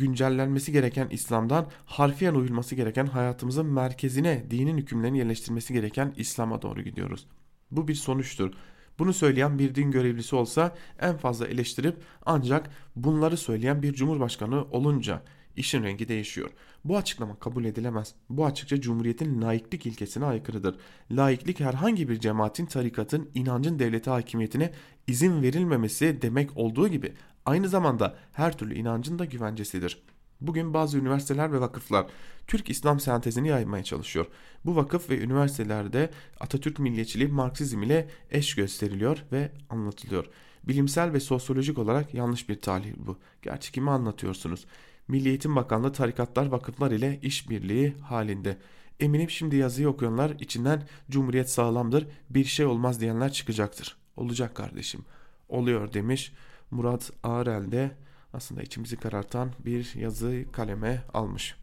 güncellenmesi 0.00 0.72
gereken 0.72 1.08
İslam'dan 1.10 1.70
harfiyen 1.86 2.34
uyulması 2.34 2.74
gereken 2.74 3.06
hayatımızın 3.06 3.66
merkezine 3.66 4.46
dinin 4.50 4.78
hükümlerini 4.78 5.18
yerleştirmesi 5.18 5.72
gereken 5.72 6.14
İslam'a 6.16 6.62
doğru 6.62 6.82
gidiyoruz. 6.82 7.26
Bu 7.70 7.88
bir 7.88 7.94
sonuçtur. 7.94 8.52
Bunu 9.00 9.12
söyleyen 9.12 9.58
bir 9.58 9.74
din 9.74 9.90
görevlisi 9.90 10.36
olsa 10.36 10.74
en 11.00 11.16
fazla 11.16 11.46
eleştirip 11.46 11.96
ancak 12.26 12.70
bunları 12.96 13.36
söyleyen 13.36 13.82
bir 13.82 13.92
cumhurbaşkanı 13.92 14.64
olunca 14.64 15.22
işin 15.56 15.82
rengi 15.82 16.08
değişiyor. 16.08 16.50
Bu 16.84 16.96
açıklama 16.96 17.38
kabul 17.38 17.64
edilemez. 17.64 18.14
Bu 18.28 18.46
açıkça 18.46 18.80
Cumhuriyet'in 18.80 19.42
laiklik 19.42 19.86
ilkesine 19.86 20.24
aykırıdır. 20.24 20.76
Laiklik 21.10 21.60
herhangi 21.60 22.08
bir 22.08 22.20
cemaatin, 22.20 22.66
tarikatın, 22.66 23.30
inancın 23.34 23.78
devlete 23.78 24.10
hakimiyetine 24.10 24.72
izin 25.06 25.42
verilmemesi 25.42 26.22
demek 26.22 26.56
olduğu 26.56 26.88
gibi 26.88 27.12
aynı 27.46 27.68
zamanda 27.68 28.16
her 28.32 28.58
türlü 28.58 28.74
inancın 28.74 29.18
da 29.18 29.24
güvencesidir. 29.24 30.02
Bugün 30.40 30.74
bazı 30.74 30.98
üniversiteler 30.98 31.52
ve 31.52 31.60
vakıflar 31.60 32.06
Türk 32.46 32.70
İslam 32.70 33.00
sentezini 33.00 33.48
yaymaya 33.48 33.84
çalışıyor. 33.84 34.26
Bu 34.64 34.76
vakıf 34.76 35.10
ve 35.10 35.20
üniversitelerde 35.20 36.10
Atatürk 36.40 36.78
milliyetçiliği 36.78 37.28
Marksizm 37.28 37.82
ile 37.82 38.08
eş 38.30 38.54
gösteriliyor 38.54 39.24
ve 39.32 39.52
anlatılıyor. 39.70 40.26
Bilimsel 40.64 41.12
ve 41.12 41.20
sosyolojik 41.20 41.78
olarak 41.78 42.14
yanlış 42.14 42.48
bir 42.48 42.60
tahlil 42.60 42.94
bu. 42.98 43.18
Gerçi 43.42 43.72
kimi 43.72 43.90
anlatıyorsunuz? 43.90 44.66
Milli 45.08 45.28
Eğitim 45.28 45.56
Bakanlığı 45.56 45.92
tarikatlar 45.92 46.46
vakıflar 46.46 46.90
ile 46.90 47.18
işbirliği 47.22 47.94
halinde. 48.02 48.58
Eminim 49.00 49.30
şimdi 49.30 49.56
yazıyı 49.56 49.88
okuyanlar 49.88 50.30
içinden 50.30 50.82
Cumhuriyet 51.10 51.50
sağlamdır 51.50 52.06
bir 52.30 52.44
şey 52.44 52.66
olmaz 52.66 53.00
diyenler 53.00 53.32
çıkacaktır. 53.32 53.96
Olacak 54.16 54.54
kardeşim. 54.54 55.04
Oluyor 55.48 55.92
demiş 55.92 56.32
Murat 56.70 57.10
Ağrel 57.22 57.72
de 57.72 57.90
aslında 58.32 58.62
içimizi 58.62 58.96
karartan 58.96 59.52
bir 59.58 59.94
yazı 59.94 60.44
kaleme 60.52 61.02
almış. 61.14 61.54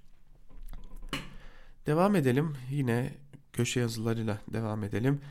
Devam 1.86 2.16
edelim 2.16 2.56
yine 2.72 3.14
köşe 3.54 3.80
yazılarıyla 3.80 4.38
devam 4.54 4.84
edelim. 4.84 5.22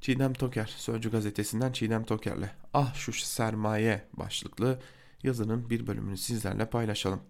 Çiğdem 0.00 0.32
Toker 0.32 0.74
Sözcü 0.76 1.10
gazetesinden 1.10 1.72
Çiğdem 1.72 2.04
Toker'le 2.04 2.50
Ah 2.74 2.94
şu 2.94 3.12
sermaye 3.12 4.02
başlıklı 4.12 4.80
yazının 5.22 5.70
bir 5.70 5.86
bölümünü 5.86 6.16
sizlerle 6.16 6.70
paylaşalım. 6.70 7.20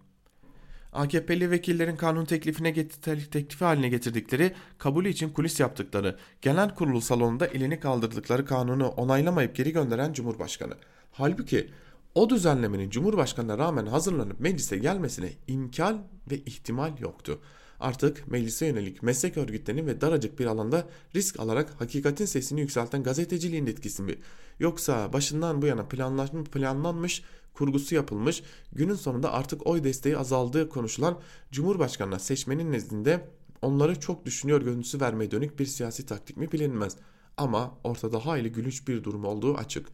AKP'li 0.93 1.51
vekillerin 1.51 1.95
kanun 1.95 2.25
teklifine 2.25 2.87
teklifi 3.31 3.65
haline 3.65 3.89
getirdikleri, 3.89 4.53
kabulü 4.77 5.09
için 5.09 5.29
kulis 5.29 5.59
yaptıkları, 5.59 6.17
genel 6.41 6.75
kurulu 6.75 7.01
salonunda 7.01 7.47
elini 7.47 7.79
kaldırdıkları 7.79 8.45
kanunu 8.45 8.87
onaylamayıp 8.87 9.55
geri 9.55 9.71
gönderen 9.71 10.13
Cumhurbaşkanı. 10.13 10.73
Halbuki 11.11 11.71
o 12.15 12.29
düzenlemenin 12.29 12.89
Cumhurbaşkanı'na 12.89 13.57
rağmen 13.57 13.85
hazırlanıp 13.85 14.39
meclise 14.39 14.77
gelmesine 14.77 15.29
imkan 15.47 16.07
ve 16.31 16.37
ihtimal 16.37 16.99
yoktu. 16.99 17.39
Artık 17.79 18.27
meclise 18.27 18.65
yönelik 18.65 19.03
meslek 19.03 19.37
örgütlerinin 19.37 19.87
ve 19.87 20.01
daracık 20.01 20.39
bir 20.39 20.45
alanda 20.45 20.87
risk 21.15 21.39
alarak 21.39 21.81
hakikatin 21.81 22.25
sesini 22.25 22.61
yükselten 22.61 23.03
gazeteciliğin 23.03 23.67
etkisi 23.67 24.03
mi? 24.03 24.15
Yoksa 24.59 25.13
başından 25.13 25.61
bu 25.61 25.65
yana 25.65 25.85
planlanmış, 25.85 26.49
planlanmış, 26.49 27.23
kurgusu 27.53 27.95
yapılmış, 27.95 28.43
günün 28.73 28.95
sonunda 28.95 29.33
artık 29.33 29.67
oy 29.67 29.83
desteği 29.83 30.17
azaldığı 30.17 30.69
konuşulan 30.69 31.19
Cumhurbaşkanı'na 31.51 32.19
seçmenin 32.19 32.71
nezdinde 32.71 33.27
onları 33.61 33.99
çok 33.99 34.25
düşünüyor 34.25 34.61
görüntüsü 34.61 35.01
vermeye 35.01 35.31
dönük 35.31 35.59
bir 35.59 35.65
siyasi 35.65 36.05
taktik 36.05 36.37
mi 36.37 36.51
bilinmez. 36.51 36.97
Ama 37.37 37.77
ortada 37.83 38.25
hayli 38.25 38.51
gülünç 38.51 38.87
bir 38.87 39.03
durum 39.03 39.25
olduğu 39.25 39.55
açık. 39.55 39.87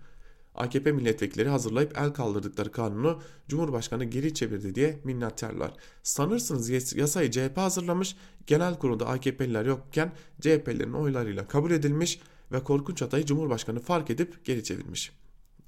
AKP 0.58 0.92
milletvekilleri 0.92 1.50
hazırlayıp 1.50 1.98
el 1.98 2.10
kaldırdıkları 2.10 2.72
kanunu 2.72 3.22
Cumhurbaşkanı 3.48 4.06
geri 4.06 4.34
çevirdi 4.34 4.76
diye 4.76 5.00
minnettarlar. 5.04 5.72
Sanırsınız 6.04 6.94
yasayı 6.96 7.32
CHP 7.32 7.58
hazırlamış, 7.58 8.16
genel 8.48 8.80
kurulda 8.80 9.08
AKP'liler 9.08 9.66
yokken 9.66 10.12
CHP'lerin 10.42 10.94
oylarıyla 10.94 11.48
kabul 11.48 11.72
edilmiş 11.72 12.20
ve 12.52 12.64
korkunç 12.64 13.02
hatayı 13.02 13.26
Cumhurbaşkanı 13.26 13.80
fark 13.80 14.10
edip 14.10 14.46
geri 14.46 14.64
çevirmiş. 14.64 15.12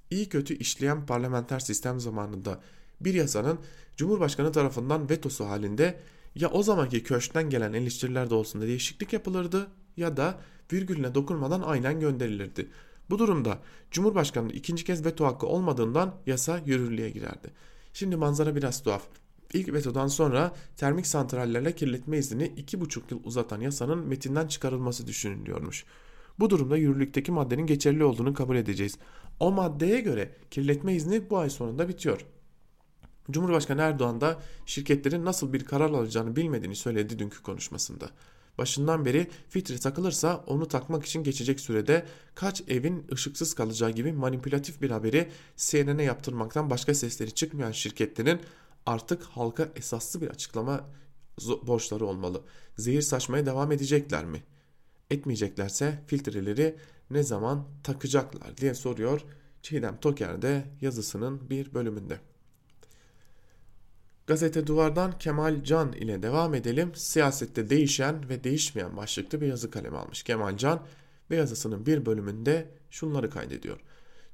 İyi 0.10 0.30
kötü 0.30 0.54
işleyen 0.54 1.06
parlamenter 1.06 1.60
sistem 1.60 2.00
zamanında 2.00 2.60
bir 3.02 3.14
yasanın 3.14 3.60
Cumhurbaşkanı 3.98 4.52
tarafından 4.52 5.10
vetosu 5.10 5.46
halinde 5.46 6.00
ya 6.36 6.50
o 6.50 6.64
zamanki 6.64 7.04
köşkten 7.04 7.50
gelen 7.50 7.74
eleştiriler 7.74 8.30
de 8.30 8.36
olsun 8.36 8.62
değişiklik 8.62 9.14
yapılırdı 9.14 9.68
ya 9.98 10.18
da 10.18 10.42
virgülüne 10.74 11.16
dokunmadan 11.16 11.62
aynen 11.62 12.00
gönderilirdi. 12.00 12.70
Bu 13.10 13.20
durumda 13.20 13.60
Cumhurbaşkanı'nın 13.92 14.54
ikinci 14.54 14.84
kez 14.84 15.06
veto 15.06 15.26
hakkı 15.26 15.48
olmadığından 15.48 16.16
yasa 16.26 16.62
yürürlüğe 16.66 17.10
girerdi. 17.10 17.52
Şimdi 17.94 18.16
manzara 18.16 18.56
biraz 18.56 18.84
tuhaf. 18.84 19.04
İlk 19.54 19.74
vetodan 19.74 20.08
sonra 20.08 20.54
termik 20.78 21.08
santrallerle 21.08 21.76
kirletme 21.76 22.18
iznini 22.18 22.44
2,5 22.44 23.02
yıl 23.12 23.20
uzatan 23.24 23.62
yasanın 23.62 24.08
metinden 24.08 24.48
çıkarılması 24.48 25.08
düşünülüyormuş. 25.08 25.86
Bu 26.40 26.50
durumda 26.50 26.78
yürürlükteki 26.78 27.32
maddenin 27.32 27.66
geçerli 27.66 28.04
olduğunu 28.04 28.34
kabul 28.34 28.56
edeceğiz. 28.56 28.98
O 29.40 29.52
maddeye 29.52 30.00
göre 30.02 30.36
kirletme 30.52 30.94
izni 30.94 31.30
bu 31.30 31.38
ay 31.38 31.50
sonunda 31.50 31.90
bitiyor. 31.90 32.26
Cumhurbaşkanı 33.32 33.82
Erdoğan 33.82 34.22
da 34.22 34.40
şirketlerin 34.66 35.26
nasıl 35.26 35.54
bir 35.54 35.66
karar 35.66 35.90
alacağını 35.90 36.36
bilmediğini 36.36 36.76
söyledi 36.76 37.20
dünkü 37.20 37.44
konuşmasında. 37.44 38.10
Başından 38.60 39.06
beri 39.06 39.28
filtre 39.50 39.78
takılırsa 39.78 40.44
onu 40.48 40.68
takmak 40.68 41.06
için 41.06 41.24
geçecek 41.24 41.60
sürede 41.60 42.06
kaç 42.36 42.62
evin 42.68 43.08
ışıksız 43.12 43.54
kalacağı 43.54 43.92
gibi 43.92 44.12
manipülatif 44.12 44.82
bir 44.82 44.92
haberi 44.92 45.30
CNN'e 45.58 46.04
yaptırmaktan 46.04 46.70
başka 46.70 46.94
sesleri 46.94 47.32
çıkmayan 47.32 47.72
şirketlerin 47.72 48.40
artık 48.86 49.24
halka 49.24 49.70
esaslı 49.76 50.22
bir 50.22 50.28
açıklama 50.28 50.90
borçları 51.68 52.06
olmalı. 52.06 52.42
Zehir 52.78 53.02
saçmaya 53.02 53.46
devam 53.46 53.72
edecekler 53.72 54.26
mi? 54.26 54.44
Etmeyeceklerse 55.10 56.04
filtreleri 56.08 56.76
ne 57.10 57.24
zaman 57.24 57.68
takacaklar 57.84 58.58
diye 58.58 58.74
soruyor 58.74 59.22
Çiğdem 59.62 60.00
Toker 60.00 60.42
de 60.42 60.64
yazısının 60.82 61.50
bir 61.50 61.74
bölümünde. 61.74 62.20
Gazete 64.30 64.68
Duvar'dan 64.68 65.18
Kemal 65.18 65.64
Can 65.64 65.94
ile 65.94 66.24
devam 66.24 66.54
edelim. 66.54 66.92
Siyasette 66.96 67.70
değişen 67.70 68.30
ve 68.30 68.44
değişmeyen 68.44 68.98
başlıklı 68.98 69.42
bir 69.42 69.48
yazı 69.48 69.72
kalemi 69.72 69.98
almış 69.98 70.24
Kemal 70.24 70.58
Can 70.58 70.84
ve 71.32 71.36
yazısının 71.36 71.86
bir 71.86 72.06
bölümünde 72.06 72.70
şunları 72.90 73.30
kaydediyor. 73.30 73.80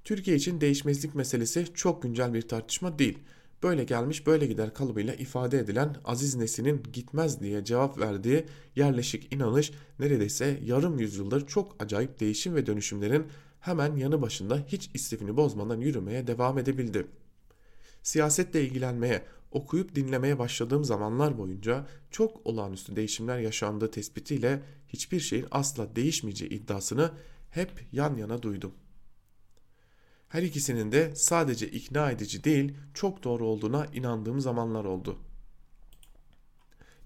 Türkiye 0.04 0.38
için 0.38 0.62
değişmezlik 0.62 1.16
meselesi 1.16 1.66
çok 1.74 2.04
güncel 2.04 2.34
bir 2.34 2.41
tartışma 2.41 3.00
değil. 3.00 3.20
Böyle 3.64 3.84
gelmiş 3.84 4.28
böyle 4.28 4.46
gider 4.46 4.74
kalıbıyla 4.74 5.14
ifade 5.14 5.60
edilen 5.60 5.96
Aziz 6.06 6.36
Nesin'in 6.36 6.84
gitmez 6.93 7.39
diye 7.39 7.64
cevap 7.64 8.00
verdiği 8.00 8.46
yerleşik 8.76 9.34
inanış 9.34 9.72
neredeyse 10.00 10.60
yarım 10.64 11.00
yüzyıldır 11.00 11.48
çok 11.48 11.84
acayip 11.84 12.20
değişim 12.20 12.56
ve 12.56 12.66
dönüşümlerin 12.66 13.28
hemen 13.60 13.96
yanı 13.96 14.22
başında 14.22 14.60
hiç 14.68 14.89
istifini 14.93 15.38
bozmadan 15.38 15.80
yürümeye 15.80 16.28
devam 16.28 16.58
edebildi. 16.58 17.08
Siyasetle 18.04 18.64
ilgilenmeye, 18.64 19.22
okuyup 19.56 19.95
dinlemeye 19.95 20.39
başladığım 20.39 20.84
zamanlar 20.84 21.38
boyunca 21.38 21.88
çok 22.12 22.45
olağanüstü 22.47 22.95
değişimler 22.95 23.39
yaşandığı 23.39 23.91
tespitiyle 23.91 24.62
hiçbir 24.88 25.20
şeyin 25.20 25.47
asla 25.51 25.95
değişmeyeceği 25.95 26.51
iddiasını 26.51 27.12
hep 27.49 27.88
yan 27.91 28.18
yana 28.18 28.41
duydum. 28.41 28.74
Her 30.30 30.43
ikisinin 30.43 30.91
de 30.91 31.16
sadece 31.16 31.68
ikna 31.68 32.12
edici 32.12 32.43
değil, 32.43 32.78
çok 32.93 33.24
doğru 33.24 33.45
olduğuna 33.45 33.86
inandığım 33.86 34.39
zamanlar 34.39 34.86
oldu. 34.86 35.18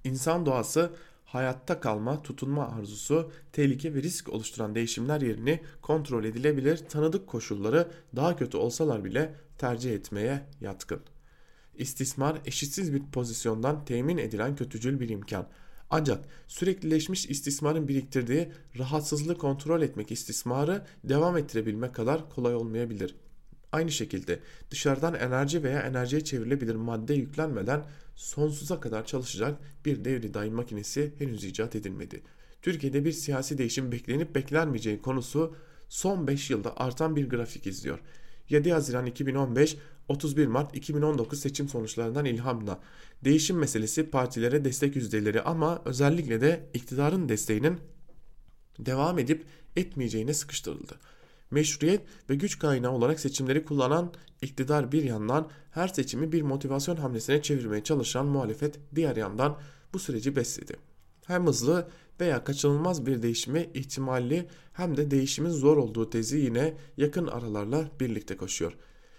İnsan 0.03 0.45
doğası 0.45 0.91
hayatta 1.25 1.79
kalma, 1.79 2.23
tutunma 2.23 2.67
arzusu, 2.67 3.31
tehlike 3.51 3.93
ve 3.93 4.03
risk 4.03 4.29
oluşturan 4.29 4.75
değişimler 4.75 5.21
yerini 5.21 5.63
kontrol 5.81 6.23
edilebilir, 6.23 6.77
tanıdık 6.77 7.27
koşulları 7.27 7.91
daha 8.15 8.35
kötü 8.35 8.57
olsalar 8.57 9.05
bile 9.05 9.35
tercih 9.57 9.93
etmeye 9.93 10.45
yatkın. 10.61 11.01
İstismar 11.79 12.41
eşitsiz 12.45 12.93
bir 12.93 13.01
pozisyondan 13.11 13.85
temin 13.85 14.17
edilen 14.17 14.55
kötücül 14.55 14.99
bir 14.99 15.09
imkan. 15.09 15.47
Ancak 15.89 16.25
süreklileşmiş 16.47 17.25
istismarın 17.25 17.87
biriktirdiği 17.87 18.51
rahatsızlığı 18.77 19.37
kontrol 19.37 19.81
etmek 19.81 20.11
istismarı 20.11 20.85
devam 21.03 21.37
ettirebilmek 21.37 21.95
kadar 21.95 22.29
kolay 22.29 22.55
olmayabilir. 22.55 23.15
Aynı 23.71 23.91
şekilde 23.91 24.39
dışarıdan 24.71 25.13
enerji 25.13 25.63
veya 25.63 25.81
enerjiye 25.81 26.23
çevrilebilir 26.23 26.75
madde 26.75 27.13
yüklenmeden 27.13 27.85
sonsuza 28.15 28.79
kadar 28.79 29.05
çalışacak 29.05 29.59
bir 29.85 30.05
devri 30.05 30.33
daim 30.33 30.53
makinesi 30.53 31.13
henüz 31.19 31.43
icat 31.43 31.75
edilmedi. 31.75 32.21
Türkiye'de 32.61 33.05
bir 33.05 33.11
siyasi 33.11 33.57
değişim 33.57 33.91
beklenip 33.91 34.35
beklenmeyeceği 34.35 35.01
konusu 35.01 35.55
son 35.89 36.27
5 36.27 36.49
yılda 36.49 36.77
artan 36.77 37.15
bir 37.15 37.29
grafik 37.29 37.67
izliyor. 37.67 37.99
7 38.49 38.73
Haziran 38.73 39.05
2015 39.05 39.77
31 40.07 40.47
Mart 40.47 40.75
2019 40.75 41.39
seçim 41.39 41.69
sonuçlarından 41.69 42.25
ilhamla 42.25 42.79
değişim 43.23 43.57
meselesi 43.57 44.09
partilere 44.09 44.65
destek 44.65 44.95
yüzdeleri 44.95 45.41
ama 45.41 45.81
özellikle 45.85 46.41
de 46.41 46.69
iktidarın 46.73 47.29
desteğinin 47.29 47.79
devam 48.79 49.19
edip 49.19 49.45
etmeyeceğine 49.75 50.33
sıkıştırıldı. 50.33 50.95
Meşruiyet 51.51 52.01
ve 52.29 52.35
güç 52.35 52.59
kaynağı 52.59 52.91
olarak 52.91 53.19
seçimleri 53.19 53.65
kullanan 53.65 54.13
iktidar 54.41 54.91
bir 54.91 55.03
yandan 55.03 55.49
her 55.71 55.87
seçimi 55.87 56.31
bir 56.31 56.41
motivasyon 56.41 56.95
hamlesine 56.95 57.41
çevirmeye 57.41 57.83
çalışan 57.83 58.25
muhalefet 58.25 58.79
diğer 58.95 59.15
yandan 59.15 59.57
bu 59.93 59.99
süreci 59.99 60.35
besledi. 60.35 60.75
Hem 61.25 61.47
hızlı 61.47 61.87
veya 62.21 62.43
kaçınılmaz 62.43 63.05
bir 63.05 63.21
değişime 63.21 63.69
ihtimalli 63.73 64.47
hem 64.73 64.97
de 64.97 65.11
değişimin 65.11 65.49
zor 65.49 65.77
olduğu 65.77 66.09
tezi 66.09 66.37
yine 66.37 66.73
yakın 66.97 67.27
aralarla 67.27 67.89
birlikte 67.99 68.37
koşuyor. 68.37 68.73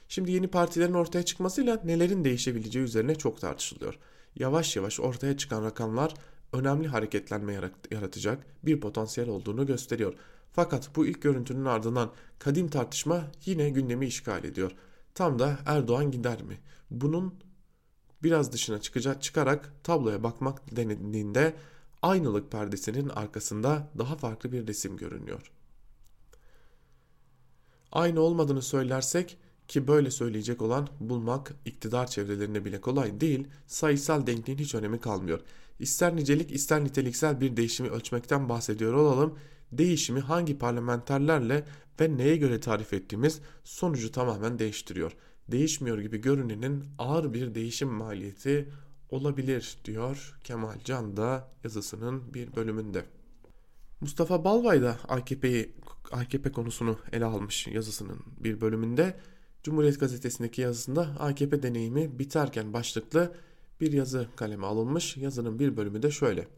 Şimdi 0.09 0.33
yeni 0.33 0.49
partilerin 0.49 0.95
ortaya 0.95 1.23
çıkmasıyla 1.23 1.81
nelerin 1.85 2.25
değişebileceği 2.25 2.85
üzerine 2.85 3.15
çok 3.15 3.41
tartışılıyor. 3.41 3.99
Yavaş 4.37 4.77
yavaş 4.77 5.01
ortaya 5.01 5.37
çıkan 5.37 5.65
rakamlar 5.65 6.15
önemli 6.53 6.89
hareketlenme 6.89 7.61
yaratacak 7.91 8.47
bir 8.63 8.81
potansiyel 8.81 9.31
olduğunu 9.31 9.67
gösteriyor. 9.67 10.15
Fakat 10.53 10.97
bu 10.97 11.07
ilk 11.07 11.23
görüntünün 11.23 11.65
ardından 11.65 12.11
kadim 12.39 12.69
tartışma 12.69 13.25
yine 13.45 13.71
gündemi 13.71 14.07
işgal 14.07 14.45
ediyor. 14.45 14.73
Tam 15.15 15.39
da 15.39 15.59
Erdoğan 15.67 16.11
gider 16.11 16.43
mi? 16.43 16.59
Bunun 16.91 17.35
biraz 18.23 18.53
dışına 18.53 18.81
çıkacak 18.81 19.23
çıkarak 19.23 19.73
tabloya 19.85 20.23
bakmak 20.23 20.77
denildiğinde 20.77 21.55
aynılık 22.03 22.53
perdesinin 22.53 23.09
arkasında 23.09 23.91
daha 23.99 24.17
farklı 24.17 24.53
bir 24.53 24.67
resim 24.67 24.97
görünüyor. 24.97 25.53
Aynı 27.93 28.21
olmadığını 28.21 28.63
söylersek 28.63 29.39
ki 29.69 29.89
böyle 29.89 30.11
söyleyecek 30.11 30.63
olan 30.63 30.89
bulmak 31.01 31.55
iktidar 31.65 32.07
çevrelerinde 32.07 32.65
bile 32.65 32.81
kolay 32.81 33.21
değil, 33.21 33.49
sayısal 33.67 34.27
denkliğin 34.27 34.59
hiç 34.59 34.75
önemi 34.75 35.01
kalmıyor. 35.01 35.41
İster 35.79 36.17
nicelik 36.17 36.53
ister 36.53 36.85
niteliksel 36.85 37.41
bir 37.41 37.57
değişimi 37.57 37.89
ölçmekten 37.89 38.49
bahsediyor 38.49 38.93
olalım, 38.93 39.39
değişimi 39.73 40.21
hangi 40.21 40.59
parlamenterlerle 40.59 41.65
ve 42.01 42.17
neye 42.17 42.37
göre 42.37 42.61
tarif 42.61 42.93
ettiğimiz 42.93 43.41
sonucu 43.65 44.13
tamamen 44.13 44.59
değiştiriyor. 44.59 45.13
Değişmiyor 45.49 45.99
gibi 45.99 46.19
görünenin 46.19 46.85
ağır 46.99 47.35
bir 47.35 47.55
değişim 47.55 47.89
maliyeti 47.89 48.69
olabilir 49.11 49.77
diyor 49.85 50.39
Kemal 50.45 50.79
Can 50.85 51.17
da 51.17 51.49
yazısının 51.65 52.35
bir 52.35 52.57
bölümünde. 52.57 53.05
Mustafa 54.01 54.45
Balbay 54.45 54.83
da 54.83 54.97
AKP'yi 55.09 55.75
AKP 56.13 56.53
konusunu 56.53 56.99
ele 57.13 57.25
almış 57.25 57.67
yazısının 57.67 58.19
bir 58.41 58.61
bölümünde. 58.61 59.17
Cumhuriyet 59.63 60.01
Gazetesi'ndeki 60.01 60.61
yazısında 60.61 61.03
AKP 61.19 61.63
deneyimi 61.63 62.19
biterken 62.19 62.73
başlıklı 62.73 63.33
bir 63.81 63.93
yazı 63.93 64.27
kaleme 64.37 64.67
alınmış. 64.67 65.17
Yazının 65.17 65.59
bir 65.59 65.77
bölümü 65.77 66.03
de 66.03 66.11
şöyle. 66.11 66.49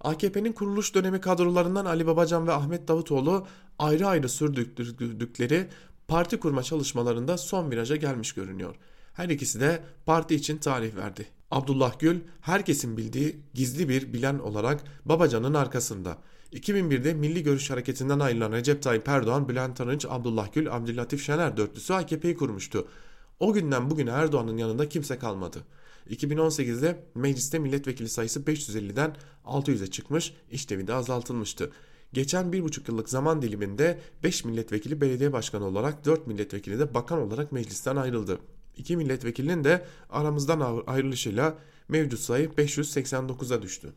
AKP'nin 0.00 0.52
kuruluş 0.52 0.94
dönemi 0.94 1.20
kadrolarından 1.20 1.84
Ali 1.84 2.06
Babacan 2.06 2.46
ve 2.46 2.52
Ahmet 2.52 2.88
Davutoğlu 2.88 3.46
ayrı 3.78 4.06
ayrı 4.06 4.28
sürdürdükleri 4.28 5.68
parti 6.08 6.40
kurma 6.40 6.62
çalışmalarında 6.62 7.38
son 7.38 7.70
viraja 7.70 7.96
gelmiş 7.96 8.32
görünüyor. 8.32 8.76
Her 9.16 9.28
ikisi 9.28 9.60
de 9.60 9.82
parti 10.06 10.34
için 10.34 10.58
tarih 10.58 10.96
verdi. 10.96 11.26
Abdullah 11.50 11.98
Gül 11.98 12.20
herkesin 12.40 12.96
bildiği 12.96 13.36
gizli 13.54 13.88
bir 13.88 14.12
bilen 14.12 14.38
olarak 14.38 14.84
Babacan'ın 15.04 15.54
arkasında. 15.54 16.18
2001'de 16.52 17.14
Milli 17.14 17.42
Görüş 17.42 17.70
Hareketi'nden 17.70 18.18
ayrılan 18.18 18.52
Recep 18.52 18.82
Tayyip 18.82 19.08
Erdoğan, 19.08 19.48
Bülent 19.48 19.80
Arınç, 19.80 20.06
Abdullah 20.08 20.52
Gül, 20.52 20.76
Abdülatif 20.76 21.24
Şener 21.24 21.56
dörtlüsü 21.56 21.92
AKP'yi 21.92 22.36
kurmuştu. 22.36 22.88
O 23.40 23.52
günden 23.52 23.90
bugüne 23.90 24.10
Erdoğan'ın 24.10 24.56
yanında 24.56 24.88
kimse 24.88 25.18
kalmadı. 25.18 25.58
2018'de 26.10 27.04
mecliste 27.14 27.58
milletvekili 27.58 28.08
sayısı 28.08 28.40
550'den 28.40 29.16
600'e 29.44 29.86
çıkmış, 29.86 30.34
işlevi 30.50 30.86
de 30.86 30.94
azaltılmıştı. 30.94 31.70
Geçen 32.12 32.52
bir 32.52 32.62
buçuk 32.62 32.88
yıllık 32.88 33.08
zaman 33.08 33.42
diliminde 33.42 34.00
5 34.22 34.44
milletvekili 34.44 35.00
belediye 35.00 35.32
başkanı 35.32 35.64
olarak 35.64 36.04
4 36.04 36.26
milletvekili 36.26 36.78
de 36.78 36.94
bakan 36.94 37.20
olarak 37.20 37.52
meclisten 37.52 37.96
ayrıldı. 37.96 38.38
2 38.76 38.96
milletvekilinin 38.96 39.64
de 39.64 39.86
aramızdan 40.10 40.82
ayrılışıyla 40.86 41.58
mevcut 41.88 42.20
sayı 42.20 42.48
589'a 42.48 43.62
düştü. 43.62 43.92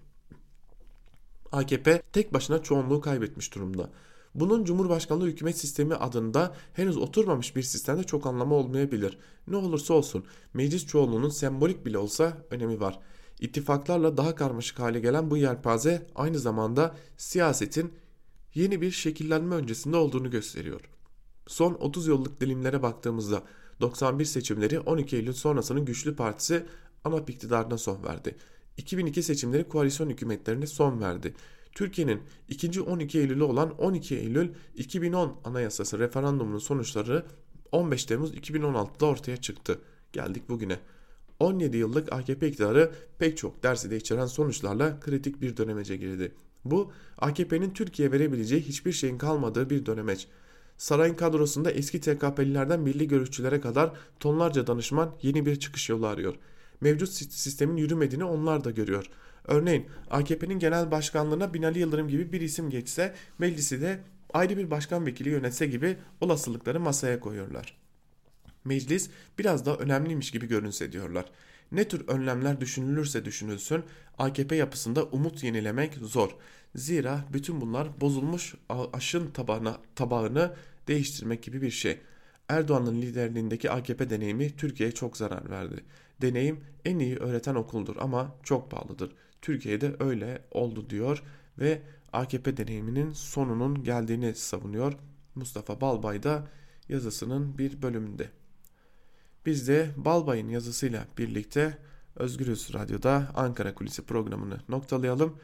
AKP 1.51 2.01
tek 2.13 2.33
başına 2.33 2.63
çoğunluğu 2.63 3.01
kaybetmiş 3.01 3.55
durumda. 3.55 3.89
Bunun 4.35 4.63
Cumhurbaşkanlığı 4.63 5.27
hükümet 5.27 5.57
sistemi 5.57 5.95
adında 5.95 6.55
henüz 6.73 6.97
oturmamış 6.97 7.55
bir 7.55 7.61
sistemde 7.61 8.03
çok 8.03 8.25
anlamı 8.25 8.53
olmayabilir. 8.53 9.17
Ne 9.47 9.55
olursa 9.55 9.93
olsun 9.93 10.25
meclis 10.53 10.87
çoğunluğunun 10.87 11.29
sembolik 11.29 11.85
bile 11.85 11.97
olsa 11.97 12.37
önemi 12.51 12.79
var. 12.79 12.99
İttifaklarla 13.39 14.17
daha 14.17 14.35
karmaşık 14.35 14.79
hale 14.79 14.99
gelen 14.99 15.31
bu 15.31 15.37
yelpaze 15.37 16.07
aynı 16.15 16.39
zamanda 16.39 16.95
siyasetin 17.17 17.93
yeni 18.53 18.81
bir 18.81 18.91
şekillenme 18.91 19.55
öncesinde 19.55 19.97
olduğunu 19.97 20.31
gösteriyor. 20.31 20.81
Son 21.47 21.73
30 21.73 22.07
yıllık 22.07 22.41
dilimlere 22.41 22.81
baktığımızda 22.81 23.43
91 23.81 24.25
seçimleri 24.25 24.79
12 24.79 25.15
Eylül 25.15 25.33
sonrasının 25.33 25.85
güçlü 25.85 26.15
partisi 26.15 26.65
ANAP 27.03 27.29
iktidarına 27.29 27.77
son 27.77 28.03
verdi. 28.03 28.35
2002 28.77 29.23
seçimleri 29.23 29.63
koalisyon 29.63 30.09
hükümetlerine 30.09 30.67
son 30.67 31.01
verdi. 31.01 31.33
Türkiye'nin 31.71 32.21
ikinci 32.47 32.81
12 32.81 33.19
Eylül'ü 33.19 33.43
olan 33.43 33.77
12 33.77 34.15
Eylül 34.15 34.49
2010 34.75 35.37
Anayasası 35.43 35.99
referandumunun 35.99 36.59
sonuçları 36.59 37.25
15 37.71 38.05
Temmuz 38.05 38.33
2016'da 38.33 39.05
ortaya 39.05 39.37
çıktı. 39.37 39.79
Geldik 40.13 40.49
bugüne. 40.49 40.79
17 41.39 41.77
yıllık 41.77 42.13
AKP 42.13 42.47
iktidarı 42.47 42.91
pek 43.19 43.37
çok 43.37 43.63
dersi 43.63 43.91
de 43.91 43.97
içeren 43.97 44.25
sonuçlarla 44.25 44.99
kritik 44.99 45.41
bir 45.41 45.57
dönemece 45.57 45.97
girdi. 45.97 46.31
Bu 46.65 46.91
AKP'nin 47.17 47.69
Türkiye 47.69 48.11
verebileceği 48.11 48.61
hiçbir 48.61 48.91
şeyin 48.91 49.17
kalmadığı 49.17 49.69
bir 49.69 49.85
dönemeç. 49.85 50.27
Sarayın 50.79 51.13
kadrosunda 51.13 51.71
eski 51.71 52.01
TKP'lilerden 52.01 52.79
milli 52.79 53.07
görüşçülere 53.07 53.61
kadar 53.61 53.91
tonlarca 54.19 54.67
danışman 54.67 55.15
yeni 55.21 55.45
bir 55.45 55.55
çıkış 55.55 55.89
yolu 55.89 56.07
arıyor. 56.07 56.35
Mevcut 56.81 57.09
sistemin 57.09 57.77
yürümediğini 57.77 58.23
onlar 58.23 58.63
da 58.63 58.71
görüyor. 58.71 59.05
Örneğin 59.45 59.85
AKP'nin 60.09 60.59
genel 60.59 60.91
başkanlığına 60.91 61.53
Binali 61.53 61.79
Yıldırım 61.79 62.07
gibi 62.07 62.31
bir 62.31 62.41
isim 62.41 62.69
geçse 62.69 63.15
meclisi 63.39 63.81
de 63.81 63.99
ayrı 64.33 64.57
bir 64.57 64.71
başkan 64.71 65.05
vekili 65.05 65.29
yönetse 65.29 65.67
gibi 65.67 65.97
olasılıkları 66.21 66.79
masaya 66.79 67.19
koyuyorlar. 67.19 67.77
Meclis 68.65 69.09
biraz 69.39 69.65
daha 69.65 69.75
önemliymiş 69.75 70.31
gibi 70.31 70.47
görünse 70.47 70.91
diyorlar. 70.91 71.25
Ne 71.71 71.87
tür 71.87 72.07
önlemler 72.07 72.61
düşünülürse 72.61 73.25
düşünülsün 73.25 73.83
AKP 74.17 74.55
yapısında 74.55 75.03
umut 75.03 75.43
yenilemek 75.43 75.93
zor. 75.93 76.29
Zira 76.75 77.25
bütün 77.33 77.61
bunlar 77.61 78.01
bozulmuş 78.01 78.55
aşın 78.93 79.31
tabağına, 79.31 79.77
tabağını 79.95 80.53
değiştirmek 80.87 81.43
gibi 81.43 81.61
bir 81.61 81.71
şey. 81.71 81.97
Erdoğan'ın 82.49 83.01
liderliğindeki 83.01 83.71
AKP 83.71 84.09
deneyimi 84.09 84.55
Türkiye'ye 84.55 84.95
çok 84.95 85.17
zarar 85.17 85.49
verdi. 85.49 85.83
Deneyim 86.21 86.59
en 86.85 86.99
iyi 86.99 87.17
öğreten 87.17 87.55
okuldur 87.55 87.95
ama 87.99 88.35
çok 88.43 88.71
pahalıdır. 88.71 89.11
Türkiye'de 89.41 89.95
öyle 89.99 90.41
oldu 90.51 90.89
diyor 90.89 91.23
ve 91.59 91.81
AKP 92.13 92.57
deneyiminin 92.57 93.13
sonunun 93.13 93.83
geldiğini 93.83 94.35
savunuyor 94.35 94.93
Mustafa 95.35 95.81
Balbay 95.81 96.23
da 96.23 96.47
yazısının 96.89 97.57
bir 97.57 97.81
bölümünde. 97.81 98.29
Biz 99.45 99.67
de 99.67 99.89
Balbay'ın 99.97 100.49
yazısıyla 100.49 101.05
birlikte 101.17 101.77
Özgürüz 102.15 102.73
Radyo'da 102.73 103.31
Ankara 103.35 103.75
Kulisi 103.75 104.05
programını 104.05 104.57
noktalayalım. 104.69 105.37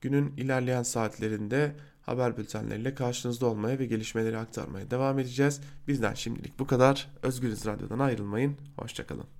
Günün 0.00 0.36
ilerleyen 0.36 0.82
saatlerinde 0.82 1.76
haber 2.02 2.36
bültenleriyle 2.36 2.94
karşınızda 2.94 3.46
olmaya 3.46 3.78
ve 3.78 3.86
gelişmeleri 3.86 4.38
aktarmaya 4.38 4.90
devam 4.90 5.18
edeceğiz. 5.18 5.60
Bizden 5.88 6.14
şimdilik 6.14 6.58
bu 6.58 6.66
kadar. 6.66 7.10
Özgürüz 7.22 7.66
Radyo'dan 7.66 7.98
ayrılmayın. 7.98 8.56
Hoşçakalın. 8.76 9.26